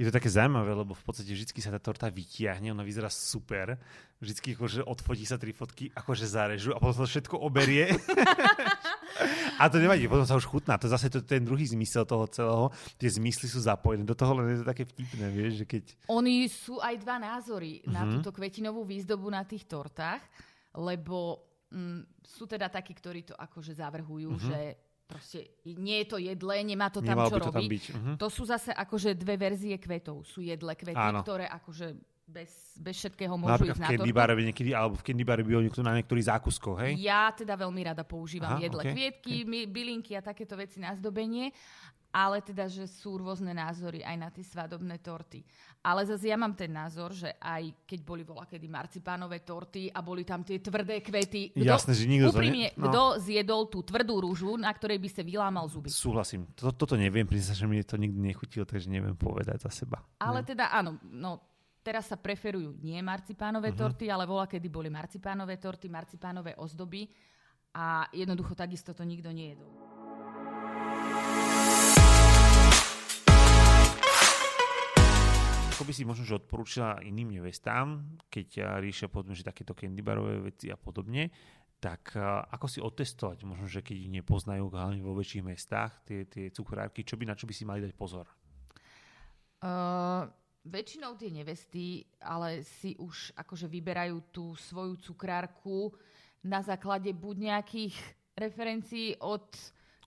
je 0.00 0.08
to 0.08 0.16
také 0.16 0.32
zaujímavé, 0.32 0.72
lebo 0.72 0.96
v 0.96 1.04
podstate 1.04 1.28
vždy 1.28 1.60
sa 1.60 1.76
tá 1.76 1.76
torta 1.76 2.08
vytiahne, 2.08 2.72
ona 2.72 2.80
vyzerá 2.80 3.12
super. 3.12 3.76
Vždycky 4.16 4.56
akože 4.56 4.80
odfotí 4.88 5.28
sa 5.28 5.36
tri 5.36 5.52
fotky, 5.52 5.92
akože 5.92 6.24
zarežu 6.24 6.72
a 6.72 6.80
potom 6.80 7.04
to 7.04 7.08
všetko 7.12 7.36
oberie. 7.36 7.92
a 9.60 9.68
to 9.68 9.76
nevadí, 9.76 10.08
potom 10.08 10.24
sa 10.24 10.40
už 10.40 10.48
chutná. 10.48 10.80
To 10.80 10.88
zase 10.88 11.12
to, 11.12 11.20
ten 11.20 11.44
druhý 11.44 11.68
zmysel 11.68 12.08
toho 12.08 12.24
celého. 12.32 12.72
Tie 12.96 13.12
zmysly 13.12 13.44
sú 13.44 13.60
zapojené 13.60 14.08
do 14.08 14.16
toho, 14.16 14.40
len 14.40 14.56
je 14.56 14.64
to 14.64 14.72
také 14.72 14.88
vtipné, 14.88 15.28
vieš, 15.28 15.52
že 15.60 15.64
keď... 15.68 15.82
Oni 16.08 16.48
sú 16.48 16.80
aj 16.80 16.96
dva 16.96 17.20
názory 17.20 17.84
mm-hmm. 17.84 17.92
na 17.92 18.02
mhm. 18.08 18.10
túto 18.16 18.32
kvetinovú 18.32 18.88
výzdobu 18.88 19.28
na 19.28 19.44
tých 19.44 19.68
tortách, 19.68 20.24
lebo 20.80 21.44
mm, 21.68 22.24
sú 22.24 22.48
teda 22.48 22.72
takí, 22.72 22.96
ktorí 22.96 23.28
to 23.28 23.36
akože 23.36 23.76
zavrhujú, 23.76 24.32
mm-hmm. 24.32 24.48
že 24.48 24.60
proste 25.10 25.58
nie 25.66 26.06
je 26.06 26.06
to 26.06 26.16
jedle, 26.22 26.54
nemá 26.62 26.86
to 26.94 27.02
tam 27.02 27.18
Nemal 27.18 27.28
čo 27.34 27.42
robiť. 27.42 27.82
To, 27.82 27.94
uh-huh. 27.98 28.16
to 28.16 28.26
sú 28.30 28.46
zase 28.46 28.70
akože 28.70 29.18
dve 29.18 29.34
verzie 29.34 29.74
kvetov. 29.82 30.22
Sú 30.22 30.38
jedle 30.38 30.78
kvety, 30.78 30.94
Áno. 30.94 31.26
ktoré 31.26 31.50
akože 31.50 31.98
bez, 32.30 32.78
bez 32.78 32.94
všetkého 32.94 33.34
môžu 33.34 33.66
no, 33.66 33.74
ísť 33.74 33.82
na 33.82 33.88
tortu. 33.90 34.14
Bar 34.14 34.30
niekedy, 34.38 34.70
alebo 34.70 34.94
v 34.94 35.02
candy 35.02 35.24
bare 35.26 35.42
by 35.42 35.50
niekto 35.66 35.82
na 35.82 35.98
niektorých 35.98 36.30
zákuskoch, 36.30 36.78
hej? 36.86 36.94
Ja 37.02 37.34
teda 37.34 37.58
veľmi 37.58 37.82
rada 37.82 38.06
používam 38.06 38.54
Aha, 38.54 38.62
jedle 38.62 38.82
okay. 38.86 38.94
kvietky, 38.94 39.34
okay. 39.42 39.66
bylinky 39.66 40.12
a 40.14 40.22
takéto 40.22 40.54
veci 40.54 40.78
na 40.78 40.94
zdobenie 40.94 41.50
ale 42.10 42.42
teda, 42.42 42.66
že 42.66 42.90
sú 42.90 43.18
rôzne 43.22 43.54
názory 43.54 44.02
aj 44.02 44.16
na 44.18 44.28
tie 44.34 44.42
svadobné 44.42 44.98
torty. 44.98 45.46
Ale 45.80 46.04
zase 46.04 46.28
ja 46.28 46.36
mám 46.36 46.52
ten 46.52 46.68
názor, 46.68 47.14
že 47.14 47.32
aj 47.40 47.86
keď 47.86 48.00
boli 48.04 48.22
vola 48.26 48.44
kedy 48.44 48.66
marcipánové 48.68 49.40
torty 49.40 49.88
a 49.88 50.02
boli 50.04 50.26
tam 50.26 50.44
tie 50.44 50.60
tvrdé 50.60 51.00
kvety, 51.00 51.56
kto, 51.56 51.64
Jasné, 51.64 51.96
že 51.96 52.04
nikto 52.04 52.34
úprimne, 52.34 52.68
ne... 52.68 52.76
no. 52.76 52.90
kto 52.90 53.02
zjedol 53.24 53.62
tú 53.70 53.80
tvrdú 53.80 54.20
rúžu, 54.20 54.58
na 54.60 54.68
ktorej 54.74 55.00
by 55.00 55.08
sa 55.08 55.22
vylámal 55.24 55.64
zuby? 55.70 55.88
Súhlasím. 55.88 56.50
Toto, 56.52 56.84
toto 56.84 56.94
neviem, 57.00 57.24
priznám, 57.24 57.56
že 57.56 57.64
mi 57.64 57.80
to 57.80 57.96
nikdy 57.96 58.18
nechutilo, 58.18 58.68
takže 58.68 58.92
neviem 58.92 59.16
povedať 59.16 59.64
za 59.64 59.70
seba. 59.72 60.04
Ale 60.20 60.42
no. 60.42 60.46
teda 60.46 60.68
áno, 60.68 61.00
no, 61.08 61.40
teraz 61.80 62.12
sa 62.12 62.20
preferujú 62.20 62.76
nie 62.84 63.00
marcipánové 63.00 63.72
uh-huh. 63.72 63.88
torty, 63.88 64.12
ale 64.12 64.28
vola 64.28 64.44
kedy 64.44 64.68
boli 64.68 64.92
marcipánové 64.92 65.56
torty, 65.56 65.88
marcipánové 65.88 66.58
ozdoby 66.60 67.08
a 67.72 68.04
jednoducho 68.12 68.52
takisto 68.58 68.92
to 68.92 69.06
nikto 69.06 69.30
nejedol. 69.30 69.89
Si 75.88 76.04
možno, 76.04 76.28
že 76.28 76.36
odporúčila 76.36 77.00
iným 77.00 77.40
nevestám, 77.40 78.04
keď 78.28 78.78
riešia 78.84 79.08
povedzme, 79.08 79.32
že 79.32 79.48
takéto 79.48 79.72
candybarové 79.72 80.52
veci 80.52 80.68
a 80.68 80.76
podobne, 80.76 81.32
tak 81.80 82.12
ako 82.52 82.66
si 82.68 82.78
otestovať, 82.84 83.48
možno, 83.48 83.64
že 83.64 83.80
keď 83.80 83.96
ich 83.96 84.12
nepoznajú 84.20 84.68
hlavne 84.68 85.00
vo 85.00 85.16
väčších 85.16 85.40
mestách, 85.40 86.04
tie, 86.04 86.28
tie 86.28 86.52
cukrárky, 86.52 87.00
čo 87.08 87.16
by, 87.16 87.24
na 87.24 87.32
čo 87.32 87.48
by 87.48 87.54
si 87.56 87.64
mali 87.64 87.80
dať 87.80 87.96
pozor? 87.96 88.28
Uh, 89.64 90.28
väčšinou 90.68 91.16
tie 91.16 91.32
nevesty 91.32 92.04
ale 92.20 92.60
si 92.64 92.92
už 93.00 93.32
akože 93.32 93.64
vyberajú 93.68 94.16
tú 94.28 94.52
svoju 94.56 95.00
cukrárku 95.00 95.92
na 96.44 96.60
základe 96.60 97.12
buď 97.12 97.36
nejakých 97.48 97.96
referencií 98.36 99.16
od 99.20 99.48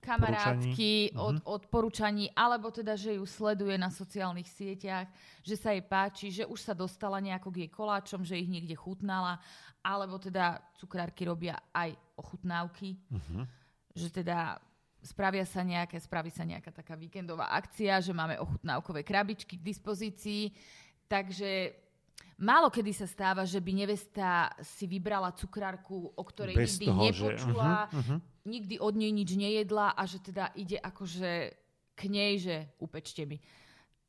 kamarátky, 0.04 1.16
od 1.16 1.40
uh-huh. 1.40 1.56
odporúčaní, 1.56 2.28
alebo 2.36 2.68
teda, 2.68 3.00
že 3.00 3.16
ju 3.16 3.24
sleduje 3.24 3.80
na 3.80 3.88
sociálnych 3.88 4.52
sieťach, 4.52 5.08
že 5.40 5.56
sa 5.56 5.72
jej 5.72 5.84
páči, 5.84 6.28
že 6.30 6.44
už 6.44 6.60
sa 6.60 6.76
dostala 6.76 7.24
nejako 7.24 7.50
k 7.56 7.60
jej 7.64 7.72
koláčom, 7.72 8.28
že 8.28 8.36
ich 8.36 8.52
niekde 8.52 8.76
chutnala, 8.76 9.40
alebo 9.80 10.20
teda 10.20 10.60
cukrárky 10.76 11.24
robia 11.24 11.56
aj 11.72 11.96
ochutnávky, 12.20 13.00
uh-huh. 13.08 13.48
že 13.96 14.12
teda 14.12 14.60
spravia 15.04 15.44
sa 15.44 15.64
nejaké, 15.64 16.00
spraví 16.00 16.32
sa 16.32 16.48
nejaká 16.48 16.72
taká 16.72 16.96
víkendová 16.96 17.52
akcia, 17.52 18.00
že 18.00 18.16
máme 18.16 18.40
ochutnávkové 18.40 19.04
krabičky 19.04 19.60
k 19.60 19.68
dispozícii, 19.68 20.52
takže 21.12 21.83
Málo 22.42 22.74
kedy 22.74 22.92
sa 22.96 23.06
stáva, 23.06 23.46
že 23.46 23.62
by 23.62 23.86
nevesta 23.86 24.50
si 24.62 24.90
vybrala 24.90 25.38
cukrárku, 25.38 26.12
o 26.18 26.24
ktorej 26.26 26.58
Bez 26.58 26.82
nikdy 26.82 26.86
toho, 26.90 27.02
nepočula, 27.06 27.70
že... 27.70 27.94
uh-huh, 27.94 28.00
uh-huh. 28.02 28.20
nikdy 28.50 28.76
od 28.82 28.94
nej 28.98 29.12
nič 29.14 29.30
nejedla 29.38 29.94
a 29.94 30.02
že 30.10 30.18
teda 30.18 30.50
ide 30.58 30.82
akože 30.82 31.32
k 31.94 32.02
nej, 32.10 32.42
že 32.42 32.56
upečte 32.82 33.30
mi. 33.30 33.38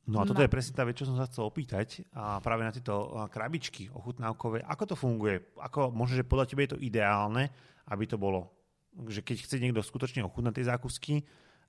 No 0.05 0.21
a 0.21 0.27
toto 0.29 0.45
je 0.45 0.49
presne 0.49 0.77
tá 0.77 0.85
vec, 0.85 1.01
čo 1.01 1.09
som 1.09 1.17
sa 1.17 1.25
chcel 1.25 1.49
opýtať 1.49 2.05
a 2.13 2.37
práve 2.37 2.61
na 2.61 2.69
tieto 2.69 3.25
krabičky 3.25 3.89
ochutnávkové. 3.89 4.61
Ako 4.61 4.83
to 4.85 4.95
funguje? 4.97 5.41
Ako, 5.57 5.89
možno, 5.89 6.21
že 6.21 6.29
podľa 6.29 6.45
teba 6.45 6.61
je 6.61 6.71
to 6.77 6.81
ideálne, 6.81 7.49
aby 7.89 8.05
to 8.05 8.21
bolo? 8.21 8.53
Že 8.93 9.25
keď 9.25 9.37
chce 9.49 9.57
niekto 9.57 9.81
skutočne 9.81 10.21
ochutnať 10.21 10.53
tie 10.61 10.69
zákusky, 10.69 11.13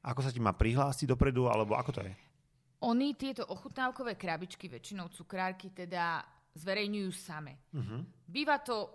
ako 0.04 0.20
sa 0.20 0.28
ti 0.28 0.40
má 0.44 0.52
prihlásiť 0.52 1.08
dopredu, 1.08 1.48
alebo 1.48 1.80
ako 1.80 1.96
to 1.96 2.00
je? 2.04 2.12
Oni 2.84 3.16
tieto 3.16 3.48
ochutnávkové 3.48 4.20
krabičky, 4.20 4.68
väčšinou 4.68 5.08
cukrárky, 5.08 5.72
teda 5.72 6.20
zverejňujú 6.56 7.10
same. 7.12 7.60
Uh-huh. 7.76 8.00
Býva 8.24 8.58
to 8.64 8.88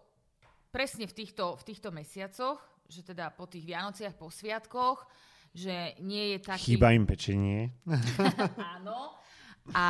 presne 0.74 1.06
v 1.06 1.14
týchto, 1.14 1.56
v 1.56 1.64
týchto 1.64 1.94
mesiacoch, 1.94 2.58
že 2.90 3.06
teda 3.06 3.30
po 3.32 3.46
tých 3.46 3.64
Vianociach, 3.64 4.18
po 4.18 4.34
sviatkoch, 4.34 5.06
že 5.54 5.96
nie 6.02 6.36
je 6.36 6.38
taký... 6.42 6.76
Chýba 6.76 6.96
im 6.96 7.06
pečenie. 7.06 7.72
Áno. 8.76 9.16
A 9.78 9.88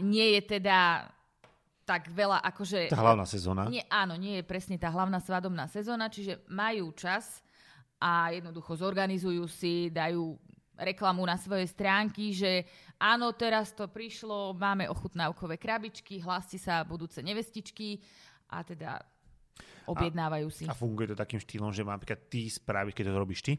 nie 0.00 0.40
je 0.40 0.56
teda 0.56 1.04
tak 1.84 2.08
veľa 2.08 2.40
akože... 2.40 2.88
Tá 2.88 3.02
hlavná 3.02 3.26
sezóna. 3.26 3.66
Nie, 3.68 3.84
áno, 3.90 4.14
nie 4.14 4.40
je 4.40 4.44
presne 4.46 4.78
tá 4.78 4.88
hlavná 4.88 5.18
svadobná 5.18 5.66
sezóna, 5.66 6.08
čiže 6.08 6.46
majú 6.48 6.94
čas 6.94 7.42
a 7.98 8.30
jednoducho 8.32 8.78
zorganizujú 8.78 9.44
si, 9.50 9.90
dajú 9.90 10.38
reklamu 10.78 11.22
na 11.26 11.36
svoje 11.36 11.68
stránky, 11.68 12.32
že 12.32 12.64
áno, 12.96 13.32
teraz 13.36 13.76
to 13.76 13.88
prišlo, 13.88 14.56
máme 14.56 14.88
ochutnávkové 14.88 15.60
krabičky, 15.60 16.22
hlási 16.22 16.56
sa 16.56 16.80
budúce 16.86 17.20
nevestičky 17.20 18.00
a 18.48 18.64
teda 18.64 19.00
objednávajú 19.86 20.48
si. 20.48 20.64
A 20.68 20.76
funguje 20.76 21.12
to 21.12 21.16
takým 21.18 21.42
štýlom, 21.42 21.74
že 21.74 21.82
napríklad 21.82 22.30
ty 22.30 22.48
spravíš, 22.48 22.94
keď 22.94 23.04
to 23.10 23.20
robíš 23.20 23.42
ty, 23.42 23.52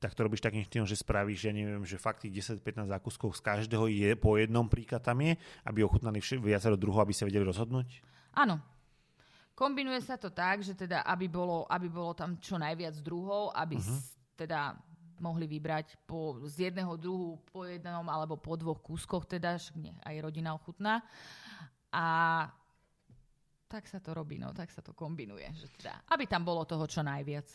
tak 0.00 0.16
to 0.16 0.24
robíš 0.24 0.40
takým 0.40 0.64
štýlom, 0.64 0.88
že 0.88 0.96
spravíš, 0.96 1.48
ja 1.48 1.52
neviem, 1.52 1.84
že 1.84 2.00
fakt 2.00 2.24
tých 2.24 2.56
10-15 2.56 2.88
zákuskov 2.88 3.36
z 3.36 3.40
každého 3.44 3.84
je 3.92 4.10
po 4.16 4.40
jednom 4.40 4.64
príklad 4.64 5.04
tam 5.04 5.20
je, 5.20 5.36
aby 5.68 5.84
ochutnali 5.84 6.24
viacero 6.40 6.80
druhov, 6.80 7.04
aby 7.04 7.12
sa 7.12 7.28
vedeli 7.28 7.44
rozhodnúť? 7.44 8.00
Áno. 8.32 8.60
Kombinuje 9.52 10.00
sa 10.00 10.16
to 10.16 10.32
tak, 10.32 10.64
že 10.64 10.72
teda, 10.72 11.04
aby 11.04 11.28
bolo, 11.28 11.68
aby 11.68 11.92
bolo 11.92 12.16
tam 12.16 12.40
čo 12.40 12.56
najviac 12.56 12.96
druhov, 13.04 13.52
aby 13.52 13.76
uh-huh. 13.76 14.00
teda 14.40 14.72
mohli 15.20 15.46
vybrať 15.46 16.00
po, 16.08 16.40
z 16.48 16.72
jedného 16.72 16.96
druhu 16.96 17.38
po 17.52 17.68
jednom 17.68 18.04
alebo 18.08 18.40
po 18.40 18.56
dvoch 18.56 18.80
kúskoch, 18.80 19.28
teda 19.28 19.60
nie, 19.76 19.94
aj 20.02 20.16
rodina 20.24 20.56
ochutná. 20.56 21.04
A 21.92 22.06
tak 23.70 23.86
sa 23.86 24.02
to 24.02 24.10
robí, 24.16 24.40
no, 24.40 24.50
tak 24.50 24.72
sa 24.74 24.82
to 24.82 24.96
kombinuje, 24.96 25.46
že 25.54 25.70
teda, 25.78 26.02
aby 26.10 26.26
tam 26.26 26.42
bolo 26.42 26.66
toho 26.66 26.90
čo 26.90 27.06
najviac. 27.06 27.46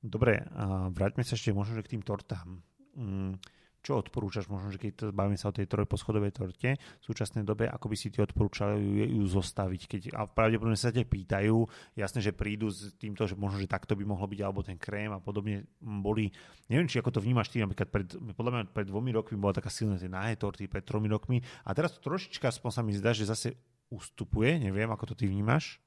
Dobre, 0.00 0.40
a 0.56 0.88
vráťme 0.88 1.26
sa 1.26 1.36
ešte 1.36 1.52
možno 1.52 1.76
k 1.82 1.92
tým 1.98 2.04
tortám. 2.06 2.62
Mm, 2.96 3.36
čo 3.80 3.96
odporúčaš, 3.96 4.52
možno, 4.52 4.68
že 4.68 4.76
keď 4.76 5.08
bavíme 5.08 5.40
sa 5.40 5.48
o 5.48 5.56
tej 5.56 5.64
trojposchodovej 5.64 6.36
torte 6.36 6.76
v 6.76 7.04
súčasnej 7.04 7.48
dobe, 7.48 7.64
ako 7.64 7.88
by 7.88 7.96
si 7.96 8.12
ty 8.12 8.20
odporúčal 8.20 8.76
ju, 8.76 9.08
ju 9.08 9.24
zostaviť? 9.24 9.80
Keď, 9.88 10.02
a 10.12 10.28
pravdepodobne 10.28 10.76
sa 10.76 10.92
ťa 10.92 11.08
pýtajú, 11.08 11.56
jasné, 11.96 12.20
že 12.20 12.36
prídu 12.36 12.68
s 12.68 12.92
týmto, 13.00 13.24
že 13.24 13.40
možno, 13.40 13.56
že 13.56 13.72
takto 13.72 13.96
by 13.96 14.04
mohlo 14.04 14.28
byť, 14.28 14.40
alebo 14.44 14.60
ten 14.60 14.76
krém 14.76 15.08
a 15.08 15.18
podobne 15.18 15.64
boli. 15.80 16.28
Neviem, 16.68 16.92
či 16.92 17.00
ako 17.00 17.16
to 17.16 17.24
vnímaš 17.24 17.48
ty, 17.48 17.64
napríklad 17.64 17.88
pred, 17.88 18.08
podľa 18.36 18.52
mňa 18.52 18.62
pred 18.68 18.86
dvomi 18.86 19.10
rokmi 19.16 19.40
bola 19.40 19.56
taká 19.56 19.72
silná 19.72 19.96
tie 19.96 20.12
nahé 20.12 20.36
torty, 20.36 20.68
pred 20.68 20.84
tromi 20.84 21.08
rokmi 21.08 21.40
a 21.64 21.72
teraz 21.72 21.96
to 21.96 22.04
trošička 22.04 22.52
aspoň 22.52 22.70
sa 22.70 22.82
mi 22.84 22.92
zdá, 22.92 23.16
že 23.16 23.24
zase 23.24 23.56
ustupuje, 23.90 24.60
neviem, 24.60 24.86
ako 24.92 25.12
to 25.12 25.14
ty 25.18 25.26
vnímaš? 25.26 25.82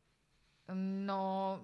No, 0.73 1.60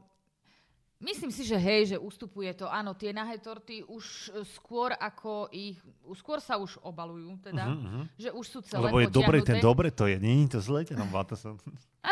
Myslím 1.00 1.32
si, 1.32 1.48
že 1.48 1.56
hej, 1.56 1.96
že 1.96 1.98
ustupuje 1.98 2.52
to. 2.52 2.68
Áno, 2.68 2.92
tie 2.92 3.16
nahé 3.16 3.40
torty 3.40 3.88
už 3.88 4.36
e, 4.36 4.44
skôr 4.52 4.92
ako 4.92 5.48
ich, 5.48 5.80
skôr 6.20 6.44
sa 6.44 6.60
už 6.60 6.76
obalujú, 6.84 7.40
teda, 7.40 7.72
uh-huh, 7.72 8.04
že 8.20 8.30
už 8.36 8.46
sú 8.46 8.60
celé 8.68 8.92
Lebo 8.92 9.00
je 9.00 9.08
dobre, 9.08 9.40
ten 9.40 9.64
dobre 9.64 9.96
to 9.96 10.12
je, 10.12 10.20
je 10.20 10.52
to 10.52 10.60
zle, 10.60 10.84
no, 10.92 11.08
to 11.24 11.36
som... 11.40 11.56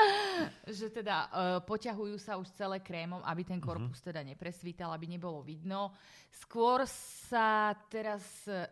že 0.79 0.87
teda 0.87 1.27
uh, 1.27 1.59
poťahujú 1.67 2.15
sa 2.15 2.39
už 2.39 2.47
celé 2.55 2.79
krémom, 2.79 3.19
aby 3.27 3.43
ten 3.43 3.59
mhm. 3.59 3.65
korpus 3.67 3.99
uh-huh. 3.99 4.07
teda 4.07 4.23
nepresvítal, 4.23 4.95
aby 4.95 5.11
nebolo 5.11 5.43
vidno. 5.43 5.91
Skôr 6.31 6.87
sa 7.27 7.75
teraz 7.91 8.23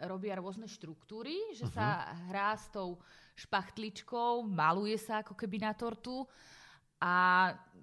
robia 0.07 0.39
rôzne 0.39 0.71
štruktúry, 0.71 1.59
že 1.59 1.67
uh-huh. 1.67 1.75
sa 1.75 2.15
hrá 2.31 2.55
s 2.55 2.71
tou 2.71 2.95
špachtličkou, 3.35 4.47
maluje 4.47 4.95
sa 4.95 5.19
ako 5.19 5.35
keby 5.35 5.59
na 5.59 5.75
tortu 5.75 6.23
a 7.05 7.13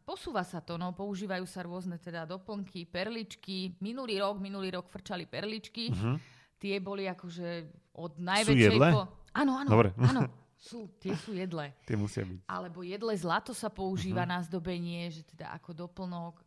posúva 0.02 0.42
sa 0.42 0.58
to, 0.58 0.74
no, 0.74 0.90
používajú 0.90 1.46
sa 1.46 1.62
rôzne 1.62 1.94
teda 2.02 2.26
doplnky, 2.26 2.82
perličky. 2.90 3.78
Minulý 3.78 4.18
rok, 4.18 4.42
minulý 4.42 4.74
rok 4.74 4.90
frčali 4.90 5.30
perličky. 5.30 5.94
Uh-huh. 5.94 6.18
Tie 6.58 6.82
boli 6.82 7.06
akože 7.06 7.70
od 7.94 8.18
najväčšej... 8.18 8.66
Sú 8.66 8.74
jedle? 8.74 8.88
Po... 8.90 9.02
Áno, 9.30 9.52
áno, 9.62 9.70
Dobre. 9.70 9.94
áno. 10.02 10.26
Sú, 10.62 10.86
tie 11.02 11.14
sú 11.18 11.34
jedle. 11.34 11.74
Tie 11.86 11.98
musia 11.98 12.22
byť. 12.22 12.46
Alebo 12.46 12.86
jedle 12.86 13.14
zlato 13.18 13.50
sa 13.50 13.66
používa 13.66 14.26
uh-huh. 14.26 14.34
na 14.34 14.46
zdobenie, 14.46 15.10
že 15.10 15.22
teda 15.26 15.54
ako 15.54 15.86
doplnok 15.86 16.38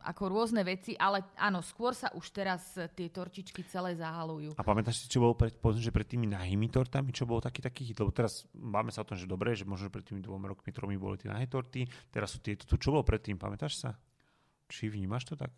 ako 0.00 0.22
rôzne 0.32 0.64
veci, 0.64 0.96
ale 0.96 1.22
áno, 1.36 1.60
skôr 1.60 1.92
sa 1.92 2.08
už 2.16 2.26
teraz 2.32 2.74
tie 2.96 3.12
tortičky 3.12 3.60
celé 3.68 3.92
zahalujú. 3.96 4.56
A 4.56 4.64
pamätáš 4.64 5.04
si, 5.04 5.12
čo 5.12 5.20
bolo 5.20 5.36
pred, 5.36 5.52
povedzme, 5.60 5.84
že 5.84 5.92
pred 5.92 6.08
tými 6.08 6.24
nahými 6.28 6.72
tortami, 6.72 7.12
čo 7.12 7.28
bolo 7.28 7.44
taký 7.44 7.60
taký 7.60 7.92
hit? 7.92 8.00
Lebo 8.00 8.12
teraz 8.12 8.48
máme 8.56 8.88
sa 8.88 9.04
o 9.04 9.08
tom, 9.08 9.20
že 9.20 9.28
dobre, 9.28 9.52
že 9.52 9.68
možno 9.68 9.92
pred 9.92 10.04
tými 10.04 10.24
dvomi 10.24 10.48
rokmi, 10.48 10.72
tromi 10.72 10.96
boli 10.96 11.20
tie 11.20 11.28
nahé 11.28 11.44
torty, 11.44 11.84
teraz 12.08 12.32
sú 12.32 12.40
tieto 12.40 12.64
tu. 12.64 12.80
Čo 12.80 12.96
bolo 12.96 13.04
predtým, 13.04 13.36
pamätáš 13.36 13.76
sa? 13.76 13.90
Či 14.72 14.88
vnímaš 14.88 15.28
to 15.28 15.34
tak? 15.36 15.52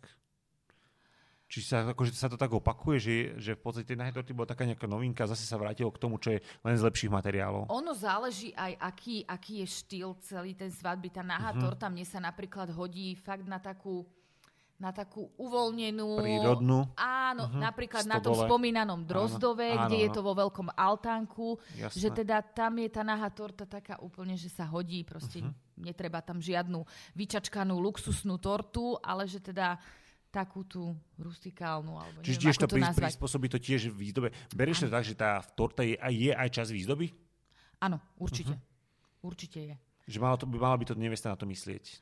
Či 1.53 1.61
sa, 1.61 1.85
akože 1.85 2.17
sa 2.17 2.33
to 2.33 2.33
tak 2.33 2.49
opakuje, 2.49 2.97
že, 2.97 3.13
že 3.37 3.51
v 3.53 3.61
podstate 3.61 3.93
nahé 3.93 4.09
torty 4.09 4.33
bola 4.33 4.49
taká 4.49 4.65
nejaká 4.65 4.89
novinka, 4.89 5.29
zase 5.29 5.45
sa 5.45 5.61
vrátilo 5.61 5.93
k 5.93 6.01
tomu, 6.01 6.17
čo 6.17 6.33
je 6.33 6.41
len 6.65 6.73
z 6.73 6.81
lepších 6.81 7.13
materiálov. 7.13 7.69
Ono 7.69 7.93
záleží 7.93 8.57
aj, 8.57 8.73
aký, 8.81 9.21
aký 9.29 9.61
je 9.61 9.67
štýl 9.69 10.17
celý 10.25 10.57
ten 10.57 10.73
svadby. 10.73 11.13
Tá 11.13 11.21
nahá 11.21 11.53
uh-huh. 11.53 11.61
torta 11.61 11.93
mne 11.93 12.09
sa 12.09 12.17
napríklad 12.17 12.73
hodí 12.73 13.13
fakt 13.13 13.45
na 13.45 13.61
takú 13.61 14.01
na 14.83 14.91
takú 14.91 15.31
uvoľnenú... 15.39 16.19
Prírodnú. 16.19 16.91
Áno, 16.99 17.47
uh-huh. 17.47 17.63
napríklad 17.63 18.03
Stobole. 18.03 18.19
na 18.19 18.25
tom 18.27 18.35
spomínanom 18.35 18.99
Drozdove, 19.07 19.71
áno, 19.71 19.87
kde 19.87 19.95
áno, 19.95 20.03
je 20.03 20.09
to 20.11 20.21
vo 20.21 20.33
veľkom 20.35 20.67
altánku, 20.75 21.55
Jasné. 21.79 21.95
že 21.95 22.09
teda 22.11 22.43
tam 22.43 22.83
je 22.83 22.89
tá 22.91 23.01
nahá 23.07 23.31
torta 23.31 23.63
taká 23.63 23.95
úplne, 24.03 24.35
že 24.35 24.51
sa 24.51 24.67
hodí, 24.67 25.07
proste 25.07 25.39
uh-huh. 25.39 25.79
netreba 25.79 26.19
tam 26.19 26.43
žiadnu 26.43 26.83
vyčačkanú 27.15 27.79
luxusnú 27.79 28.35
tortu, 28.43 28.99
ale 28.99 29.23
že 29.23 29.39
teda 29.39 29.79
takú 30.27 30.67
tú 30.67 30.91
rustikálnu, 31.15 31.95
alebo 31.95 32.19
Čiže 32.25 32.41
neviem, 32.41 32.45
tiež 32.51 32.57
to, 32.59 32.67
to 32.67 32.99
prispôsobí 32.99 33.47
to 33.47 33.59
tiež 33.61 33.81
výzdobe. 33.93 34.33
Berieš 34.51 34.83
to 34.83 34.91
tak, 34.91 35.05
že 35.07 35.15
tá 35.15 35.39
torta 35.55 35.85
je, 35.85 35.95
je 35.95 36.33
aj 36.33 36.49
čas 36.51 36.67
výzdoby? 36.73 37.13
Áno, 37.79 38.03
určite. 38.19 38.57
Uh-huh. 38.57 39.31
Určite 39.31 39.59
je. 39.63 39.75
Že 40.09 40.17
malo, 40.19 40.35
to, 40.35 40.49
mala 40.49 40.75
by 40.75 40.83
to 40.83 40.99
nevesta 40.99 41.31
na 41.31 41.39
to 41.39 41.47
myslieť. 41.47 42.01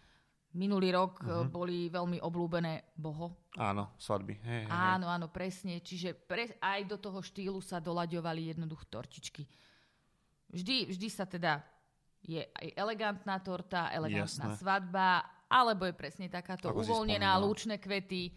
Minulý 0.52 0.92
rok 0.92 1.24
uh-huh. 1.24 1.48
boli 1.48 1.88
veľmi 1.88 2.20
oblúbené 2.20 2.92
boho. 3.00 3.48
Áno, 3.56 3.96
svadby. 3.96 4.36
Hey, 4.44 4.68
hey, 4.68 4.72
áno, 4.72 5.08
áno, 5.08 5.32
presne. 5.32 5.80
Čiže 5.80 6.12
pre, 6.12 6.60
aj 6.60 6.88
do 6.92 7.00
toho 7.00 7.24
štýlu 7.24 7.64
sa 7.64 7.80
dolaďovali 7.80 8.52
jednoducho 8.52 8.84
tortičky. 8.92 9.48
Vždy, 10.52 10.92
vždy 10.92 11.08
sa 11.08 11.24
teda 11.24 11.64
je 12.22 12.44
aj 12.44 12.68
elegantná 12.78 13.42
torta, 13.42 13.90
elegantná 13.90 14.54
Jasné. 14.54 14.60
svadba, 14.62 15.26
alebo 15.50 15.90
je 15.90 15.96
presne 15.96 16.28
takáto 16.30 16.70
Ako 16.70 16.86
uvoľnená, 16.86 17.36
lúčne 17.42 17.82
kvety. 17.82 18.32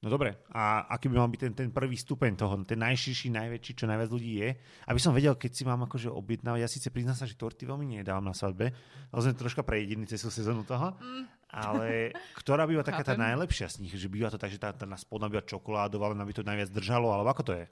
No 0.00 0.08
dobre, 0.08 0.32
a 0.56 0.88
aký 0.96 1.12
by 1.12 1.20
mal 1.20 1.28
byť 1.28 1.40
ten, 1.44 1.52
ten 1.52 1.68
prvý 1.68 1.92
stupeň 1.92 2.32
toho, 2.32 2.56
ten 2.64 2.80
najširší, 2.80 3.28
najväčší, 3.36 3.72
čo 3.76 3.84
najviac 3.84 4.08
ľudí 4.08 4.40
je? 4.40 4.56
Aby 4.88 4.96
som 4.96 5.12
vedel, 5.12 5.36
keď 5.36 5.52
si 5.52 5.62
mám 5.68 5.84
akože 5.84 6.08
objednávať, 6.08 6.60
ja 6.64 6.72
síce 6.72 6.88
priznám 6.88 7.20
sa, 7.20 7.28
že 7.28 7.36
torty 7.36 7.68
veľmi 7.68 8.00
nedávam 8.00 8.24
na 8.24 8.32
svadbe, 8.32 8.72
ale 9.12 9.20
sme 9.20 9.36
troška 9.36 9.60
prejedení 9.60 10.08
cez 10.08 10.24
sezónu 10.24 10.64
toho, 10.64 10.96
mm. 10.96 11.52
ale 11.52 12.16
ktorá 12.32 12.64
býva 12.64 12.80
taká 12.80 13.04
tá 13.04 13.12
najlepšia 13.12 13.68
z 13.68 13.84
nich? 13.84 13.92
Že 13.92 14.08
býva 14.08 14.32
to 14.32 14.40
tak, 14.40 14.48
že 14.48 14.56
tá, 14.56 14.72
tá 14.72 14.88
spodná 14.96 15.28
býva 15.28 15.44
čokoládová, 15.44 16.16
len 16.16 16.24
aby 16.24 16.32
to 16.32 16.48
najviac 16.48 16.72
držalo, 16.72 17.12
alebo 17.12 17.28
ako 17.36 17.42
to 17.44 17.52
je? 17.60 17.64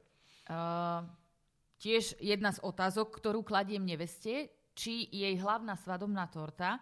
Uh, 0.53 1.09
tiež 1.81 2.13
jedna 2.21 2.53
z 2.53 2.61
otázok, 2.61 3.09
ktorú 3.25 3.41
kladiem 3.41 3.81
neveste, 3.81 4.53
či 4.77 5.09
jej 5.09 5.33
hlavná 5.41 5.81
svadobná 5.81 6.29
torta 6.29 6.77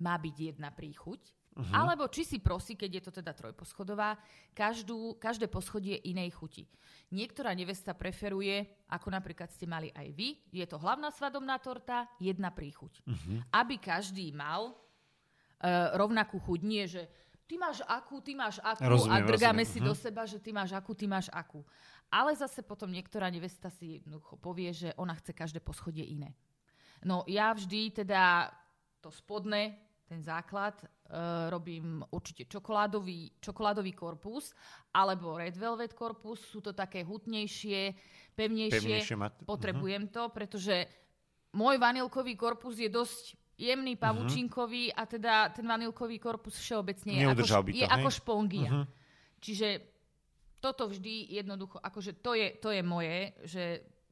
má 0.00 0.16
byť 0.16 0.56
jedna 0.56 0.72
príchuť, 0.72 1.35
Uh-huh. 1.56 1.72
Alebo 1.72 2.04
či 2.12 2.28
si 2.28 2.36
prosí, 2.36 2.76
keď 2.76 3.00
je 3.00 3.02
to 3.08 3.12
teda 3.24 3.32
trojposchodová, 3.32 4.20
každú, 4.52 5.16
každé 5.16 5.48
poschodie 5.48 5.96
inej 6.04 6.36
chuti. 6.36 6.68
Niektorá 7.16 7.56
nevesta 7.56 7.96
preferuje, 7.96 8.84
ako 8.92 9.08
napríklad 9.08 9.48
ste 9.48 9.64
mali 9.64 9.88
aj 9.88 10.12
vy, 10.12 10.36
je 10.52 10.66
to 10.68 10.76
hlavná 10.76 11.08
svadobná 11.08 11.56
torta, 11.56 12.12
jedna 12.20 12.52
príchuť. 12.52 13.00
Uh-huh. 13.08 13.40
Aby 13.56 13.80
každý 13.80 14.36
mal 14.36 14.76
uh, 14.76 15.96
rovnakú 15.96 16.36
chuť. 16.44 16.60
Nie, 16.60 16.84
že 16.84 17.08
ty 17.48 17.56
máš 17.56 17.80
akú, 17.88 18.20
ty 18.20 18.36
máš 18.36 18.60
akú 18.60 18.84
rozumiem, 18.84 19.24
a 19.24 19.24
drgáme 19.24 19.64
rozumiem. 19.64 19.72
si 19.72 19.78
uh-huh. 19.80 19.88
do 19.88 19.94
seba, 19.96 20.22
že 20.28 20.36
ty 20.36 20.50
máš 20.52 20.76
akú, 20.76 20.92
ty 20.92 21.08
máš 21.08 21.32
akú. 21.32 21.64
Ale 22.12 22.36
zase 22.36 22.60
potom 22.60 22.92
niektorá 22.92 23.32
nevesta 23.32 23.72
si 23.72 23.96
jednoducho 23.96 24.36
povie, 24.36 24.76
že 24.76 24.92
ona 25.00 25.16
chce 25.16 25.32
každé 25.32 25.64
poschodie 25.64 26.04
iné. 26.04 26.36
No 27.00 27.24
ja 27.24 27.48
vždy 27.56 28.04
teda 28.04 28.52
to 29.00 29.08
spodné 29.08 29.85
ten 30.06 30.22
základ. 30.22 30.78
Uh, 31.06 31.50
robím 31.50 32.02
určite 32.10 32.50
čokoládový, 32.50 33.38
čokoládový 33.38 33.94
korpus 33.94 34.50
alebo 34.90 35.38
red 35.38 35.54
velvet 35.54 35.94
korpus. 35.94 36.42
Sú 36.42 36.58
to 36.58 36.74
také 36.74 37.06
hutnejšie, 37.06 37.94
pevnejšie. 38.34 38.74
pevnejšie 38.74 39.16
mat- 39.18 39.38
Potrebujem 39.46 40.10
uh-huh. 40.10 40.14
to, 40.14 40.22
pretože 40.34 40.86
môj 41.54 41.78
vanilkový 41.78 42.34
korpus 42.34 42.78
je 42.82 42.90
dosť 42.90 43.38
jemný, 43.54 43.94
mhm. 43.94 44.02
pavučinkový 44.02 44.90
uh-huh. 44.90 44.98
a 44.98 45.02
teda 45.06 45.34
ten 45.54 45.66
vanilkový 45.66 46.18
korpus 46.18 46.58
všeobecne 46.58 47.22
je, 47.22 47.26
ako, 47.26 47.44
to, 47.46 47.58
je 47.70 47.86
ako 47.86 48.10
špongia. 48.10 48.70
Uh-huh. 48.70 48.86
Čiže 49.38 49.68
toto 50.58 50.90
vždy 50.90 51.38
jednoducho, 51.38 51.78
akože 51.78 52.18
to 52.18 52.34
je, 52.34 52.58
to 52.58 52.74
je 52.74 52.82
moje, 52.82 53.30
že 53.46 53.64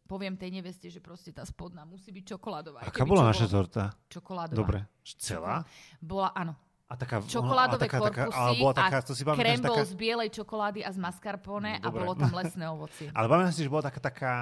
poviem 0.04 0.36
tej 0.36 0.52
neveste, 0.60 0.92
že 0.92 1.00
proste 1.00 1.32
tá 1.32 1.42
spodná 1.48 1.88
musí 1.88 2.12
byť 2.12 2.36
čokoládová. 2.36 2.84
Aká 2.84 3.08
bola 3.08 3.32
naša 3.32 3.48
torta? 3.48 3.92
Čokoládová. 4.12 4.58
Dobre. 4.58 4.78
Celá? 5.04 5.64
Bola, 6.00 6.32
áno. 6.36 6.54
A 6.84 7.00
taká, 7.00 7.24
čokoládové 7.24 7.88
a 7.88 7.88
taká, 7.88 7.98
korpusy 7.98 8.28
taká, 8.28 8.36
ale 8.36 8.50
bola 8.60 8.74
taká, 8.76 8.98
to 9.00 9.12
si 9.16 9.24
krém 9.24 9.56
bol 9.56 9.80
taká... 9.80 9.88
z 9.88 9.94
bielej 9.96 10.28
čokolády 10.36 10.80
a 10.84 10.92
z 10.92 10.98
mascarpone 11.00 11.80
no, 11.80 11.84
a 11.84 11.86
bolo 11.88 12.12
tam 12.12 12.28
lesné 12.36 12.64
ovocie. 12.68 13.08
ale 13.16 13.26
pamätám 13.26 13.56
si, 13.56 13.64
že 13.64 13.72
bola 13.72 13.88
taká, 13.88 14.00
taká 14.04 14.32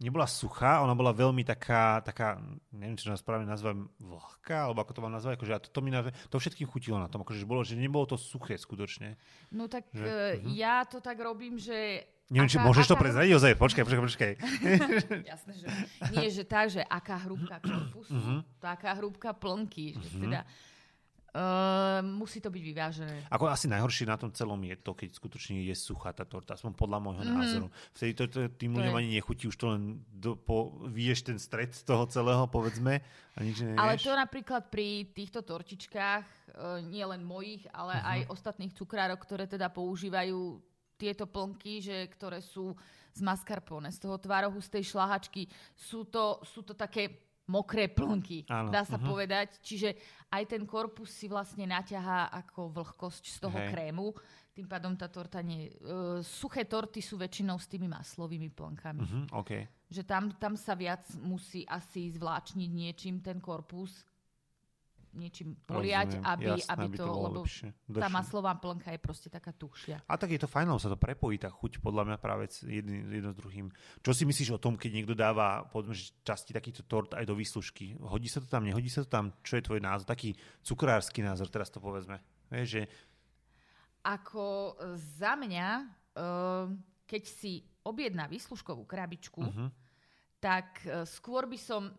nebola 0.00 0.26
suchá, 0.26 0.80
ona 0.80 0.96
bola 0.96 1.12
veľmi 1.12 1.44
taká, 1.44 2.00
taká 2.00 2.40
neviem, 2.72 2.96
čo 2.96 3.12
nás 3.12 3.20
správne 3.20 3.44
nazvem, 3.44 3.86
vlhká, 4.00 4.70
alebo 4.70 4.82
ako 4.82 4.92
to 4.96 5.02
mám 5.04 5.14
nazvať, 5.14 5.38
akože, 5.38 5.52
to, 5.66 5.70
to, 5.74 5.80
mi 5.84 5.90
nazve, 5.92 6.10
to 6.30 6.36
všetkým 6.38 6.66
chutilo 6.70 6.96
na 6.96 7.10
tom, 7.10 7.22
akože, 7.22 7.42
že, 7.42 7.46
bolo, 7.46 7.62
že 7.62 7.78
nebolo 7.78 8.08
to 8.08 8.16
suché 8.16 8.58
skutočne. 8.58 9.20
No 9.52 9.68
tak 9.68 9.90
že, 9.92 10.06
uh, 10.06 10.12
uh-huh. 10.40 10.54
ja 10.54 10.82
to 10.88 10.98
tak 11.04 11.20
robím, 11.20 11.60
že 11.60 12.08
Neviem, 12.32 12.48
či 12.48 12.56
môžeš 12.56 12.88
aká... 12.88 12.92
to 12.96 13.02
prezradiť 13.04 13.32
ozaj. 13.36 13.52
Počkaj, 13.60 13.82
počkaj, 13.84 14.02
počkaj. 14.08 14.32
Jasné, 15.36 15.52
že 15.52 15.66
nie, 16.16 16.32
že 16.32 16.48
tak, 16.48 16.72
že 16.72 16.80
aká 16.80 17.20
hrúbka 17.28 17.60
korpusu, 17.60 18.16
uh-huh. 18.16 18.40
taká 18.56 18.96
hrúbka 18.96 19.36
plnky. 19.36 20.00
Že 20.00 20.08
uh-huh. 20.08 20.22
teda, 20.24 20.40
uh, 21.32 22.00
musí 22.04 22.38
to 22.40 22.52
byť 22.52 22.62
vyvážené. 22.62 23.16
Ako 23.32 23.48
asi 23.48 23.66
najhoršie 23.68 24.04
na 24.08 24.16
tom 24.20 24.30
celom 24.32 24.60
je 24.64 24.76
to, 24.80 24.92
keď 24.92 25.16
skutočne 25.16 25.60
je 25.64 25.74
suchá 25.76 26.12
tá 26.12 26.28
torta, 26.28 26.54
aspoň 26.54 26.72
podľa 26.76 26.98
môjho 27.00 27.22
uh-huh. 27.24 27.36
názoru. 27.40 27.66
Vtedy 27.96 28.12
to, 28.16 28.24
to 28.28 28.38
tým 28.56 28.76
ľuďom 28.76 28.94
ani 28.96 29.08
nechutí, 29.16 29.48
už 29.48 29.56
to 29.56 29.66
len 29.72 30.04
do, 30.12 30.36
po, 30.36 30.76
vieš 30.92 31.24
ten 31.26 31.40
stred 31.40 31.72
toho 31.72 32.04
celého, 32.08 32.44
povedzme. 32.48 33.00
A 33.32 33.38
nič 33.40 33.64
nevieš. 33.64 33.80
Ale 33.80 33.92
to 33.96 34.12
napríklad 34.12 34.62
pri 34.68 35.08
týchto 35.10 35.40
tortičkách, 35.40 36.24
uh, 36.24 36.78
nie 36.84 37.04
len 37.04 37.24
mojich, 37.24 37.64
ale 37.72 37.96
uh-huh. 37.96 38.12
aj 38.12 38.18
ostatných 38.28 38.76
cukrárok, 38.76 39.20
ktoré 39.24 39.48
teda 39.48 39.72
používajú 39.72 40.60
tieto 41.00 41.26
plnky, 41.26 41.82
že, 41.82 42.06
ktoré 42.14 42.38
sú 42.38 42.76
z 43.12 43.20
mascarpone, 43.20 43.90
z 43.92 43.98
toho 44.00 44.16
tvarohu, 44.16 44.56
z 44.62 44.78
tej 44.78 44.94
šlahačky, 44.94 45.44
sú 45.76 46.08
to, 46.08 46.40
sú 46.46 46.64
to 46.64 46.72
také 46.72 47.31
mokré 47.50 47.90
plnky, 47.90 48.46
Áno. 48.46 48.70
dá 48.70 48.86
sa 48.86 48.98
uh-huh. 48.98 49.08
povedať. 49.08 49.58
Čiže 49.62 49.94
aj 50.30 50.42
ten 50.46 50.62
korpus 50.62 51.10
si 51.10 51.26
vlastne 51.26 51.66
naťahá 51.66 52.30
ako 52.30 52.70
vlhkosť 52.70 53.24
z 53.26 53.38
toho 53.42 53.58
Hej. 53.58 53.70
krému. 53.74 54.14
Tým 54.52 54.68
pádom 54.68 54.92
tá 54.94 55.08
torta 55.08 55.40
nie... 55.40 55.72
Uh, 55.80 56.20
suché 56.20 56.68
torty 56.68 57.00
sú 57.00 57.16
väčšinou 57.16 57.56
s 57.56 57.66
tými 57.66 57.88
maslovými 57.88 58.52
plnkami. 58.52 59.02
Uh-huh, 59.02 59.24
okay. 59.42 59.64
Že 59.88 60.02
tam, 60.04 60.24
tam 60.36 60.54
sa 60.54 60.76
viac 60.76 61.02
musí 61.18 61.64
asi 61.64 62.12
zvláčniť 62.12 62.70
niečím 62.70 63.24
ten 63.24 63.40
korpus, 63.40 64.04
niečím 65.12 65.56
poliať, 65.68 66.18
Rozumiem, 66.18 66.32
aby, 66.32 66.44
jasné, 66.56 66.72
aby, 66.72 66.96
to, 66.96 67.04
to 67.04 67.12
lebo 67.12 67.40
lepšie. 67.44 67.68
tá 67.92 68.08
maslová 68.08 68.52
plnka 68.56 68.88
je 68.92 69.00
proste 69.00 69.28
taká 69.28 69.52
tušia. 69.52 70.00
A 70.08 70.14
tak 70.16 70.32
je 70.32 70.40
to 70.40 70.48
fajn, 70.48 70.72
sa 70.80 70.92
to 70.92 70.96
prepojí, 70.96 71.36
tá 71.36 71.52
chuť 71.52 71.84
podľa 71.84 72.12
mňa 72.12 72.16
práve 72.18 72.48
jedno, 72.64 72.92
jedno 73.12 73.30
s 73.32 73.38
druhým. 73.38 73.66
Čo 74.00 74.12
si 74.16 74.24
myslíš 74.24 74.56
o 74.56 74.62
tom, 74.62 74.80
keď 74.80 74.90
niekto 74.92 75.14
dáva 75.16 75.68
povedzme, 75.68 75.94
časti 76.24 76.56
takýchto 76.56 76.88
tort 76.88 77.12
aj 77.12 77.24
do 77.28 77.36
výslužky? 77.36 78.00
Hodí 78.00 78.26
sa 78.26 78.40
to 78.40 78.48
tam, 78.48 78.64
nehodí 78.64 78.88
sa 78.88 79.04
to 79.04 79.10
tam? 79.12 79.36
Čo 79.44 79.60
je 79.60 79.66
tvoj 79.68 79.80
názor? 79.84 80.08
Taký 80.08 80.34
cukrársky 80.64 81.20
názor, 81.20 81.52
teraz 81.52 81.68
to 81.68 81.78
povedzme. 81.78 82.18
Vieš, 82.48 82.68
že... 82.68 82.82
Ako 84.02 84.74
za 84.98 85.38
mňa, 85.38 85.68
uh, 86.18 86.66
keď 87.06 87.22
si 87.22 87.62
objedná 87.86 88.26
výslužkovú 88.26 88.82
krabičku, 88.82 89.42
uh-huh. 89.46 89.68
tak 90.42 90.82
uh, 90.86 91.06
skôr 91.06 91.46
by 91.46 91.58
som 91.58 91.94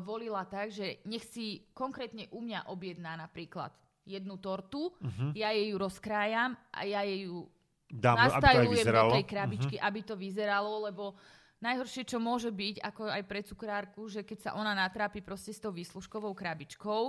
volila 0.00 0.44
tak, 0.44 0.70
že 0.70 1.00
nech 1.08 1.24
si 1.24 1.64
konkrétne 1.72 2.28
u 2.30 2.44
mňa 2.44 2.68
objedná 2.68 3.16
napríklad 3.16 3.72
jednu 4.04 4.36
tortu, 4.40 4.90
uh-huh. 4.90 5.30
ja 5.36 5.52
jej 5.54 5.70
ju 5.72 5.76
rozkrájam 5.78 6.56
a 6.72 6.80
ja 6.84 7.00
jej 7.04 7.28
ju 7.28 7.46
Dám, 7.90 8.16
nastajlujem 8.16 8.86
do 8.86 9.14
tej 9.18 9.26
krabičky, 9.26 9.76
uh-huh. 9.76 9.88
aby 9.88 10.00
to 10.06 10.14
vyzeralo, 10.14 10.86
lebo 10.86 11.14
najhoršie, 11.60 12.08
čo 12.08 12.18
môže 12.18 12.48
byť, 12.50 12.80
ako 12.80 13.02
aj 13.10 13.22
pre 13.28 13.40
cukrárku, 13.44 14.02
že 14.08 14.24
keď 14.24 14.38
sa 14.38 14.50
ona 14.56 14.72
natrápi 14.72 15.20
proste 15.20 15.52
s 15.52 15.60
tou 15.60 15.70
výslužkovou 15.70 16.32
krabičkou 16.32 17.02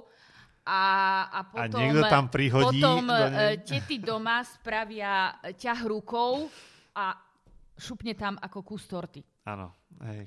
a, 0.68 0.84
a 1.32 1.40
potom, 1.48 1.80
a 1.80 1.84
niekto 1.90 2.06
tam 2.06 2.30
prihodí 2.30 2.84
potom 2.84 3.08
do 3.08 3.26
nej... 3.34 3.66
tety 3.66 3.98
doma 3.98 4.46
spravia 4.46 5.42
ťah 5.58 5.80
rukou 5.90 6.52
a 6.94 7.18
šupne 7.80 8.14
tam 8.14 8.38
ako 8.38 8.62
kus 8.62 8.86
torty. 8.86 9.26
Áno, 9.42 9.74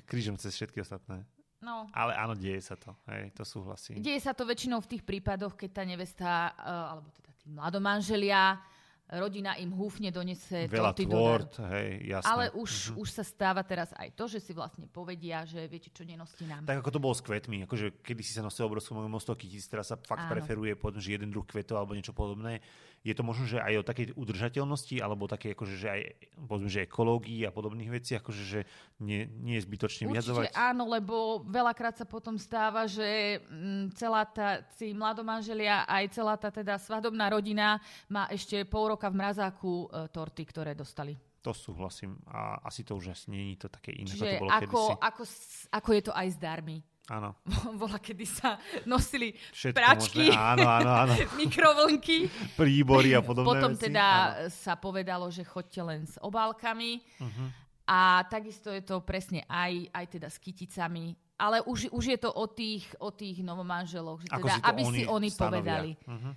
krížom 0.03 0.35
cez 0.35 0.51
všetky 0.59 0.83
ostatné. 0.83 1.23
No. 1.65 1.89
Ale 1.97 2.13
áno, 2.13 2.37
deje 2.37 2.61
sa 2.61 2.77
to. 2.77 2.93
Hej, 3.09 3.33
to 3.33 3.41
súhlasím. 3.41 3.97
Deje 3.97 4.21
sa 4.21 4.37
to 4.37 4.45
väčšinou 4.45 4.85
v 4.85 4.89
tých 4.93 5.01
prípadoch, 5.01 5.57
keď 5.57 5.69
tá 5.73 5.83
nevesta, 5.83 6.29
uh, 6.53 6.93
alebo 6.93 7.09
teda 7.09 7.31
tí 7.41 7.49
mladomanželia, 7.49 8.61
rodina 9.05 9.53
im 9.61 9.69
húfne 9.69 10.09
donese 10.09 10.65
Veľa 10.65 10.97
torty 10.97 11.05
tvort, 11.05 11.53
hej, 11.69 12.09
jasné. 12.09 12.25
Ale 12.25 12.45
už, 12.57 12.71
uh-huh. 12.97 13.01
už 13.05 13.09
sa 13.13 13.21
stáva 13.21 13.61
teraz 13.61 13.93
aj 13.93 14.17
to, 14.17 14.25
že 14.25 14.41
si 14.41 14.51
vlastne 14.57 14.89
povedia, 14.89 15.45
že 15.45 15.69
viete 15.69 15.93
čo, 15.93 16.01
nenosti 16.01 16.49
nám. 16.49 16.65
Tak 16.65 16.81
ako 16.81 16.89
to 16.89 16.99
bolo 17.03 17.13
s 17.13 17.21
kvetmi, 17.21 17.69
akože 17.69 18.01
kedy 18.01 18.21
si 18.25 18.33
sa 18.33 18.41
nosil 18.41 18.65
obrovskú 18.65 18.97
mostovú 19.05 19.45
kytic, 19.45 19.61
teraz 19.69 19.93
sa 19.93 19.97
fakt 20.01 20.25
Áno. 20.25 20.33
preferuje, 20.33 20.73
povedzme, 20.73 21.05
že 21.05 21.21
jeden 21.21 21.29
druh 21.29 21.45
kvetov 21.45 21.77
alebo 21.77 21.93
niečo 21.93 22.17
podobné. 22.17 22.65
Je 23.05 23.13
to 23.13 23.21
možno, 23.21 23.45
že 23.45 23.61
aj 23.61 23.73
o 23.77 23.83
takej 23.85 24.17
udržateľnosti, 24.17 24.97
alebo 24.97 25.29
také, 25.29 25.53
akože, 25.53 25.75
že 25.77 25.87
aj 25.93 26.01
povedzme, 26.49 26.69
že 26.73 26.89
ekológii 26.89 27.45
a 27.45 27.53
podobných 27.53 27.93
vecí, 27.93 28.17
akože, 28.17 28.41
že 28.41 28.59
nie, 28.97 29.29
nie 29.29 29.61
je 29.61 29.65
zbytočne 29.69 30.09
vyhadzovať? 30.09 30.49
Určite 30.49 30.57
áno, 30.57 30.89
lebo 30.89 31.45
veľakrát 31.45 32.01
sa 32.01 32.09
potom 32.09 32.41
stáva, 32.41 32.89
že 32.89 33.37
mm, 33.45 33.93
celá 33.93 34.25
tá, 34.25 34.65
tí 34.73 34.89
mladomanželia, 34.97 35.85
aj 35.85 36.17
celá 36.17 36.33
tá 36.33 36.49
teda 36.49 36.81
svadobná 36.81 37.29
rodina 37.29 37.77
má 38.09 38.25
ešte 38.33 38.65
pol 38.65 38.94
roka 38.95 39.11
v 39.11 39.19
mrazáku 39.19 39.91
e, 39.91 40.07
torty, 40.07 40.43
ktoré 40.47 40.71
dostali. 40.71 41.19
To 41.43 41.51
súhlasím. 41.53 42.17
A 42.31 42.63
asi 42.63 42.81
to 42.81 42.95
už 42.95 43.11
asi 43.11 43.29
nie 43.29 43.53
je 43.53 43.67
to 43.67 43.69
také 43.69 43.93
iné, 43.93 44.09
Čiže 44.09 44.23
to 44.23 44.41
bolo 44.47 44.49
ako, 44.49 44.81
ako, 44.97 45.23
ako 45.69 45.89
je 45.93 46.01
to 46.01 46.13
aj 46.15 46.27
s 46.31 46.37
darmi. 46.39 46.79
Áno. 47.05 47.37
Bola, 47.81 48.01
kedy 48.01 48.25
sa 48.25 48.57
nosili 48.89 49.37
Všetko 49.53 49.77
pračky, 49.77 50.25
áno, 50.33 50.65
áno, 50.65 50.91
áno. 51.05 51.13
mikrovlnky. 51.41 52.25
Príbory 52.57 53.13
a 53.13 53.21
podobné 53.21 53.45
Potom 53.45 53.73
veci. 53.77 53.91
teda 53.91 54.05
áno. 54.09 54.49
sa 54.49 54.73
povedalo, 54.73 55.29
že 55.29 55.45
chodte 55.45 55.77
len 55.85 56.09
s 56.09 56.17
obálkami. 56.17 57.05
Uh-huh. 57.21 57.47
A 57.85 58.25
takisto 58.25 58.73
je 58.73 58.81
to 58.81 59.05
presne 59.05 59.45
aj, 59.45 59.93
aj 59.93 60.05
teda 60.17 60.27
s 60.33 60.41
kyticami. 60.41 61.13
Ale 61.37 61.61
už, 61.67 61.93
už 61.93 62.05
je 62.15 62.17
to 62.17 62.31
o 62.33 62.45
tých, 62.49 62.89
o 62.97 63.13
tých 63.13 63.45
novomanželoch, 63.45 64.25
že 64.25 64.31
teda, 64.33 64.55
si 64.57 64.61
aby 64.65 64.81
si 64.89 65.01
oni 65.05 65.29
povedali. 65.29 65.91
Uh-huh. 66.09 66.33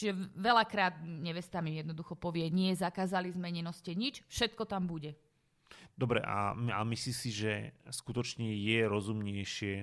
Čiže 0.00 0.32
veľakrát 0.32 1.04
nevesta 1.04 1.60
mi 1.60 1.76
jednoducho 1.76 2.16
povie, 2.16 2.48
nie, 2.48 2.72
zakázali 2.72 3.28
sme, 3.28 3.52
nenoste 3.52 3.92
nič, 3.92 4.24
všetko 4.32 4.64
tam 4.64 4.88
bude. 4.88 5.12
Dobre, 5.92 6.24
a, 6.24 6.56
a 6.56 6.80
myslíš 6.88 7.16
si, 7.20 7.28
že 7.28 7.76
skutočne 7.92 8.48
je 8.48 8.80
rozumnejšie 8.88 9.74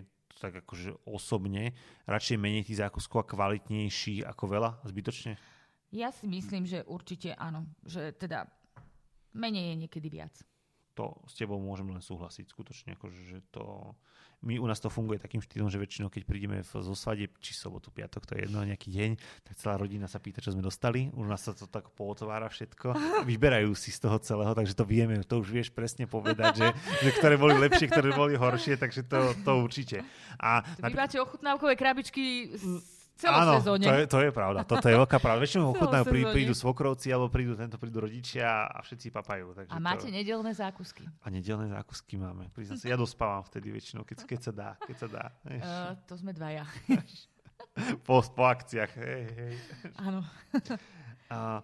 tak 0.41 0.65
akože 0.65 1.05
osobne, 1.05 1.77
radšej 2.09 2.37
menej 2.37 2.65
tých 2.65 2.81
zákuskov 2.81 3.25
a 3.25 3.29
kvalitnejší 3.29 4.25
ako 4.25 4.43
veľa, 4.57 4.69
zbytočne? 4.85 5.37
Ja 5.93 6.09
si 6.09 6.25
myslím, 6.25 6.65
že 6.65 6.85
určite 6.85 7.37
áno. 7.37 7.65
Že 7.85 8.17
teda 8.17 8.49
menej 9.37 9.73
je 9.73 9.75
niekedy 9.85 10.07
viac. 10.09 10.33
To 10.97 11.13
s 11.29 11.37
tebou 11.37 11.61
môžem 11.61 11.85
len 11.93 12.01
súhlasiť. 12.01 12.49
Skutočne, 12.49 12.97
akože, 12.97 13.21
že 13.29 13.39
to... 13.53 13.93
My 14.37 14.61
u 14.61 14.69
nás 14.69 14.77
to 14.77 14.93
funguje 14.93 15.17
takým 15.17 15.41
štýlom, 15.41 15.65
že 15.65 15.81
väčšinou, 15.81 16.13
keď 16.13 16.21
prídeme 16.29 16.61
v, 16.61 16.69
zo 16.69 16.93
svade, 16.93 17.25
či 17.41 17.57
sobotu, 17.57 17.89
piatok, 17.89 18.21
to 18.21 18.37
je 18.37 18.45
jedno, 18.45 18.61
nejaký 18.61 18.93
deň, 18.93 19.17
tak 19.41 19.57
celá 19.57 19.81
rodina 19.81 20.05
sa 20.05 20.21
pýta, 20.21 20.45
čo 20.45 20.53
sme 20.53 20.61
dostali. 20.61 21.09
U 21.17 21.25
nás 21.25 21.41
sa 21.41 21.57
to 21.57 21.65
tak 21.65 21.89
pootvára 21.97 22.45
všetko. 22.45 22.93
Vyberajú 23.29 23.73
si 23.73 23.89
z 23.89 24.05
toho 24.05 24.21
celého, 24.21 24.53
takže 24.53 24.77
to 24.77 24.85
vieme, 24.85 25.25
to 25.25 25.41
už 25.41 25.49
vieš 25.49 25.69
presne 25.73 26.05
povedať, 26.05 26.53
že, 26.53 26.67
že 27.01 27.09
ktoré 27.17 27.33
boli 27.33 27.57
lepšie, 27.57 27.89
ktoré 27.89 28.13
boli 28.13 28.37
horšie, 28.37 28.77
takže 28.77 29.09
to, 29.09 29.33
to 29.41 29.51
určite. 29.57 30.05
A 30.37 30.61
Vy 30.61 30.85
napríklad... 30.85 31.01
máte 31.01 31.17
ochutnávkové 31.17 31.73
krabičky 31.73 32.53
Áno, 33.25 33.57
to 33.63 33.77
je, 33.81 34.05
to 34.05 34.19
je 34.21 34.29
pravda. 34.29 34.61
Toto 34.61 34.85
je 34.85 34.93
veľká 34.93 35.17
pravda. 35.17 35.41
Väčšinou 35.41 35.71
ochutnajú, 35.73 36.05
prídu, 36.05 36.27
prídu 36.29 36.53
svokrovci, 36.53 37.09
alebo 37.09 37.33
prídu, 37.33 37.57
tento 37.57 37.81
prídu 37.81 38.05
rodičia 38.05 38.69
a 38.69 38.77
všetci 38.85 39.09
papajú. 39.09 39.57
Takže 39.57 39.73
a 39.73 39.77
máte 39.81 40.09
to... 40.09 40.13
nedelné 40.13 40.53
zákusky? 40.53 41.01
A 41.25 41.27
nedelné 41.33 41.73
zákusky 41.73 42.21
máme. 42.21 42.53
Priznám 42.53 42.77
sa, 42.77 42.85
ja 42.85 42.97
dospávam 42.99 43.41
vtedy 43.47 43.73
väčšinou, 43.73 44.05
keď, 44.05 44.17
keď 44.29 44.39
sa 44.43 44.51
dá. 44.53 44.69
Keď 44.85 44.95
sa 45.01 45.07
dá 45.09 45.25
uh, 45.49 45.97
to 46.09 46.13
sme 46.13 46.35
dvaja. 46.35 46.69
po, 48.05 48.21
po 48.21 48.43
akciách. 48.45 48.91
Hej, 49.01 49.23
hej. 49.33 49.53
Áno. 49.97 50.21
uh, 51.33 51.61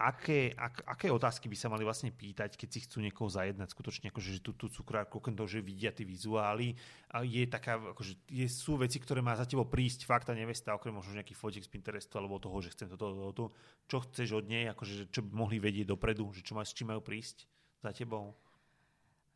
aké, 0.00 0.56
ak, 0.56 0.80
aké 0.88 1.12
otázky 1.12 1.52
by 1.52 1.56
sa 1.60 1.68
mali 1.68 1.84
vlastne 1.84 2.08
pýtať, 2.08 2.56
keď 2.56 2.68
si 2.72 2.80
chcú 2.88 3.04
niekoho 3.04 3.28
zajednať 3.28 3.68
skutočne, 3.68 4.08
akože, 4.08 4.30
že 4.32 4.40
tú, 4.40 4.56
tú 4.56 4.72
cukrárku, 4.72 5.20
okrem 5.20 5.36
toho, 5.36 5.44
že 5.44 5.60
vidia 5.60 5.92
tie 5.92 6.08
vizuály, 6.08 6.72
a 7.12 7.20
je 7.20 7.44
taká, 7.44 7.76
akože, 7.76 8.16
je, 8.32 8.48
sú 8.48 8.80
veci, 8.80 8.96
ktoré 8.96 9.20
má 9.20 9.36
za 9.36 9.44
tebo 9.44 9.68
prísť 9.68 10.08
fakt 10.08 10.32
a 10.32 10.34
nevesta, 10.34 10.72
okrem 10.72 10.96
možno 10.96 11.20
nejaký 11.20 11.36
fotik 11.36 11.60
z 11.60 11.68
Pinterestu 11.68 12.16
alebo 12.16 12.40
toho, 12.40 12.56
že 12.64 12.72
chcem 12.72 12.88
toto, 12.88 13.12
toto, 13.12 13.24
toto. 13.36 13.44
Čo 13.84 14.08
chceš 14.08 14.40
od 14.40 14.48
nej, 14.48 14.72
akože, 14.72 15.12
čo 15.12 15.20
by 15.20 15.30
mohli 15.36 15.60
vedieť 15.60 15.92
dopredu, 15.92 16.32
že 16.32 16.40
čo 16.40 16.56
má, 16.56 16.64
s 16.64 16.72
čím 16.72 16.96
majú 16.96 17.04
prísť 17.04 17.44
za 17.84 17.92
tebou? 17.92 18.32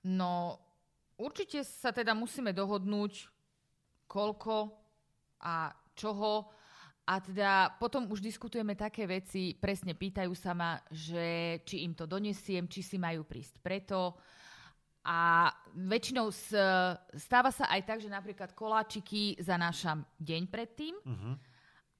No, 0.09 0.57
určite 1.21 1.61
sa 1.61 1.93
teda 1.93 2.17
musíme 2.17 2.57
dohodnúť, 2.57 3.29
koľko 4.09 4.73
a 5.45 5.77
čoho 5.93 6.49
a 7.05 7.21
teda 7.21 7.77
potom 7.77 8.09
už 8.09 8.25
diskutujeme 8.25 8.73
také 8.73 9.05
veci, 9.05 9.53
presne 9.53 9.93
pýtajú 9.93 10.33
sa 10.33 10.57
ma, 10.57 10.81
že 10.89 11.61
či 11.69 11.85
im 11.85 11.93
to 11.93 12.09
donesiem, 12.09 12.65
či 12.65 12.81
si 12.81 12.97
majú 12.97 13.29
prísť 13.29 13.61
preto. 13.61 14.17
A 15.05 15.53
väčšinou 15.77 16.33
stáva 17.13 17.53
sa 17.53 17.69
aj 17.69 17.81
tak, 17.85 17.99
že 18.01 18.09
napríklad 18.09 18.57
koláčiky 18.57 19.37
zanášam 19.37 20.01
deň 20.17 20.43
predtým 20.49 20.97
uh-huh. 20.97 21.37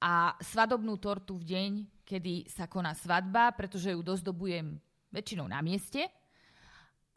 a 0.01 0.33
svadobnú 0.41 0.97
tortu 0.97 1.37
v 1.37 1.53
deň, 1.53 1.71
kedy 2.01 2.49
sa 2.49 2.65
koná 2.65 2.97
svadba, 2.97 3.53
pretože 3.53 3.93
ju 3.93 4.01
dozdobujem 4.01 4.81
väčšinou 5.13 5.45
na 5.45 5.61
mieste. 5.61 6.01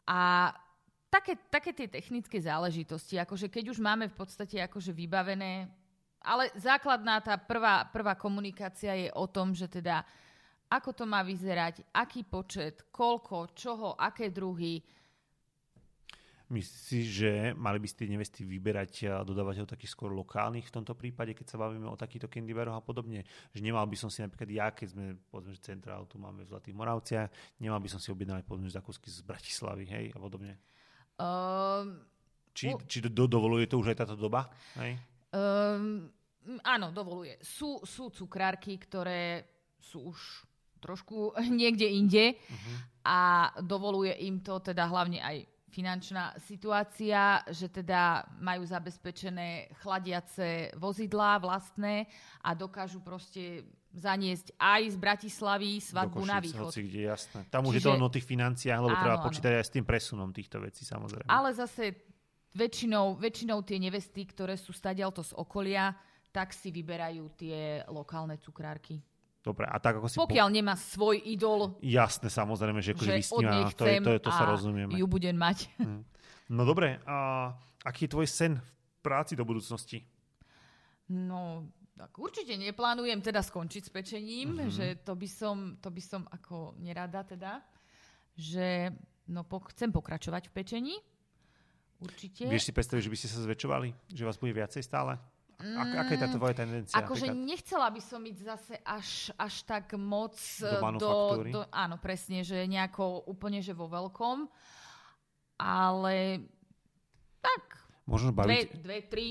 A 0.05 0.53
také, 1.09 1.41
také 1.49 1.73
tie 1.73 1.89
technické 1.89 2.37
záležitosti, 2.37 3.17
akože 3.17 3.49
keď 3.49 3.73
už 3.73 3.81
máme 3.81 4.05
v 4.13 4.15
podstate 4.17 4.61
akože 4.61 4.93
vybavené 4.93 5.73
ale 6.23 6.51
základná 6.59 7.23
tá 7.23 7.39
prvá, 7.39 7.87
prvá 7.87 8.15
komunikácia 8.19 8.95
je 8.95 9.09
o 9.15 9.25
tom, 9.27 9.55
že 9.55 9.71
teda 9.71 10.03
ako 10.69 10.93
to 10.93 11.05
má 11.09 11.25
vyzerať, 11.25 11.81
aký 11.97 12.21
počet, 12.29 12.93
koľko, 12.93 13.57
čoho, 13.57 13.97
aké 13.97 14.29
druhy. 14.29 14.77
Myslíš, 16.49 17.05
že 17.05 17.31
mali 17.53 17.77
by 17.77 17.85
ste 17.89 18.09
nevesty 18.09 18.41
vyberať 18.41 19.21
dodávateľov 19.21 19.69
takých 19.69 19.93
skôr 19.93 20.09
lokálnych 20.13 20.65
v 20.65 20.75
tomto 20.81 20.97
prípade, 20.97 21.37
keď 21.37 21.45
sa 21.45 21.61
bavíme 21.61 21.85
o 21.85 21.97
takýchto 21.97 22.25
candyberoch 22.25 22.73
a 22.73 22.81
podobne? 22.81 23.21
Že 23.53 23.69
nemal 23.69 23.85
by 23.85 23.97
som 23.97 24.09
si 24.09 24.25
napríklad 24.25 24.49
ja, 24.49 24.73
keď 24.73 24.87
sme, 24.93 25.05
povedzme, 25.29 25.53
že 25.53 25.61
centrál 25.61 26.09
tu 26.09 26.17
máme 26.17 26.41
v 26.45 26.49
Zlatých 26.49 26.73
Moravciach, 26.73 27.29
nemal 27.61 27.77
by 27.77 27.89
som 27.89 28.01
si 28.01 28.09
objednávať, 28.09 28.49
povedzme, 28.49 28.69
zakúsky 28.69 29.13
z 29.13 29.21
Bratislavy, 29.21 29.85
hej, 29.93 30.05
a 30.09 30.17
podobne? 30.17 30.57
Um, 31.21 32.01
či, 32.53 32.73
či 32.89 32.97
do, 33.05 33.29
dovoluje 33.29 33.69
to 33.69 33.77
už 33.77 33.93
aj 33.93 34.05
táto 34.05 34.17
doba? 34.17 34.49
Hej? 34.81 34.97
Um, 35.29 36.09
áno, 36.65 36.89
dovoluje. 36.89 37.37
Sú, 37.43 37.81
sú 37.85 38.09
cukrárky, 38.09 38.77
ktoré 38.81 39.45
sú 39.77 40.09
už 40.13 40.19
trošku 40.79 41.35
niekde 41.61 41.85
inde 41.85 42.25
uh-huh. 42.35 42.75
a 43.05 43.19
dovoluje 43.61 44.15
im 44.25 44.39
to 44.39 44.63
teda 44.63 44.87
hlavne 44.87 45.19
aj 45.19 45.45
finančná 45.69 46.33
situácia, 46.41 47.45
že 47.53 47.69
teda 47.69 48.25
majú 48.41 48.65
zabezpečené 48.65 49.69
chladiace 49.77 50.73
vozidlá 50.75 51.37
vlastné 51.37 52.09
a 52.41 52.57
dokážu 52.57 53.05
proste 53.05 53.69
zaniesť 53.93 54.53
aj 54.57 54.81
z 54.93 54.97
Bratislavy 54.97 55.81
svadbu 55.81 56.21
na 56.25 56.37
východ. 56.41 56.73
Hoci 56.73 56.85
kde, 56.85 57.09
jasné. 57.09 57.39
Tam 57.49 57.65
Čiže, 57.65 57.69
už 57.69 57.73
je 57.77 57.85
to 57.85 57.93
len 57.97 58.05
o 58.05 58.11
tých 58.13 58.25
financiách, 58.25 58.79
lebo 58.81 58.97
áno, 58.97 59.01
treba 59.05 59.17
počítať 59.21 59.51
áno. 59.53 59.59
aj 59.61 59.65
s 59.65 59.73
tým 59.73 59.85
presunom 59.85 60.29
týchto 60.33 60.57
vecí 60.61 60.85
samozrejme. 60.85 61.29
Ale 61.29 61.49
zase 61.53 62.09
väčšinou, 62.53 63.17
väčšinou 63.19 63.61
tie 63.61 63.77
nevesty, 63.77 64.25
ktoré 64.25 64.57
sú 64.57 64.73
stadialto 64.73 65.21
z 65.21 65.35
okolia, 65.37 65.93
tak 66.29 66.53
si 66.53 66.69
vyberajú 66.69 67.33
tie 67.33 67.85
lokálne 67.89 68.37
cukrárky. 68.37 69.01
Dobre, 69.39 69.65
a 69.65 69.79
tak 69.79 69.97
ako 69.97 70.07
si... 70.11 70.19
Pokiaľ 70.19 70.47
po... 70.51 70.53
nemá 70.53 70.75
svoj 70.75 71.15
idol... 71.25 71.79
Jasné, 71.79 72.27
samozrejme, 72.27 72.83
že 72.83 72.91
akože 72.91 73.13
vysníva, 73.17 73.71
to, 73.71 73.85
je, 73.87 73.97
to, 74.03 74.11
je, 74.13 74.19
to 74.19 74.31
sa 74.35 74.43
rozumieme. 74.45 74.91
ju 74.93 75.05
budem 75.07 75.35
mať. 75.35 75.69
Hm. 75.81 76.03
No 76.49 76.65
dobre, 76.65 76.97
a 77.05 77.53
aký 77.85 78.09
je 78.09 78.13
tvoj 78.17 78.25
sen 78.25 78.57
v 78.57 78.97
práci 79.05 79.37
do 79.37 79.45
budúcnosti? 79.45 80.01
No, 81.13 81.69
tak 81.93 82.17
určite 82.17 82.57
neplánujem 82.57 83.21
teda 83.21 83.45
skončiť 83.45 83.83
s 83.85 83.93
pečením, 83.93 84.57
uh-huh. 84.57 84.73
že 84.73 84.97
to 85.05 85.13
by, 85.13 85.29
som, 85.29 85.77
to 85.77 85.93
by 85.93 86.01
som 86.01 86.25
ako 86.25 86.73
nerada 86.81 87.21
teda, 87.21 87.61
že 88.33 88.89
no, 89.29 89.45
po, 89.45 89.61
chcem 89.69 89.93
pokračovať 89.93 90.49
v 90.49 90.55
pečení, 90.57 90.95
Určite. 91.99 92.47
Vieš 92.47 92.71
si 92.71 92.71
predstaviť, 92.71 93.03
že 93.03 93.11
by 93.11 93.17
ste 93.19 93.27
sa 93.27 93.39
zväčšovali? 93.43 93.87
Že 94.15 94.23
vás 94.23 94.39
bude 94.39 94.55
viacej 94.55 94.83
stále? 94.83 95.19
Ak, 95.59 96.07
aká 96.07 96.11
je 96.15 96.23
tá 96.23 96.31
tvoja 96.31 96.55
tendencia? 96.55 96.95
Akože 96.95 97.35
nechcela 97.35 97.91
by 97.91 97.99
som 97.99 98.23
ísť 98.23 98.41
zase 98.47 98.75
až, 98.79 99.35
až 99.35 99.55
tak 99.67 99.91
moc 99.99 100.39
do, 100.55 100.95
do, 100.95 101.11
do... 101.51 101.61
Áno, 101.67 101.99
presne, 101.99 102.47
že 102.47 102.63
nejako 102.63 103.27
úplne, 103.27 103.59
že 103.59 103.75
vo 103.75 103.91
veľkom. 103.91 104.47
Ale 105.59 106.47
tak, 107.43 107.83
Možno 108.07 108.31
baviť... 108.31 108.47
dve, 108.47 108.59
dve, 108.79 108.97
tri. 109.11 109.27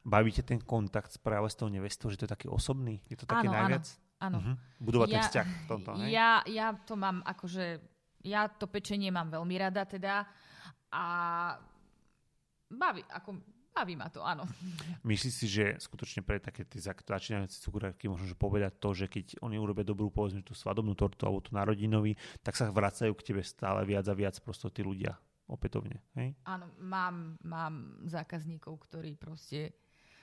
Bavíte 0.00 0.40
ten 0.40 0.56
kontakt 0.64 1.20
práve 1.20 1.52
s 1.52 1.60
tou 1.60 1.68
nevestou, 1.68 2.08
že 2.08 2.16
to 2.16 2.24
je 2.24 2.32
taký 2.32 2.48
osobný? 2.48 3.04
Je 3.12 3.20
to 3.20 3.28
také 3.28 3.44
áno, 3.44 3.60
najviac? 3.60 3.84
Áno, 4.16 4.24
áno. 4.24 4.38
Uh-huh. 4.40 4.56
Budovať 4.80 5.08
ja, 5.12 5.12
ten 5.12 5.22
vzťah 5.28 5.46
v 5.46 5.66
tomto, 5.68 5.90
hej? 6.00 6.08
Ja, 6.08 6.30
ja 6.48 6.66
to 6.72 6.96
mám 6.96 7.20
akože... 7.20 7.64
Ja 8.24 8.48
to 8.48 8.64
pečenie 8.64 9.12
mám 9.12 9.28
veľmi 9.28 9.54
rada 9.60 9.84
teda 9.84 10.24
a 10.88 11.04
baví, 12.70 13.02
ako, 13.08 13.40
baví 13.70 13.94
ma 13.94 14.08
to, 14.08 14.24
áno. 14.24 14.48
Myslíš 15.04 15.34
si, 15.34 15.46
že 15.46 15.64
skutočne 15.78 16.24
pre 16.24 16.40
také 16.40 16.64
tie 16.64 16.80
začínajúce 16.80 17.60
cukrárky 17.60 18.08
možno 18.08 18.26
že 18.30 18.36
povedať 18.38 18.72
to, 18.80 18.90
že 18.96 19.06
keď 19.06 19.40
oni 19.44 19.60
urobia 19.60 19.84
dobrú 19.84 20.08
povedzme 20.08 20.42
tú 20.42 20.56
svadobnú 20.56 20.96
tortu 20.96 21.28
alebo 21.28 21.44
tú 21.44 21.52
narodinový, 21.52 22.16
tak 22.40 22.56
sa 22.56 22.72
vracajú 22.72 23.12
k 23.14 23.26
tebe 23.32 23.42
stále 23.44 23.84
viac 23.84 24.06
a 24.08 24.14
viac 24.16 24.38
prosto 24.40 24.72
tí 24.72 24.80
ľudia 24.80 25.14
opätovne. 25.46 26.02
Hej? 26.18 26.34
Áno, 26.42 26.66
mám, 26.82 27.38
mám 27.46 28.02
zákazníkov, 28.02 28.82
ktorí 28.90 29.14
proste 29.14 29.78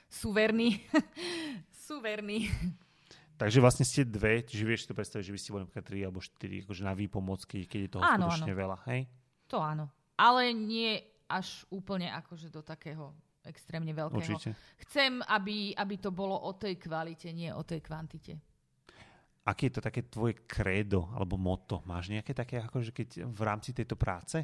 sú 0.08 0.36
verní. 0.36 0.84
sú 1.88 2.04
verní. 2.04 2.52
Takže 3.34 3.58
vlastne 3.58 3.82
ste 3.82 4.06
dve, 4.06 4.46
čiže 4.46 4.62
vieš 4.62 4.80
si 4.86 4.88
to 4.92 4.94
predstaviť, 4.94 5.26
že 5.26 5.34
by 5.34 5.40
ste 5.40 5.50
boli 5.50 5.62
napríklad 5.66 5.86
tri 5.90 5.98
alebo 6.06 6.22
štyri 6.22 6.62
akože 6.62 6.82
na 6.86 6.94
výpomoc, 6.94 7.42
keď, 7.42 7.60
keď 7.66 7.80
je 7.82 7.90
toho 7.90 8.02
áno, 8.06 8.30
skutočne 8.30 8.52
áno. 8.54 8.60
veľa, 8.62 8.76
hej? 8.94 9.00
To 9.50 9.58
áno. 9.58 9.84
Ale 10.14 10.54
nie 10.54 11.02
až 11.28 11.64
úplne 11.72 12.12
akože 12.12 12.52
do 12.52 12.60
takého 12.60 13.14
extrémne 13.44 13.92
veľkého. 13.92 14.20
Určite. 14.20 14.56
Chcem, 14.88 15.20
aby, 15.28 15.76
aby 15.76 15.94
to 16.00 16.10
bolo 16.10 16.36
o 16.48 16.56
tej 16.56 16.80
kvalite, 16.80 17.28
nie 17.32 17.52
o 17.52 17.60
tej 17.60 17.84
kvantite. 17.84 18.40
Aké 19.44 19.68
je 19.68 19.76
to 19.76 19.84
také 19.84 20.08
tvoje 20.08 20.40
krédo 20.48 21.12
alebo 21.12 21.36
moto? 21.36 21.84
Máš 21.84 22.08
nejaké 22.08 22.32
také, 22.32 22.64
akože 22.64 22.96
keď 22.96 23.08
v 23.28 23.40
rámci 23.44 23.76
tejto 23.76 23.92
práce? 23.92 24.40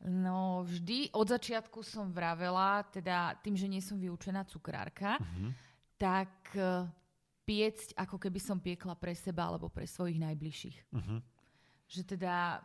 No, 0.00 0.64
vždy 0.64 1.12
od 1.12 1.28
začiatku 1.28 1.84
som 1.84 2.08
vravela, 2.08 2.80
teda 2.88 3.36
tým, 3.44 3.52
že 3.52 3.68
nie 3.68 3.84
som 3.84 4.00
vyučená 4.00 4.48
cukrárka, 4.48 5.20
uh-huh. 5.20 5.52
tak 6.00 6.32
uh, 6.56 6.88
piecť, 7.44 7.92
ako 8.00 8.16
keby 8.16 8.40
som 8.40 8.64
piekla 8.64 8.96
pre 8.96 9.12
seba 9.12 9.52
alebo 9.52 9.68
pre 9.68 9.84
svojich 9.84 10.16
najbližších. 10.16 10.96
Uh-huh. 10.96 11.20
Že 11.84 12.16
teda 12.16 12.64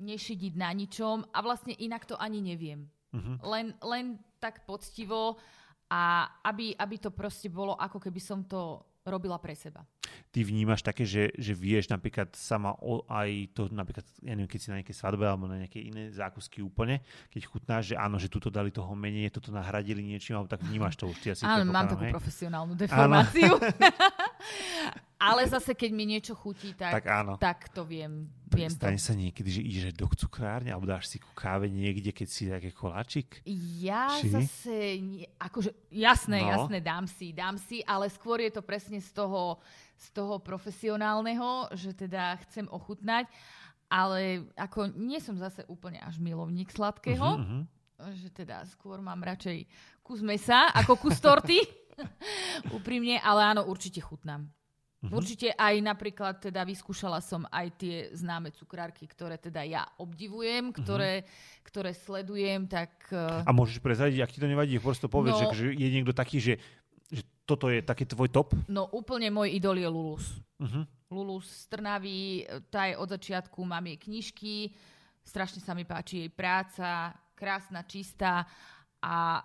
nešidiť 0.00 0.52
na 0.58 0.70
ničom 0.74 1.30
a 1.30 1.38
vlastne 1.42 1.74
inak 1.78 2.06
to 2.08 2.18
ani 2.18 2.42
neviem. 2.42 2.90
Uh-huh. 3.14 3.38
Len, 3.46 3.74
len 3.78 4.18
tak 4.42 4.66
poctivo 4.66 5.38
a 5.86 6.26
aby, 6.42 6.74
aby 6.74 6.96
to 6.98 7.14
proste 7.14 7.46
bolo, 7.46 7.78
ako 7.78 8.02
keby 8.02 8.18
som 8.18 8.42
to 8.42 8.82
robila 9.04 9.36
pre 9.36 9.52
seba. 9.52 9.84
Ty 10.32 10.42
vnímaš 10.42 10.80
také, 10.82 11.04
že, 11.04 11.30
že 11.36 11.52
vieš 11.52 11.92
napríklad 11.92 12.32
sama 12.34 12.74
o, 12.80 13.04
aj 13.06 13.52
to, 13.52 13.68
napríklad, 13.70 14.02
ja 14.24 14.34
neviem, 14.34 14.50
keď 14.50 14.60
si 14.60 14.68
na 14.72 14.76
nejaké 14.80 14.96
svadbe 14.96 15.22
alebo 15.28 15.44
na 15.46 15.60
nejaké 15.60 15.78
iné 15.78 16.10
zákusky 16.10 16.64
úplne, 16.64 17.04
keď 17.30 17.42
chutnáš, 17.46 17.94
že 17.94 17.96
áno, 18.00 18.16
že 18.16 18.32
tuto 18.32 18.48
dali 18.48 18.72
toho 18.72 18.90
menej, 18.96 19.30
toto 19.30 19.52
nahradili 19.52 20.02
niečím, 20.02 20.40
alebo 20.40 20.50
tak 20.50 20.64
vnímaš 20.64 20.98
to 20.98 21.06
už. 21.06 21.16
Ty 21.20 21.28
asi 21.36 21.42
áno, 21.44 21.68
mám 21.70 21.86
takú 21.86 22.02
hej? 22.08 22.14
profesionálnu 22.16 22.74
deformáciu. 22.74 23.54
Ale 25.26 25.46
zase, 25.46 25.72
keď 25.72 25.90
mi 25.90 26.04
niečo 26.04 26.32
chutí, 26.32 26.72
tak, 26.72 26.92
Tak 26.92 27.04
áno. 27.06 27.34
tak 27.36 27.68
to 27.68 27.82
viem. 27.82 28.28
viem 28.46 28.68
to. 28.68 28.76
Stane 28.78 28.96
sa 28.96 29.12
niekedy, 29.12 29.48
že 29.48 29.60
ideš 29.60 29.84
do 29.92 30.04
cukrárne 30.06 30.68
alebo 30.68 30.84
dáš 30.84 31.08
si 31.08 31.18
ku 31.18 31.32
káve 31.32 31.66
niekde, 31.66 32.10
keď 32.10 32.28
si 32.28 32.42
také 32.46 32.70
koláčik? 32.70 33.40
Ja 33.80 34.12
Či? 34.14 34.30
zase, 34.30 34.76
akože 35.36 35.72
jasné, 35.88 36.38
No. 36.38 36.48
jasné, 36.50 36.78
dám 36.78 37.06
si, 37.06 37.30
dám 37.30 37.56
si, 37.56 37.80
ale 37.82 38.06
skôr 38.06 38.38
je 38.38 38.52
to 38.52 38.60
presne 38.60 38.98
z 38.98 39.10
toho, 39.10 39.58
z 39.96 40.06
toho 40.10 40.38
profesionálneho, 40.38 41.72
že 41.72 41.92
teda 41.92 42.36
chcem 42.44 42.68
ochutnať, 42.68 43.26
ale 43.88 44.46
ako 44.54 44.92
nie 44.92 45.18
som 45.18 45.34
zase 45.34 45.62
úplne 45.66 45.98
až 45.98 46.18
milovník 46.18 46.68
sladkého, 46.68 47.38
Mhm, 47.38 47.42
mhm. 47.42 47.62
že 48.14 48.28
teda 48.28 48.66
skôr 48.66 48.98
mám 48.98 49.18
radšej 49.18 49.64
kus 50.02 50.20
mesa 50.20 50.68
ako 50.74 50.98
kus 50.98 51.16
torty, 51.18 51.58
úprimne, 52.76 53.18
ale 53.18 53.54
áno, 53.54 53.62
určite 53.64 54.02
chutnám. 54.02 54.50
Mhm. 55.04 55.12
Určite 55.12 55.52
aj 55.52 55.74
napríklad 55.84 56.40
teda 56.40 56.64
vyskúšala 56.64 57.20
som 57.20 57.44
aj 57.52 57.66
tie 57.76 57.96
známe 58.16 58.48
cukrárky, 58.56 59.04
ktoré 59.04 59.36
teda 59.36 59.60
ja 59.60 59.84
obdivujem, 60.00 60.72
Mhm. 60.72 60.74
ktoré, 60.80 61.12
ktoré 61.60 61.92
sledujem, 61.92 62.64
tak 62.64 63.12
eh, 63.12 63.44
A 63.44 63.52
môžeš 63.52 63.84
prezradiť, 63.84 64.24
ak 64.24 64.32
ti 64.32 64.40
to 64.40 64.48
nevadí, 64.48 64.80
prosto 64.80 65.04
povedz, 65.06 65.36
No. 65.36 65.52
že, 65.52 65.52
že 65.52 65.64
je 65.76 65.88
niekto 65.92 66.16
taký, 66.16 66.40
že, 66.40 66.56
že 67.12 67.20
toto 67.44 67.68
je 67.68 67.84
taký 67.84 68.08
tvoj 68.08 68.32
top? 68.32 68.56
no 68.64 68.88
úplne 68.96 69.28
môj 69.28 69.52
idol 69.52 69.76
je 69.76 69.88
Lulus. 69.92 70.24
Uh-huh. 70.56 70.88
Lulus 71.12 71.44
z 71.46 71.64
Trnavy, 71.68 72.48
tá 72.72 72.88
je 72.88 72.96
od 72.96 73.06
začiatku, 73.06 73.60
mám 73.60 73.84
jej 73.84 73.98
knižky, 74.00 74.72
strašne 75.20 75.60
sa 75.60 75.76
mi 75.76 75.84
páči 75.84 76.24
jej 76.24 76.30
práca, 76.32 77.12
krásna, 77.36 77.84
čistá 77.84 78.48
a 79.04 79.44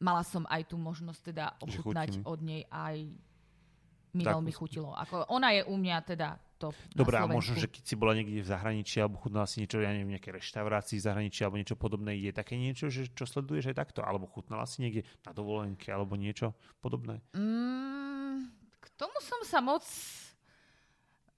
mala 0.00 0.22
som 0.24 0.46
aj 0.48 0.64
tú 0.70 0.78
možnosť 0.78 1.20
teda 1.28 1.46
ochutnať 1.60 2.22
od 2.24 2.40
nej 2.40 2.62
aj 2.70 3.10
mi 4.16 4.24
Takú 4.24 4.40
veľmi 4.40 4.52
chutilo. 4.54 4.90
Ako, 4.96 5.28
ona 5.28 5.52
je 5.52 5.62
u 5.68 5.76
mňa 5.76 5.96
teda 6.04 6.40
top 6.58 6.74
Dobre, 6.90 7.20
a 7.20 7.28
možno, 7.28 7.54
že 7.54 7.70
keď 7.70 7.82
si 7.86 7.94
bola 7.94 8.18
niekde 8.18 8.42
v 8.42 8.48
zahraničí 8.50 8.98
alebo 8.98 9.20
chutnala 9.20 9.46
si 9.46 9.62
niečo, 9.62 9.78
ja 9.78 9.94
neviem, 9.94 10.10
v 10.10 10.14
nejakej 10.18 10.32
reštaurácii 10.42 10.96
v 10.98 11.06
zahraničí 11.06 11.40
alebo 11.46 11.60
niečo 11.60 11.76
podobné, 11.78 12.18
je 12.18 12.32
také 12.34 12.58
niečo, 12.58 12.90
že 12.90 13.06
čo 13.14 13.24
sleduješ 13.28 13.70
aj 13.70 13.76
takto? 13.78 14.00
Alebo 14.02 14.26
chutnala 14.26 14.66
si 14.66 14.82
niekde 14.82 15.06
na 15.22 15.30
dovolenke 15.30 15.86
alebo 15.92 16.18
niečo 16.18 16.56
podobné? 16.82 17.22
Mm, 17.36 18.50
k 18.80 18.86
tomu 18.98 19.16
som 19.22 19.40
sa 19.46 19.62
moc... 19.62 19.84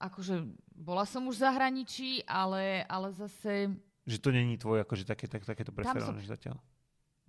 Akože 0.01 0.49
bola 0.73 1.05
som 1.05 1.29
už 1.29 1.37
v 1.37 1.45
zahraničí, 1.45 2.09
ale, 2.25 2.81
ale 2.89 3.13
zase 3.13 3.69
Že 4.09 4.17
to 4.17 4.29
není 4.33 4.57
tvoje, 4.57 4.81
akože 4.81 5.05
také, 5.05 5.29
tak, 5.29 5.45
takéto 5.45 5.69
som- 5.69 5.77
preferované 5.77 6.25
zatiaľ? 6.25 6.57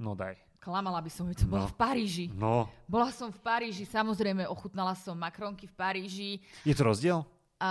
No 0.00 0.16
daj. 0.16 0.40
Klamala 0.62 1.02
by 1.02 1.10
som, 1.10 1.26
že 1.26 1.42
to 1.42 1.50
No. 1.50 1.66
v 1.66 1.74
Paríži. 1.74 2.26
No, 2.30 2.70
Bola 2.86 3.10
som 3.10 3.34
v 3.34 3.40
Paríži, 3.42 3.82
samozrejme 3.82 4.46
ochutnala 4.46 4.94
som 4.94 5.18
makronky 5.18 5.66
v 5.66 5.74
Paríži. 5.74 6.30
je 6.62 6.70
to 6.70 6.86
rozdiel? 6.86 7.26
Uh, 7.58 7.66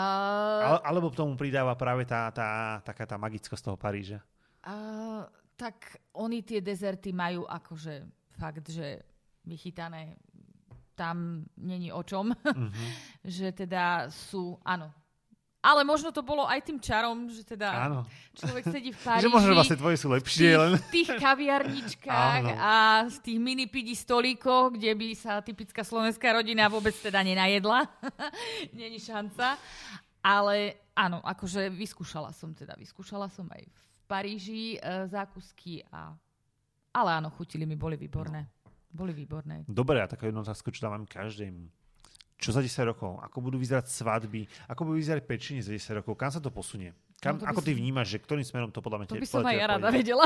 Ale, 0.63 0.79
alebo 0.83 1.07
k 1.07 1.19
tomu 1.19 1.35
pridáva 1.35 1.71
práve 1.75 2.03
tá, 2.03 2.27
tá, 2.31 2.79
taká 2.83 3.03
tá 3.03 3.15
magickosť 3.15 3.63
toho 3.63 3.77
Paríža. 3.79 4.19
uh, 4.67 5.23
tak 5.55 5.99
oni 6.15 6.41
tie 6.41 6.59
dezerty 6.59 7.13
majú 7.13 7.43
akože 7.45 8.03
fakt, 8.35 8.65
že 8.67 9.03
vychytané 9.45 10.17
tam 10.95 11.47
není 11.57 11.89
o 11.91 12.03
čom. 12.03 12.29
Mhm. 12.35 12.71
že 13.39 13.51
teda 13.51 14.07
sú, 14.11 14.59
áno. 14.63 14.91
Ale 15.61 15.85
možno 15.85 16.09
to 16.09 16.25
bolo 16.25 16.49
aj 16.49 16.65
tým 16.65 16.81
čarom, 16.81 17.29
že 17.29 17.45
teda 17.45 17.69
Áno. 17.69 18.01
človek 18.33 18.65
sedí 18.65 18.89
v 18.89 18.97
Že 19.01 19.05
Paríži. 19.05 19.29
možno 19.29 19.51
vlastne 19.53 19.77
tvoje 19.77 19.97
sú 20.01 20.09
v 20.09 20.17
lepšie, 20.17 20.49
tých, 20.49 20.57
len... 20.57 20.71
v 20.73 20.85
tých 20.89 21.09
kaviarničkách 21.21 22.43
Áno. 22.49 22.57
a 22.57 22.73
z 23.05 23.17
tých 23.21 23.37
mini 23.37 23.69
pidi 23.69 23.93
stolíkoch, 23.93 24.73
kde 24.73 24.91
by 24.97 25.07
sa 25.13 25.37
typická 25.45 25.85
slovenská 25.85 26.33
rodina 26.33 26.65
vôbec 26.65 26.97
teda 26.97 27.21
nenajedla. 27.21 27.85
Není 28.77 28.97
šanca. 28.97 29.61
Ale 30.21 30.81
áno, 30.97 31.21
akože 31.21 31.69
vyskúšala 31.69 32.33
som 32.33 32.53
teda, 32.53 32.73
vyskúšala 32.77 33.29
som 33.29 33.45
aj 33.53 33.61
v 33.65 34.01
Paríži 34.05 34.63
e, 34.77 35.05
zákusky 35.09 35.81
a 35.89 36.13
ale 36.91 37.09
áno, 37.23 37.31
chutili 37.31 37.63
mi, 37.63 37.79
boli 37.79 37.95
výborné. 37.95 38.51
Boli 38.91 39.15
výborné. 39.15 39.63
Dobre, 39.71 40.03
a 40.03 40.11
taká 40.11 40.27
jedna 40.27 40.43
otázka, 40.43 40.67
čo 40.75 40.83
dávam 40.83 41.07
každému. 41.07 41.71
Čo 42.41 42.49
za 42.51 42.59
10 42.59 42.67
rokov? 42.87 43.21
Ako 43.21 43.37
budú 43.39 43.55
vyzerať 43.55 43.85
svadby? 43.87 44.41
Ako 44.65 44.81
budú 44.83 44.97
vyzerať 44.97 45.23
pečenie 45.23 45.61
za 45.61 45.69
10 45.69 45.93
rokov? 45.95 46.17
Kam 46.17 46.27
sa 46.27 46.41
to 46.41 46.49
posunie? 46.49 46.89
Kam, 47.21 47.37
No 47.37 47.45
to 47.45 47.45
ako 47.45 47.61
ty 47.61 47.71
som- 47.71 47.79
vnímaš, 47.79 48.07
že 48.07 48.17
ktorým 48.17 48.41
smerom 48.41 48.67
to 48.67 48.81
podľa 48.81 48.97
mňa 48.97 49.07
To 49.07 49.15
by 49.15 49.29
som 49.29 49.45
aj 49.45 49.53
ja 49.53 49.65
rada 49.69 49.87
vedela. 49.87 50.25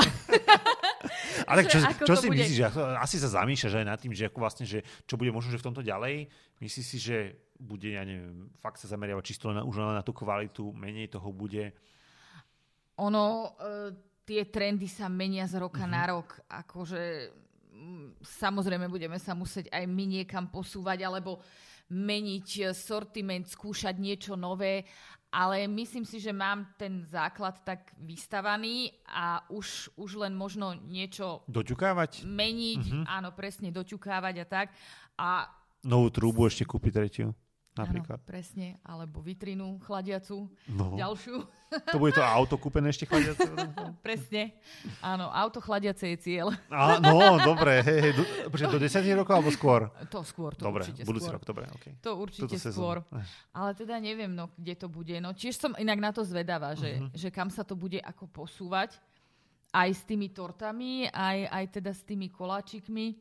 Ale 1.50 1.68
čo, 1.68 1.76
čo 2.00 2.14
si 2.16 2.26
bude. 2.26 2.40
myslíš? 2.40 2.72
Asi 2.96 3.16
sa 3.16 3.28
zamýšľaš 3.30 3.74
aj 3.76 3.86
nad 3.86 3.98
tým, 3.98 4.10
že 4.10 4.26
ako 4.26 4.38
vlastne, 4.40 4.64
že 4.64 4.80
čo 5.04 5.14
bude 5.14 5.28
možno, 5.28 5.52
že 5.52 5.60
v 5.60 5.66
tomto 5.66 5.84
ďalej? 5.84 6.32
Myslíš 6.56 6.86
si, 6.86 6.98
že 6.98 7.16
bude, 7.54 7.90
ja 7.90 8.02
neviem, 8.02 8.48
fakt 8.56 8.76
sa 8.76 8.88
zameriavať 8.88 9.22
čisto 9.22 9.48
na, 9.50 9.60
už 9.60 9.76
na 9.76 10.00
tú 10.00 10.10
kvalitu, 10.10 10.72
menej 10.72 11.08
toho 11.10 11.28
bude? 11.30 11.76
Ono, 12.96 13.24
e, 13.52 13.92
tie 14.24 14.42
trendy 14.46 14.88
sa 14.88 15.06
menia 15.06 15.44
z 15.44 15.60
roka 15.60 15.84
Mhm. 15.84 15.90
na 15.90 16.02
rok. 16.08 16.28
Akože 16.48 17.28
samozrejme 18.22 18.88
budeme 18.88 19.20
sa 19.20 19.32
musieť 19.32 19.68
aj 19.68 19.84
my 19.84 20.04
niekam 20.10 20.48
posúvať, 20.48 21.04
alebo 21.04 21.44
meniť 21.88 22.72
sortiment, 22.72 23.46
skúšať 23.46 23.94
niečo 23.96 24.34
nové, 24.34 24.82
ale 25.30 25.66
myslím 25.66 26.06
si, 26.06 26.16
že 26.16 26.32
mám 26.32 26.64
ten 26.78 27.04
základ 27.04 27.60
tak 27.62 27.92
vystavaný 27.98 28.90
a 29.04 29.44
už, 29.50 29.90
už 29.94 30.16
len 30.16 30.32
možno 30.32 30.72
niečo 30.74 31.42
Doťukávať? 31.46 32.24
meniť, 32.24 32.82
Mhm. 32.82 33.04
áno, 33.06 33.30
presne, 33.32 33.68
doťukávať 33.70 34.34
a 34.42 34.46
tak. 34.46 34.66
A 35.18 35.46
Novú 35.84 36.10
trúbu 36.10 36.46
ešte 36.46 36.66
kúpiť 36.66 36.92
tretiu? 36.94 37.28
Áno, 37.76 37.84
Napríklad. 37.84 38.18
presne, 38.24 38.80
alebo 38.82 39.20
vitrinu 39.20 39.76
chladiacu, 39.78 40.48
No. 40.66 40.96
ďalšiu. 40.96 41.44
To 41.92 41.98
bude 41.98 42.14
to 42.14 42.22
auto 42.22 42.56
kúpené 42.56 42.88
ešte 42.88 43.04
chladiace? 43.04 43.42
Presne. 44.06 44.54
Áno, 44.98 45.28
auto 45.28 45.58
chladiace 45.58 46.08
je 46.08 46.16
cieľ. 46.16 46.54
Á, 46.70 46.96
no, 46.98 47.36
dobre. 47.38 47.82
Hej, 47.82 47.98
hej, 48.00 48.12
do, 48.14 48.22
do 48.48 48.78
10 48.80 49.02
rokov 49.14 49.34
alebo 49.34 49.50
skôr? 49.50 49.90
To 50.08 50.22
skôr, 50.22 50.54
to 50.54 50.62
dobre, 50.62 50.86
určite 50.86 51.02
budúci 51.02 51.26
skôr. 51.26 51.34
rok, 51.36 51.44
dobre. 51.44 51.64
Okay. 51.74 51.92
To 52.00 52.16
určite 52.16 52.48
Túto 52.48 52.56
skôr. 52.56 53.02
sezónu. 53.02 53.20
Ale 53.50 53.70
teda 53.74 53.98
neviem, 53.98 54.30
no, 54.30 54.48
kde 54.54 54.74
to 54.74 54.86
bude. 54.86 55.12
No, 55.18 55.34
tiež 55.34 55.58
som 55.58 55.74
inak 55.74 55.98
na 55.98 56.10
to 56.10 56.22
zvedavá, 56.22 56.72
že, 56.72 56.96
Mhm. 56.96 57.12
že 57.12 57.28
kam 57.28 57.50
sa 57.50 57.60
to 57.60 57.74
bude 57.74 57.98
ako 57.98 58.24
posúvať. 58.26 58.96
Aj 59.68 59.90
s 59.90 60.00
tými 60.00 60.30
tortami, 60.30 61.10
aj, 61.10 61.38
aj 61.50 61.64
teda 61.74 61.90
s 61.90 62.00
tými 62.00 62.30
koláčikmi. 62.30 63.18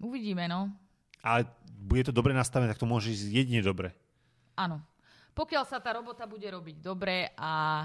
Uvidíme, 0.00 0.44
no. 0.46 0.72
Ale 1.24 1.48
bude 1.64 2.04
to 2.04 2.12
dobre 2.12 2.36
nastavené, 2.36 2.68
tak 2.68 2.80
to 2.80 2.88
môže 2.88 3.08
ísť 3.08 3.32
jedine 3.32 3.64
dobre. 3.64 3.96
Áno. 4.60 4.84
Pokiaľ 5.34 5.64
sa 5.66 5.80
tá 5.80 5.96
robota 5.96 6.28
bude 6.28 6.46
robiť 6.46 6.76
dobre 6.78 7.32
a 7.34 7.84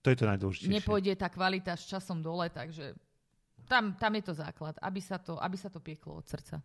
To 0.00 0.08
je 0.08 0.16
to 0.16 0.24
najdôležitejšie. 0.24 0.72
nepôjde 0.72 1.12
tá 1.18 1.28
kvalita 1.28 1.76
s 1.76 1.84
časom 1.84 2.24
dole, 2.24 2.48
takže 2.48 2.96
tam, 3.68 3.92
tam 4.00 4.12
je 4.16 4.24
to 4.24 4.32
základ, 4.32 4.72
aby 4.80 5.00
sa 5.04 5.20
to, 5.20 5.36
aby 5.36 5.56
sa 5.60 5.68
to 5.68 5.82
pieklo 5.82 6.16
od 6.16 6.24
srdca. 6.24 6.64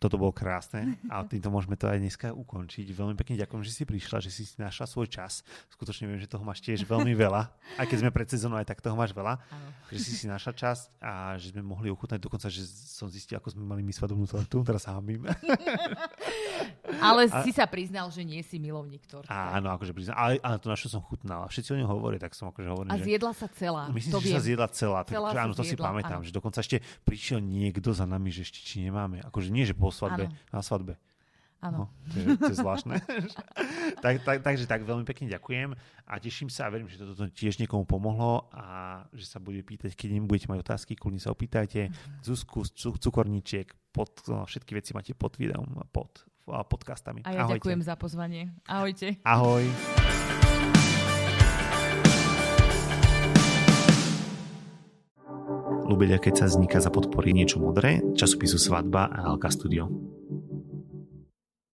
Toto 0.00 0.16
bolo 0.16 0.32
krásne 0.32 0.96
a 1.12 1.20
týmto 1.28 1.52
môžeme 1.52 1.76
to 1.76 1.84
aj 1.84 2.00
dneska 2.00 2.32
ukončiť. 2.32 2.88
Veľmi 2.88 3.20
pekne 3.20 3.36
ďakujem, 3.36 3.60
že 3.60 3.68
si 3.68 3.84
prišla, 3.84 4.24
že 4.24 4.32
si 4.32 4.48
našla 4.56 4.88
svoj 4.88 5.12
čas. 5.12 5.44
Skutočne 5.68 6.08
viem, 6.08 6.16
že 6.16 6.24
toho 6.24 6.40
máš 6.40 6.64
tiež 6.64 6.88
veľmi 6.88 7.12
veľa. 7.12 7.52
Aj 7.76 7.84
keď 7.84 8.00
sme 8.00 8.08
pred 8.08 8.24
sezónou, 8.24 8.56
aj 8.56 8.64
tak 8.64 8.80
toho 8.80 8.96
máš 8.96 9.12
veľa. 9.12 9.36
Áno. 9.36 9.68
Že 9.92 9.98
si 10.00 10.12
si 10.16 10.24
našla 10.24 10.56
čas 10.56 10.88
a 11.04 11.36
že 11.36 11.52
sme 11.52 11.60
mohli 11.60 11.92
ochutnať 11.92 12.16
dokonca, 12.16 12.48
že 12.48 12.64
som 12.64 13.12
zistil, 13.12 13.36
ako 13.36 13.52
sme 13.52 13.60
mali 13.68 13.84
my 13.84 13.92
svadobnú 13.92 14.24
tortu. 14.24 14.64
Teraz 14.64 14.88
sa 14.88 14.96
hambím. 14.96 15.28
Ale 17.04 17.28
si 17.44 17.52
sa 17.52 17.68
priznal, 17.68 18.08
že 18.08 18.24
nie 18.24 18.40
si 18.40 18.56
milovník 18.56 19.04
torty. 19.04 19.28
Áno, 19.28 19.68
akože 19.76 19.92
priznám. 19.92 20.16
Ale, 20.16 20.32
ale 20.42 20.56
to 20.58 20.68
našu 20.68 20.88
som 20.88 21.04
chutnal. 21.04 21.44
A 21.44 21.48
všetci 21.48 21.72
o 21.72 21.76
ňom 21.76 21.88
hovoria, 21.92 22.18
tak 22.18 22.32
som 22.34 22.50
akože 22.50 22.68
hovorím, 22.68 22.90
A 22.90 22.98
že... 22.98 23.04
zjedla 23.04 23.32
sa 23.36 23.46
celá. 23.52 23.84
Myslím, 23.92 24.12
to 24.16 24.20
že 24.20 24.26
viem. 24.26 24.34
sa 24.34 24.40
zjedla 24.42 24.68
celá. 24.72 25.00
Tak, 25.04 25.12
Celá 25.12 25.28
sa 25.30 25.40
áno, 25.44 25.52
to 25.54 25.64
si 25.64 25.76
pamätám, 25.78 26.20
áno. 26.20 26.26
že 26.26 26.32
dokonca 26.34 26.58
ešte 26.64 26.82
prišiel 27.04 27.38
niekto 27.40 27.92
za 27.94 28.04
nami, 28.08 28.32
že 28.32 28.42
ešte 28.48 28.60
či 28.64 28.82
nemáme. 28.84 29.22
Akože 29.22 29.48
nie, 29.52 29.62
že 29.68 29.74
po 29.76 29.89
svadbe, 29.92 30.26
Áno. 30.26 30.34
na 30.50 30.60
svadbe. 30.62 30.94
Áno. 31.60 31.92
No, 31.92 32.08
to, 32.08 32.16
je, 32.16 32.24
to 32.40 32.52
je 32.52 32.56
zvláštne. 32.56 32.96
tak, 34.04 34.24
tak, 34.24 34.40
takže 34.40 34.64
tak 34.64 34.80
veľmi 34.80 35.04
pekne 35.04 35.28
ďakujem 35.28 35.76
a 36.08 36.12
teším 36.16 36.48
sa 36.48 36.66
a 36.66 36.72
verím, 36.72 36.88
že 36.88 36.96
toto 36.96 37.28
tiež 37.28 37.60
niekomu 37.60 37.84
pomohlo 37.84 38.48
a 38.48 39.04
že 39.12 39.28
sa 39.28 39.36
bude 39.36 39.60
pýtať, 39.60 39.92
keď 39.92 40.08
im 40.16 40.24
budete 40.24 40.48
mať 40.48 40.64
otázky, 40.64 40.96
kľudne 40.96 41.20
sa 41.20 41.28
opýtajte. 41.28 41.92
Zuzku 42.24 42.64
z 42.64 42.72
cu- 42.72 42.96
cukorničiek, 42.96 43.68
pod, 43.92 44.08
no, 44.32 44.48
všetky 44.48 44.72
veci 44.72 44.96
máte 44.96 45.12
pod 45.12 45.36
videom, 45.36 45.84
pod 45.92 46.24
podcastami. 46.48 47.22
A 47.28 47.30
ja 47.36 47.44
Ahojte. 47.44 47.60
ďakujem 47.60 47.80
za 47.84 47.94
pozvanie. 47.94 48.50
Ahojte. 48.64 49.20
Ahoj. 49.22 49.68
Ľubeľa, 55.90 56.22
keď 56.22 56.34
sa 56.38 56.46
vzniká 56.46 56.78
za 56.78 56.94
podpory 56.94 57.34
niečo 57.34 57.58
modré, 57.58 57.98
časopisu 58.14 58.62
Svadba 58.62 59.10
a 59.10 59.26
Alka 59.26 59.50
Studio. 59.50 59.90